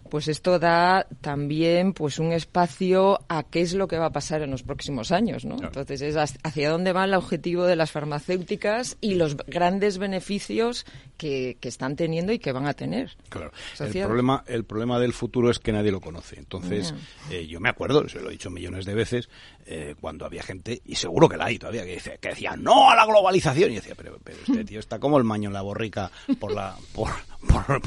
pues 0.09 0.27
esto 0.27 0.59
da 0.59 1.07
también 1.21 1.93
pues 1.93 2.19
un 2.19 2.31
espacio 2.31 3.19
a 3.29 3.43
qué 3.43 3.61
es 3.61 3.73
lo 3.73 3.87
que 3.87 3.97
va 3.97 4.07
a 4.07 4.11
pasar 4.11 4.41
en 4.41 4.51
los 4.51 4.63
próximos 4.63 5.11
años, 5.11 5.45
¿no? 5.45 5.55
Entonces 5.55 6.01
es 6.01 6.15
hacia 6.15 6.69
dónde 6.69 6.93
va 6.93 7.05
el 7.05 7.13
objetivo 7.13 7.65
de 7.65 7.75
las 7.75 7.91
farmacéuticas 7.91 8.97
y 9.01 9.15
los 9.15 9.37
grandes 9.37 9.97
beneficios 9.97 10.85
que, 11.17 11.57
que 11.59 11.69
están 11.69 11.95
teniendo 11.95 12.31
y 12.31 12.39
que 12.39 12.51
van 12.51 12.67
a 12.67 12.73
tener. 12.73 13.11
Claro. 13.29 13.51
El 13.79 13.91
problema, 14.05 14.43
el 14.47 14.63
problema 14.65 14.99
del 14.99 15.13
futuro 15.13 15.49
es 15.49 15.59
que 15.59 15.71
nadie 15.71 15.91
lo 15.91 16.01
conoce. 16.01 16.37
Entonces, 16.37 16.93
eh, 17.31 17.47
yo 17.47 17.59
me 17.59 17.69
acuerdo, 17.69 18.07
se 18.07 18.19
lo 18.19 18.29
he 18.29 18.33
dicho 18.33 18.49
millones 18.49 18.85
de 18.85 18.93
veces, 18.93 19.29
eh, 19.65 19.95
cuando 19.99 20.25
había 20.25 20.43
gente, 20.43 20.81
y 20.85 20.95
seguro 20.95 21.29
que 21.29 21.37
la 21.37 21.45
hay 21.45 21.57
todavía, 21.57 21.85
que, 21.85 21.93
dice, 21.93 22.17
que 22.19 22.29
decía 22.29 22.55
no 22.55 22.89
a 22.89 22.95
la 22.95 23.05
globalización. 23.05 23.71
Y 23.71 23.75
decía, 23.75 23.95
pero, 23.95 24.19
pero 24.23 24.37
este 24.45 24.63
tío 24.65 24.79
está 24.79 24.99
como 24.99 25.17
el 25.17 25.23
maño 25.23 25.49
en 25.49 25.53
la 25.53 25.61
borrica 25.61 26.11
por 26.39 26.53
la 26.53 26.75
por, 26.93 27.09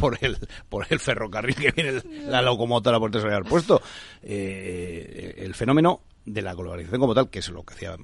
por, 0.01 0.19
el, 0.21 0.39
por 0.69 0.87
el 0.89 1.01
ferrocarril 1.01 1.55
que 1.55 1.71
viene 1.73 2.03
la 2.29 2.43
locomotora 2.43 2.99
por 2.99 3.11
detrás 3.11 3.43
puesto. 3.49 3.83
Eh, 4.23 5.35
el 5.39 5.55
fenómeno 5.55 6.01
de 6.25 6.43
la 6.43 6.55
globalización 6.55 7.01
como 7.01 7.15
tal, 7.15 7.31
que 7.31 7.39
es 7.39 7.49
lo 7.49 7.65
que 7.65 7.75
hacía 7.75 7.97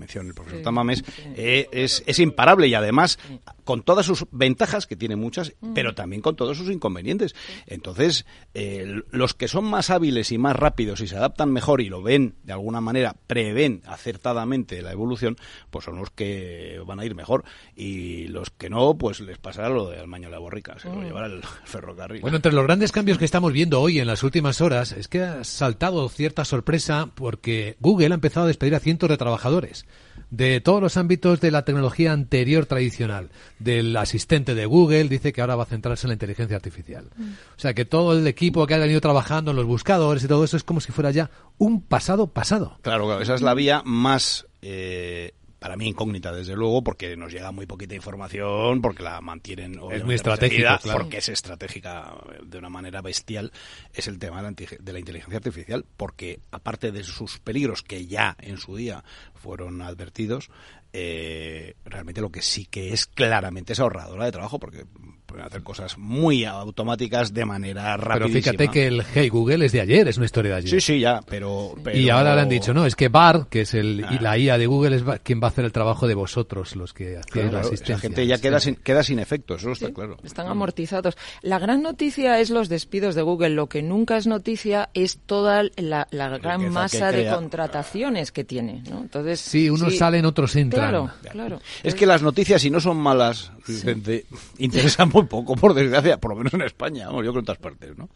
mención 0.00 0.26
el 0.26 0.34
profesor 0.34 0.62
Tamames, 0.62 1.04
eh, 1.36 1.68
es, 1.70 2.02
es 2.06 2.18
imparable 2.18 2.66
y 2.66 2.74
además 2.74 3.18
con 3.64 3.82
todas 3.82 4.04
sus 4.06 4.26
ventajas, 4.32 4.86
que 4.88 4.96
tiene 4.96 5.14
muchas, 5.14 5.52
pero 5.74 5.94
también 5.94 6.22
con 6.22 6.34
todos 6.34 6.56
sus 6.58 6.68
inconvenientes. 6.70 7.36
Entonces, 7.68 8.26
eh, 8.54 9.02
los 9.12 9.34
que 9.34 9.46
son 9.46 9.64
más 9.64 9.90
hábiles 9.90 10.32
y 10.32 10.38
más 10.38 10.56
rápidos 10.56 11.00
y 11.00 11.06
se 11.06 11.16
adaptan 11.16 11.52
mejor 11.52 11.80
y 11.80 11.88
lo 11.88 12.02
ven 12.02 12.34
de 12.42 12.52
alguna 12.52 12.80
manera, 12.80 13.14
prevén 13.28 13.82
acertadamente 13.86 14.82
la 14.82 14.90
evolución, 14.90 15.36
pues 15.70 15.84
son 15.84 15.96
los 15.98 16.10
que 16.10 16.80
van 16.84 16.98
a 16.98 17.04
ir 17.04 17.14
mejor. 17.14 17.44
Y 17.76 18.26
los 18.28 18.50
que 18.50 18.70
no, 18.70 18.96
pues 18.98 19.20
les 19.20 19.38
pasará 19.38 19.68
lo 19.68 19.88
de 19.88 20.00
Almaño 20.00 20.26
de 20.28 20.32
la 20.32 20.38
Borrica, 20.40 20.76
se 20.80 20.88
lo 20.88 20.96
Mm. 20.96 21.04
llevará 21.04 21.26
el 21.26 21.40
ferrocarril. 21.64 22.22
Bueno, 22.22 22.36
entre 22.36 22.52
los 22.52 22.64
grandes 22.64 22.90
cambios 22.90 23.18
que 23.18 23.24
estamos 23.24 23.52
viendo 23.52 23.80
hoy 23.80 24.00
en 24.00 24.06
las 24.08 24.22
últimas 24.24 24.60
horas 24.60 24.92
es 24.92 25.06
que 25.06 25.22
ha 25.22 25.44
saltado 25.44 26.08
cierta 26.08 26.44
sorpresa 26.44 27.08
porque 27.14 27.76
Google 27.80 28.08
ha 28.08 28.14
empezado 28.14 28.44
a 28.44 28.48
despedir 28.48 28.74
a 28.74 28.80
cientos 28.80 29.08
de 29.08 29.16
trabajadores 29.16 29.86
de 30.30 30.60
todos 30.60 30.80
los 30.80 30.96
ámbitos 30.96 31.40
de 31.40 31.50
la 31.50 31.64
tecnología 31.64 32.12
anterior 32.12 32.66
tradicional. 32.66 33.30
Del 33.58 33.96
asistente 33.96 34.54
de 34.54 34.66
Google 34.66 35.08
dice 35.08 35.32
que 35.32 35.40
ahora 35.40 35.56
va 35.56 35.64
a 35.64 35.66
centrarse 35.66 36.06
en 36.06 36.10
la 36.10 36.14
inteligencia 36.14 36.56
artificial. 36.56 37.10
O 37.56 37.60
sea 37.60 37.74
que 37.74 37.84
todo 37.84 38.16
el 38.16 38.26
equipo 38.26 38.66
que 38.66 38.74
ha 38.74 38.78
venido 38.78 39.00
trabajando 39.00 39.50
en 39.50 39.56
los 39.56 39.66
buscadores 39.66 40.24
y 40.24 40.28
todo 40.28 40.44
eso 40.44 40.56
es 40.56 40.64
como 40.64 40.80
si 40.80 40.92
fuera 40.92 41.10
ya 41.10 41.30
un 41.58 41.82
pasado 41.82 42.28
pasado. 42.28 42.78
Claro, 42.82 43.06
claro, 43.06 43.20
esa 43.20 43.34
es 43.34 43.42
la 43.42 43.54
vía 43.54 43.82
más, 43.84 44.46
eh, 44.62 45.32
para 45.60 45.76
mí, 45.76 45.86
incógnita, 45.86 46.32
desde 46.32 46.56
luego, 46.56 46.82
porque 46.82 47.16
nos 47.16 47.32
llega 47.32 47.52
muy 47.52 47.66
poquita 47.66 47.94
información, 47.94 48.80
porque 48.82 49.04
la 49.04 49.20
mantienen 49.20 49.78
obviamente, 49.78 50.04
muy 50.06 50.14
estratégico, 50.16 50.62
retenida, 50.62 50.78
claro. 50.78 50.98
porque 51.04 51.18
es 51.18 51.28
estratégica 51.28 52.14
de 52.42 52.58
una 52.58 52.70
manera 52.70 53.00
bestial, 53.02 53.52
es 53.94 54.08
el 54.08 54.18
tema 54.18 54.38
de 54.38 54.42
la, 54.42 54.48
anti- 54.48 54.76
de 54.80 54.92
la 54.92 54.98
inteligencia 54.98 55.36
artificial, 55.36 55.84
porque 55.96 56.40
aparte 56.50 56.90
de 56.90 57.04
sus 57.04 57.38
peligros 57.38 57.82
que 57.82 58.06
ya 58.06 58.36
en 58.40 58.56
su 58.56 58.74
día 58.74 59.04
fueron 59.34 59.80
advertidos, 59.82 60.50
eh, 60.92 61.74
realmente 61.84 62.20
lo 62.20 62.30
que 62.30 62.42
sí 62.42 62.66
que 62.66 62.92
es 62.92 63.06
claramente 63.06 63.74
es 63.74 63.80
ahorradora 63.80 64.24
de 64.24 64.32
trabajo, 64.32 64.58
porque 64.58 64.86
pueden 65.30 65.46
hacer 65.46 65.62
cosas 65.62 65.96
muy 65.98 66.44
automáticas 66.44 67.32
de 67.32 67.44
manera 67.44 67.96
Pero 67.96 68.08
rapidísima. 68.08 68.52
fíjate 68.52 68.68
que 68.68 68.86
el 68.86 69.02
Hey 69.14 69.28
Google 69.28 69.64
es 69.66 69.72
de 69.72 69.80
ayer, 69.80 70.08
es 70.08 70.16
una 70.16 70.26
historia 70.26 70.52
de 70.52 70.58
ayer. 70.58 70.70
Sí, 70.70 70.80
sí, 70.80 71.00
ya, 71.00 71.20
pero... 71.26 71.74
Y 71.78 71.80
pero- 71.82 72.14
ahora 72.16 72.34
le 72.34 72.40
han 72.42 72.48
dicho, 72.48 72.74
no, 72.74 72.84
es 72.86 72.96
que 72.96 73.08
Bar, 73.08 73.46
que 73.48 73.62
es 73.62 73.74
el 73.74 74.00
y 74.00 74.04
Ah. 74.04 74.18
la 74.20 74.38
IA 74.38 74.58
de 74.58 74.66
Google, 74.66 74.96
es 74.96 75.02
quien 75.22 75.40
va 75.40 75.46
a 75.46 75.50
hacer 75.50 75.64
el 75.64 75.72
trabajo 75.72 76.06
de 76.08 76.14
vosotros, 76.14 76.76
los 76.76 76.92
que 76.92 77.16
hacéis 77.18 77.26
Claro, 77.32 77.52
la 77.52 77.60
asistencia. 77.60 77.94
esa 77.94 78.02
gente 78.02 78.26
ya 78.26 78.38
queda 78.38 78.60
sin, 78.60 78.74
queda 78.76 79.02
sin 79.02 79.18
efectos, 79.18 79.60
eso 79.62 79.72
está 79.72 79.92
claro. 79.92 80.16
Están 80.24 80.48
amortizados. 80.48 81.16
La 81.42 81.58
gran 81.58 81.82
noticia 81.82 82.40
es 82.40 82.50
los 82.50 82.68
despidos 82.68 83.14
de 83.14 83.22
Google. 83.22 83.50
Lo 83.50 83.68
que 83.68 83.82
nunca 83.82 84.16
es 84.16 84.26
noticia 84.26 84.90
es 84.94 85.18
toda 85.26 85.62
la, 85.76 86.08
la 86.10 86.28
gran 86.38 86.60
Riqueza 86.60 86.72
masa 86.80 87.12
de 87.12 87.28
contrataciones 87.30 88.32
que 88.32 88.44
tiene. 88.44 88.82
¿no? 88.90 89.00
Entonces, 89.02 89.40
Sí, 89.40 89.70
unos 89.70 89.92
sí, 89.92 89.98
salen, 89.98 90.24
otros 90.24 90.56
entran. 90.56 90.90
Claro, 90.90 91.10
claro. 91.30 91.60
Es 91.82 91.94
que 91.94 92.06
las 92.06 92.22
noticias, 92.22 92.62
si 92.62 92.70
no 92.70 92.80
son 92.80 92.96
malas, 92.96 93.52
Vicente, 93.66 94.26
interesan 94.58 95.08
muy 95.12 95.24
poco, 95.26 95.54
por 95.56 95.74
desgracia, 95.74 96.18
por 96.18 96.30
lo 96.32 96.36
menos 96.36 96.54
en 96.54 96.62
España, 96.62 97.06
vamos, 97.06 97.24
yo 97.24 97.30
creo 97.32 97.40
en 97.40 97.44
todas 97.46 97.58
partes, 97.60 97.96
¿no? 97.96 98.08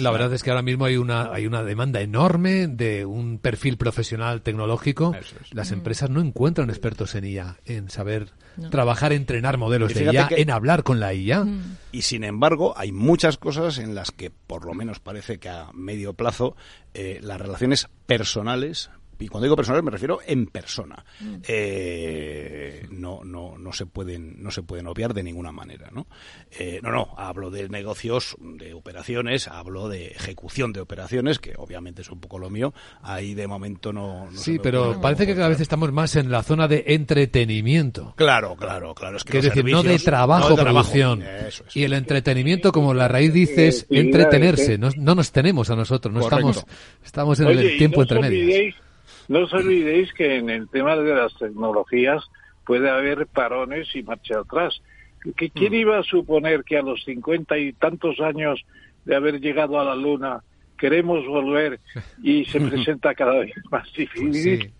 La 0.00 0.10
verdad 0.10 0.32
es 0.32 0.42
que 0.42 0.50
ahora 0.50 0.62
mismo 0.62 0.84
hay 0.84 0.96
una 0.96 1.32
hay 1.32 1.46
una 1.46 1.62
demanda 1.62 2.00
enorme 2.00 2.66
de 2.68 3.04
un 3.06 3.38
perfil 3.38 3.76
profesional 3.76 4.42
tecnológico. 4.42 5.14
Las 5.50 5.70
Mm. 5.70 5.74
empresas 5.74 6.10
no 6.10 6.20
encuentran 6.20 6.70
expertos 6.70 7.14
en 7.14 7.24
IA, 7.24 7.56
en 7.64 7.90
saber 7.90 8.30
No. 8.56 8.70
trabajar, 8.70 9.12
entrenar 9.12 9.56
modelos 9.58 9.94
de 9.94 10.04
IA, 10.12 10.28
que- 10.28 10.40
en 10.42 10.50
hablar 10.50 10.82
con 10.82 11.00
la 11.00 11.14
IA. 11.14 11.46
Y 11.90 12.02
sin 12.02 12.24
embargo, 12.24 12.74
hay 12.76 12.92
muchas 12.92 13.36
cosas 13.38 13.78
en 13.78 13.94
las 13.94 14.10
que, 14.10 14.30
por 14.30 14.64
lo 14.66 14.74
menos 14.74 15.00
parece 15.00 15.38
que 15.38 15.48
a 15.48 15.70
medio 15.72 16.14
plazo, 16.14 16.56
eh, 16.94 17.18
las 17.22 17.40
relaciones 17.40 17.88
personales, 18.06 18.90
y 19.18 19.28
cuando 19.28 19.44
digo 19.44 19.56
personales 19.56 19.84
me 19.84 19.90
refiero 19.90 20.18
en 20.26 20.46
persona, 20.46 21.04
eh, 21.46 22.86
no, 22.90 23.20
no, 23.24 23.56
no 23.58 23.72
se 23.72 23.86
pueden, 23.86 24.42
no 24.42 24.50
se 24.50 24.62
pueden 24.62 24.86
obviar 24.86 25.14
de 25.14 25.22
ninguna 25.22 25.52
manera, 25.52 25.90
¿no? 25.92 26.06
Eh, 26.58 26.80
no, 26.82 26.90
no, 26.90 27.14
hablo 27.16 27.50
de 27.50 27.68
negocios, 27.68 28.36
de 28.40 28.74
operaciones, 28.74 29.46
hablo 29.48 29.88
de 29.88 30.08
ejecución 30.08 30.72
de 30.72 30.80
operaciones, 30.80 31.38
que 31.38 31.54
obviamente 31.56 32.02
es 32.02 32.10
un 32.10 32.20
poco 32.20 32.38
lo 32.38 32.50
mío, 32.50 32.74
ahí 33.02 33.34
de 33.34 33.46
momento 33.46 33.92
no, 33.92 34.28
Sí, 34.34 34.58
pero 34.60 35.00
parece 35.00 35.26
que 35.26 35.34
cada 35.34 35.48
vez 35.48 35.60
estamos 35.60 35.92
más 35.92 36.16
en 36.16 36.30
la 36.30 36.42
zona 36.42 36.66
de 36.66 36.84
entretenimiento. 36.88 38.14
Claro, 38.16 38.56
claro, 38.56 38.94
claro. 38.94 39.16
Es 39.18 39.24
que 39.24 39.38
es 39.38 39.44
decir, 39.44 39.64
no 39.64 39.82
de 39.82 39.98
trabajo, 39.98 40.50
no 40.50 40.56
de 40.56 40.62
trabajo. 40.62 40.90
producción. 40.92 41.22
Eso. 41.22 41.64
Y 41.74 41.84
el 41.84 41.92
entretenimiento, 41.92 42.72
como 42.72 42.92
la 42.94 43.08
raíz 43.08 43.32
dice, 43.32 43.68
es 43.68 43.82
Eh, 43.82 43.86
sí, 43.90 43.98
entretenerse. 43.98 44.78
claro, 44.78 44.94
No, 44.96 45.02
no 45.04 45.14
nos 45.16 45.32
tenemos 45.32 45.70
a 45.70 45.76
nosotros, 45.76 46.12
no 46.12 46.20
Correcto. 46.20 46.50
estamos, 46.50 46.66
estamos 47.04 47.40
en 47.40 47.46
Oye, 47.46 47.72
el 47.72 47.78
tiempo 47.78 47.96
no 47.98 48.02
entre 48.02 48.20
medias. 48.20 48.74
No 49.32 49.40
os 49.44 49.52
olvidéis 49.52 50.12
que 50.12 50.36
en 50.36 50.50
el 50.50 50.68
tema 50.68 50.96
de 50.96 51.14
las 51.14 51.34
tecnologías 51.38 52.22
puede 52.66 52.88
haber 52.90 53.26
parones 53.26 53.88
y 53.94 54.02
marcha 54.02 54.38
atrás. 54.40 54.80
¿Que 55.36 55.46
Mm. 55.46 55.50
¿Quién 55.54 55.74
iba 55.74 55.98
a 55.98 56.02
suponer 56.02 56.64
que 56.64 56.76
a 56.78 56.82
los 56.82 57.02
cincuenta 57.04 57.56
y 57.58 57.72
tantos 57.72 58.20
años 58.20 58.60
de 59.04 59.14
haber 59.16 59.40
llegado 59.40 59.78
a 59.80 59.84
la 59.84 59.94
Luna 59.94 60.40
queremos 60.78 61.24
volver 61.26 61.78
y 62.22 62.44
se 62.46 62.60
presenta 62.68 63.14
cada 63.14 63.38
vez 63.40 63.52
más 63.70 63.86
difícil? 63.94 64.72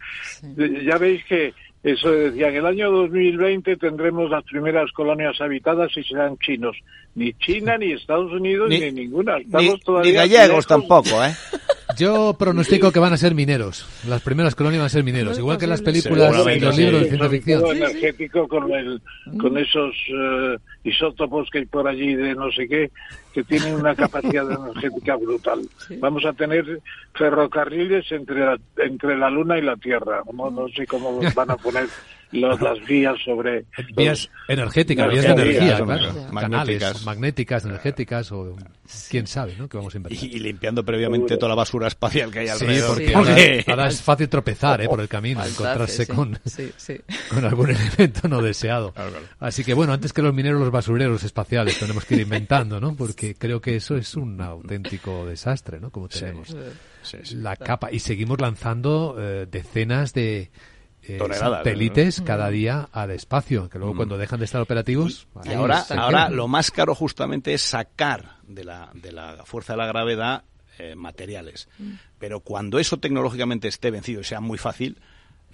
Eh, 0.58 0.82
Ya 0.84 0.98
veis 0.98 1.24
que 1.24 1.54
eso 1.84 2.10
decía, 2.12 2.48
en 2.48 2.56
el 2.56 2.66
año 2.66 2.90
2020 2.92 3.76
tendremos 3.76 4.30
las 4.30 4.44
primeras 4.44 4.90
colonias 4.92 5.40
habitadas 5.40 5.90
y 5.96 6.02
serán 6.04 6.36
chinos. 6.38 6.76
Ni 7.14 7.32
China, 7.34 7.76
ni 7.78 7.92
Estados 7.92 8.32
Unidos, 8.32 8.68
ni, 8.68 8.78
Ni- 8.80 8.92
ninguna. 8.92 9.38
Ni, 9.38 9.44
Estamos 9.44 9.74
ni 9.74 9.80
todavía 9.80 10.12
gallegos 10.22 10.48
lejos 10.48 10.66
tampoco, 10.66 11.24
¿eh? 11.24 11.32
Yo 11.96 12.34
pronostico 12.38 12.92
que 12.92 12.98
van 12.98 13.12
a 13.12 13.16
ser 13.16 13.34
mineros. 13.34 13.86
Las 14.08 14.22
primeras 14.22 14.54
colonias 14.54 14.80
van 14.80 14.86
a 14.86 14.90
ser 14.90 15.04
mineros. 15.04 15.38
Igual 15.38 15.58
que 15.58 15.64
en 15.64 15.70
las 15.70 15.82
películas 15.82 16.34
y 16.54 16.60
los 16.60 16.74
sí. 16.74 16.82
libros 16.82 17.02
de 17.02 17.08
ciencia 17.08 17.28
ficción. 17.30 17.76
energético 17.76 18.48
con 18.48 18.70
el 18.72 19.00
con 19.38 19.56
esos 19.58 19.94
eh, 20.08 20.56
isótopos 20.84 21.48
que 21.50 21.58
hay 21.58 21.66
por 21.66 21.86
allí 21.86 22.14
de 22.14 22.34
no 22.34 22.50
sé 22.52 22.68
qué 22.68 22.90
que 23.32 23.42
tienen 23.44 23.74
una 23.74 23.94
capacidad 23.94 24.50
energética 24.50 25.16
brutal. 25.16 25.60
Vamos 26.00 26.24
a 26.24 26.32
tener 26.32 26.80
ferrocarriles 27.14 28.10
entre 28.12 28.40
la, 28.40 28.58
entre 28.78 29.16
la 29.16 29.30
Luna 29.30 29.58
y 29.58 29.62
la 29.62 29.76
Tierra. 29.76 30.22
No, 30.32 30.50
no 30.50 30.68
sé 30.68 30.86
cómo 30.86 31.20
van 31.34 31.50
a 31.50 31.56
poner 31.56 31.86
los- 32.32 32.60
las 32.62 32.82
vías 32.86 33.16
sobre 33.24 33.64
Vías 33.94 34.30
energéticas, 34.48 35.10
vías 35.10 35.24
de 35.24 35.30
energía, 35.32 35.76
claro. 35.84 35.84
magnéticas. 36.32 36.40
Canales, 36.40 37.04
magnéticas, 37.04 37.64
energéticas 37.66 38.32
o 38.32 38.56
quién 39.10 39.26
sabe, 39.26 39.54
¿no? 39.58 39.68
Que 39.68 39.76
vamos 39.76 39.94
a 39.94 39.98
inventar. 39.98 40.24
Y, 40.24 40.36
y 40.36 40.38
limpiando 40.38 40.82
previamente 40.82 41.36
toda 41.36 41.50
la 41.50 41.54
basura 41.56 41.88
espacial 41.88 42.30
que 42.30 42.38
hay 42.40 42.46
Sí, 42.48 42.52
alrededor. 42.64 42.88
porque 42.94 43.14
ahora, 43.14 43.36
ahora 43.68 43.88
es 43.88 44.00
fácil 44.02 44.28
tropezar 44.30 44.80
¿eh? 44.80 44.88
por 44.88 45.00
el 45.02 45.08
camino, 45.08 45.44
encontrarse 45.44 46.06
sí. 46.06 46.12
con, 46.12 46.38
Sí, 46.46 46.70
sí. 46.78 46.96
con 47.28 47.44
algún 47.44 47.68
elemento 47.70 48.26
no 48.28 48.40
deseado. 48.40 48.94
Así 49.38 49.62
que 49.62 49.74
bueno, 49.74 49.92
antes 49.92 50.14
que 50.14 50.22
los 50.22 50.32
mineros, 50.32 50.58
los 50.58 50.70
basureros 50.70 51.22
espaciales 51.24 51.78
tenemos 51.78 52.06
que 52.06 52.14
ir 52.14 52.22
inventando, 52.22 52.80
¿no? 52.80 52.94
Porque 52.96 53.21
creo 53.38 53.60
que 53.60 53.76
eso 53.76 53.96
es 53.96 54.14
un 54.16 54.40
auténtico 54.40 55.26
desastre, 55.26 55.80
¿no? 55.80 55.90
Como 55.90 56.08
tenemos 56.08 56.54
Sí, 57.02 57.18
sí. 57.22 57.34
la 57.36 57.56
capa 57.56 57.90
y 57.90 57.98
seguimos 57.98 58.40
lanzando 58.40 59.16
eh, 59.18 59.46
decenas 59.50 60.12
de 60.12 60.50
eh, 61.02 61.18
Toneladas, 61.18 61.58
satélites 61.58 62.20
¿no? 62.20 62.24
cada 62.26 62.48
día 62.50 62.88
al 62.92 63.10
espacio, 63.10 63.68
que 63.68 63.78
luego 63.78 63.94
Mm. 63.94 63.96
cuando 63.96 64.18
dejan 64.18 64.38
de 64.38 64.44
estar 64.44 64.60
operativos... 64.60 65.26
Y 65.44 65.52
ahora, 65.52 65.84
ahora 65.90 66.28
lo 66.28 66.46
más 66.46 66.70
caro 66.70 66.94
justamente 66.94 67.54
es 67.54 67.62
sacar 67.62 68.36
de 68.46 68.62
la, 68.64 68.90
de 68.94 69.10
la 69.10 69.42
fuerza 69.44 69.72
de 69.72 69.78
la 69.78 69.86
gravedad 69.86 70.44
eh, 70.78 70.94
materiales. 70.94 71.68
Pero 72.18 72.40
cuando 72.40 72.78
eso 72.78 72.98
tecnológicamente 72.98 73.66
esté 73.68 73.90
vencido 73.90 74.20
y 74.20 74.24
sea 74.24 74.40
muy 74.40 74.58
fácil, 74.58 74.98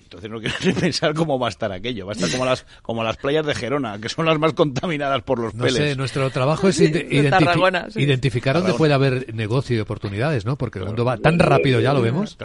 entonces 0.09 0.31
no 0.31 0.41
quiero 0.41 0.55
ni 0.65 0.73
pensar 0.73 1.13
cómo 1.15 1.39
va 1.39 1.49
a 1.49 1.51
estar 1.51 1.71
aquello. 1.71 2.07
Va 2.07 2.13
a 2.13 2.17
estar 2.17 2.31
como 2.31 2.45
las, 2.47 2.65
como 2.83 3.05
las 3.05 3.17
playas 3.19 3.45
de 3.45 3.55
Gerona, 3.55 3.99
que 4.01 4.09
son 4.09 4.25
las 4.27 4.39
más 4.39 4.55
contaminadas 4.55 5.23
por 5.23 5.39
los 5.39 5.55
No 5.55 5.65
peles. 5.65 5.77
sé, 5.91 5.97
nuestro 5.97 6.31
trabajo 6.31 6.69
es 6.69 6.81
ide- 6.81 7.05
De 7.09 7.09
identifi- 7.11 7.31
Tarragona, 7.31 7.91
sí. 7.91 8.01
identificar 8.01 8.57
dónde 8.57 8.73
puede 8.75 8.95
haber 8.95 9.35
negocio 9.35 9.77
y 9.77 9.81
oportunidades, 9.81 10.45
¿no? 10.47 10.57
Porque 10.57 10.79
el 10.79 10.87
mundo 10.87 11.05
va 11.05 11.19
tan 11.19 11.39
rápido, 11.39 11.81
ya 11.81 11.93
lo 11.93 12.01
vemos. 12.01 12.37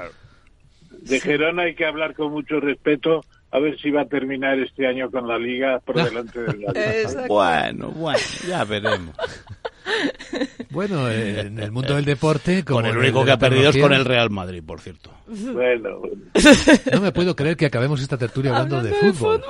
de 1.01 1.19
Gerona 1.19 1.63
hay 1.63 1.75
que 1.75 1.85
hablar 1.85 2.13
con 2.15 2.31
mucho 2.31 2.59
respeto 2.59 3.23
a 3.51 3.59
ver 3.59 3.79
si 3.79 3.91
va 3.91 4.01
a 4.01 4.05
terminar 4.05 4.59
este 4.59 4.87
año 4.87 5.09
con 5.11 5.27
la 5.27 5.37
liga 5.37 5.79
por 5.79 5.95
delante 6.03 6.41
del. 6.41 6.65
Bueno, 7.27 7.89
bueno, 7.91 8.19
ya 8.47 8.63
veremos. 8.65 9.15
Bueno, 10.69 11.09
eh, 11.09 11.41
en 11.41 11.59
el 11.59 11.71
mundo 11.71 11.95
del 11.95 12.05
deporte... 12.05 12.63
Como 12.63 12.79
Con 12.81 12.85
el 12.89 12.97
único 12.97 13.23
que 13.25 13.31
ha 13.31 13.37
perdido 13.37 13.69
es 13.69 13.77
con 13.77 13.93
el 13.93 14.05
Real 14.05 14.29
Madrid, 14.29 14.63
por 14.65 14.79
cierto. 14.81 15.11
Bueno, 15.27 15.99
bueno. 15.99 16.15
No 16.91 17.01
me 17.01 17.11
puedo 17.11 17.35
creer 17.35 17.55
que 17.57 17.65
acabemos 17.67 18.01
esta 18.01 18.17
tertulia 18.17 18.51
hablando 18.51 18.81
de 18.81 18.93
fútbol. 18.93 19.43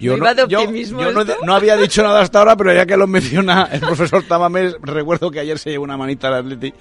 Yo, 0.00 0.16
yo- 0.16 0.46
yo 0.48 1.12
no, 1.12 1.20
esto. 1.22 1.36
no 1.44 1.54
había 1.54 1.76
dicho 1.76 2.02
nada 2.02 2.20
hasta 2.20 2.38
ahora, 2.38 2.56
pero 2.56 2.72
ya 2.72 2.86
que 2.86 2.96
lo 2.96 3.06
menciona 3.06 3.68
el 3.72 3.80
profesor 3.80 4.22
Tamames, 4.22 4.76
recuerdo 4.82 5.30
que 5.30 5.40
ayer 5.40 5.58
se 5.58 5.70
llevó 5.70 5.84
una 5.84 5.96
manita 5.96 6.28
al 6.28 6.34
Atleti. 6.34 6.72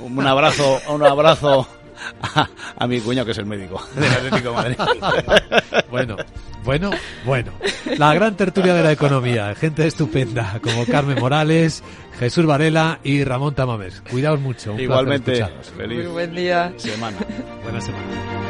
Un 0.00 0.26
abrazo, 0.26 0.80
un 0.90 1.02
abrazo 1.04 1.66
a, 2.22 2.48
a 2.76 2.86
mi 2.86 3.00
cuñado, 3.00 3.26
que 3.26 3.32
es 3.32 3.38
el 3.38 3.46
médico 3.46 3.80
del 3.94 4.10
Atlético 4.12 4.50
de 4.50 4.54
Madrid. 4.56 4.76
Bueno, 5.90 6.16
bueno, 6.64 6.90
bueno. 7.24 7.50
La 7.98 8.14
gran 8.14 8.36
tertulia 8.36 8.74
de 8.74 8.82
la 8.84 8.92
economía. 8.92 9.54
Gente 9.56 9.86
estupenda 9.86 10.60
como 10.62 10.86
Carmen 10.86 11.18
Morales, 11.18 11.82
Jesús 12.18 12.46
Varela 12.46 13.00
y 13.02 13.24
Ramón 13.24 13.54
Tamames. 13.56 14.00
Cuidaos 14.08 14.40
mucho. 14.40 14.74
Un 14.74 14.80
Igualmente, 14.80 15.44
feliz 15.76 15.98
Muy 16.04 16.06
buen 16.12 16.34
día. 16.34 16.72
semana. 16.76 17.16
Buena 17.64 17.80
semana. 17.80 18.49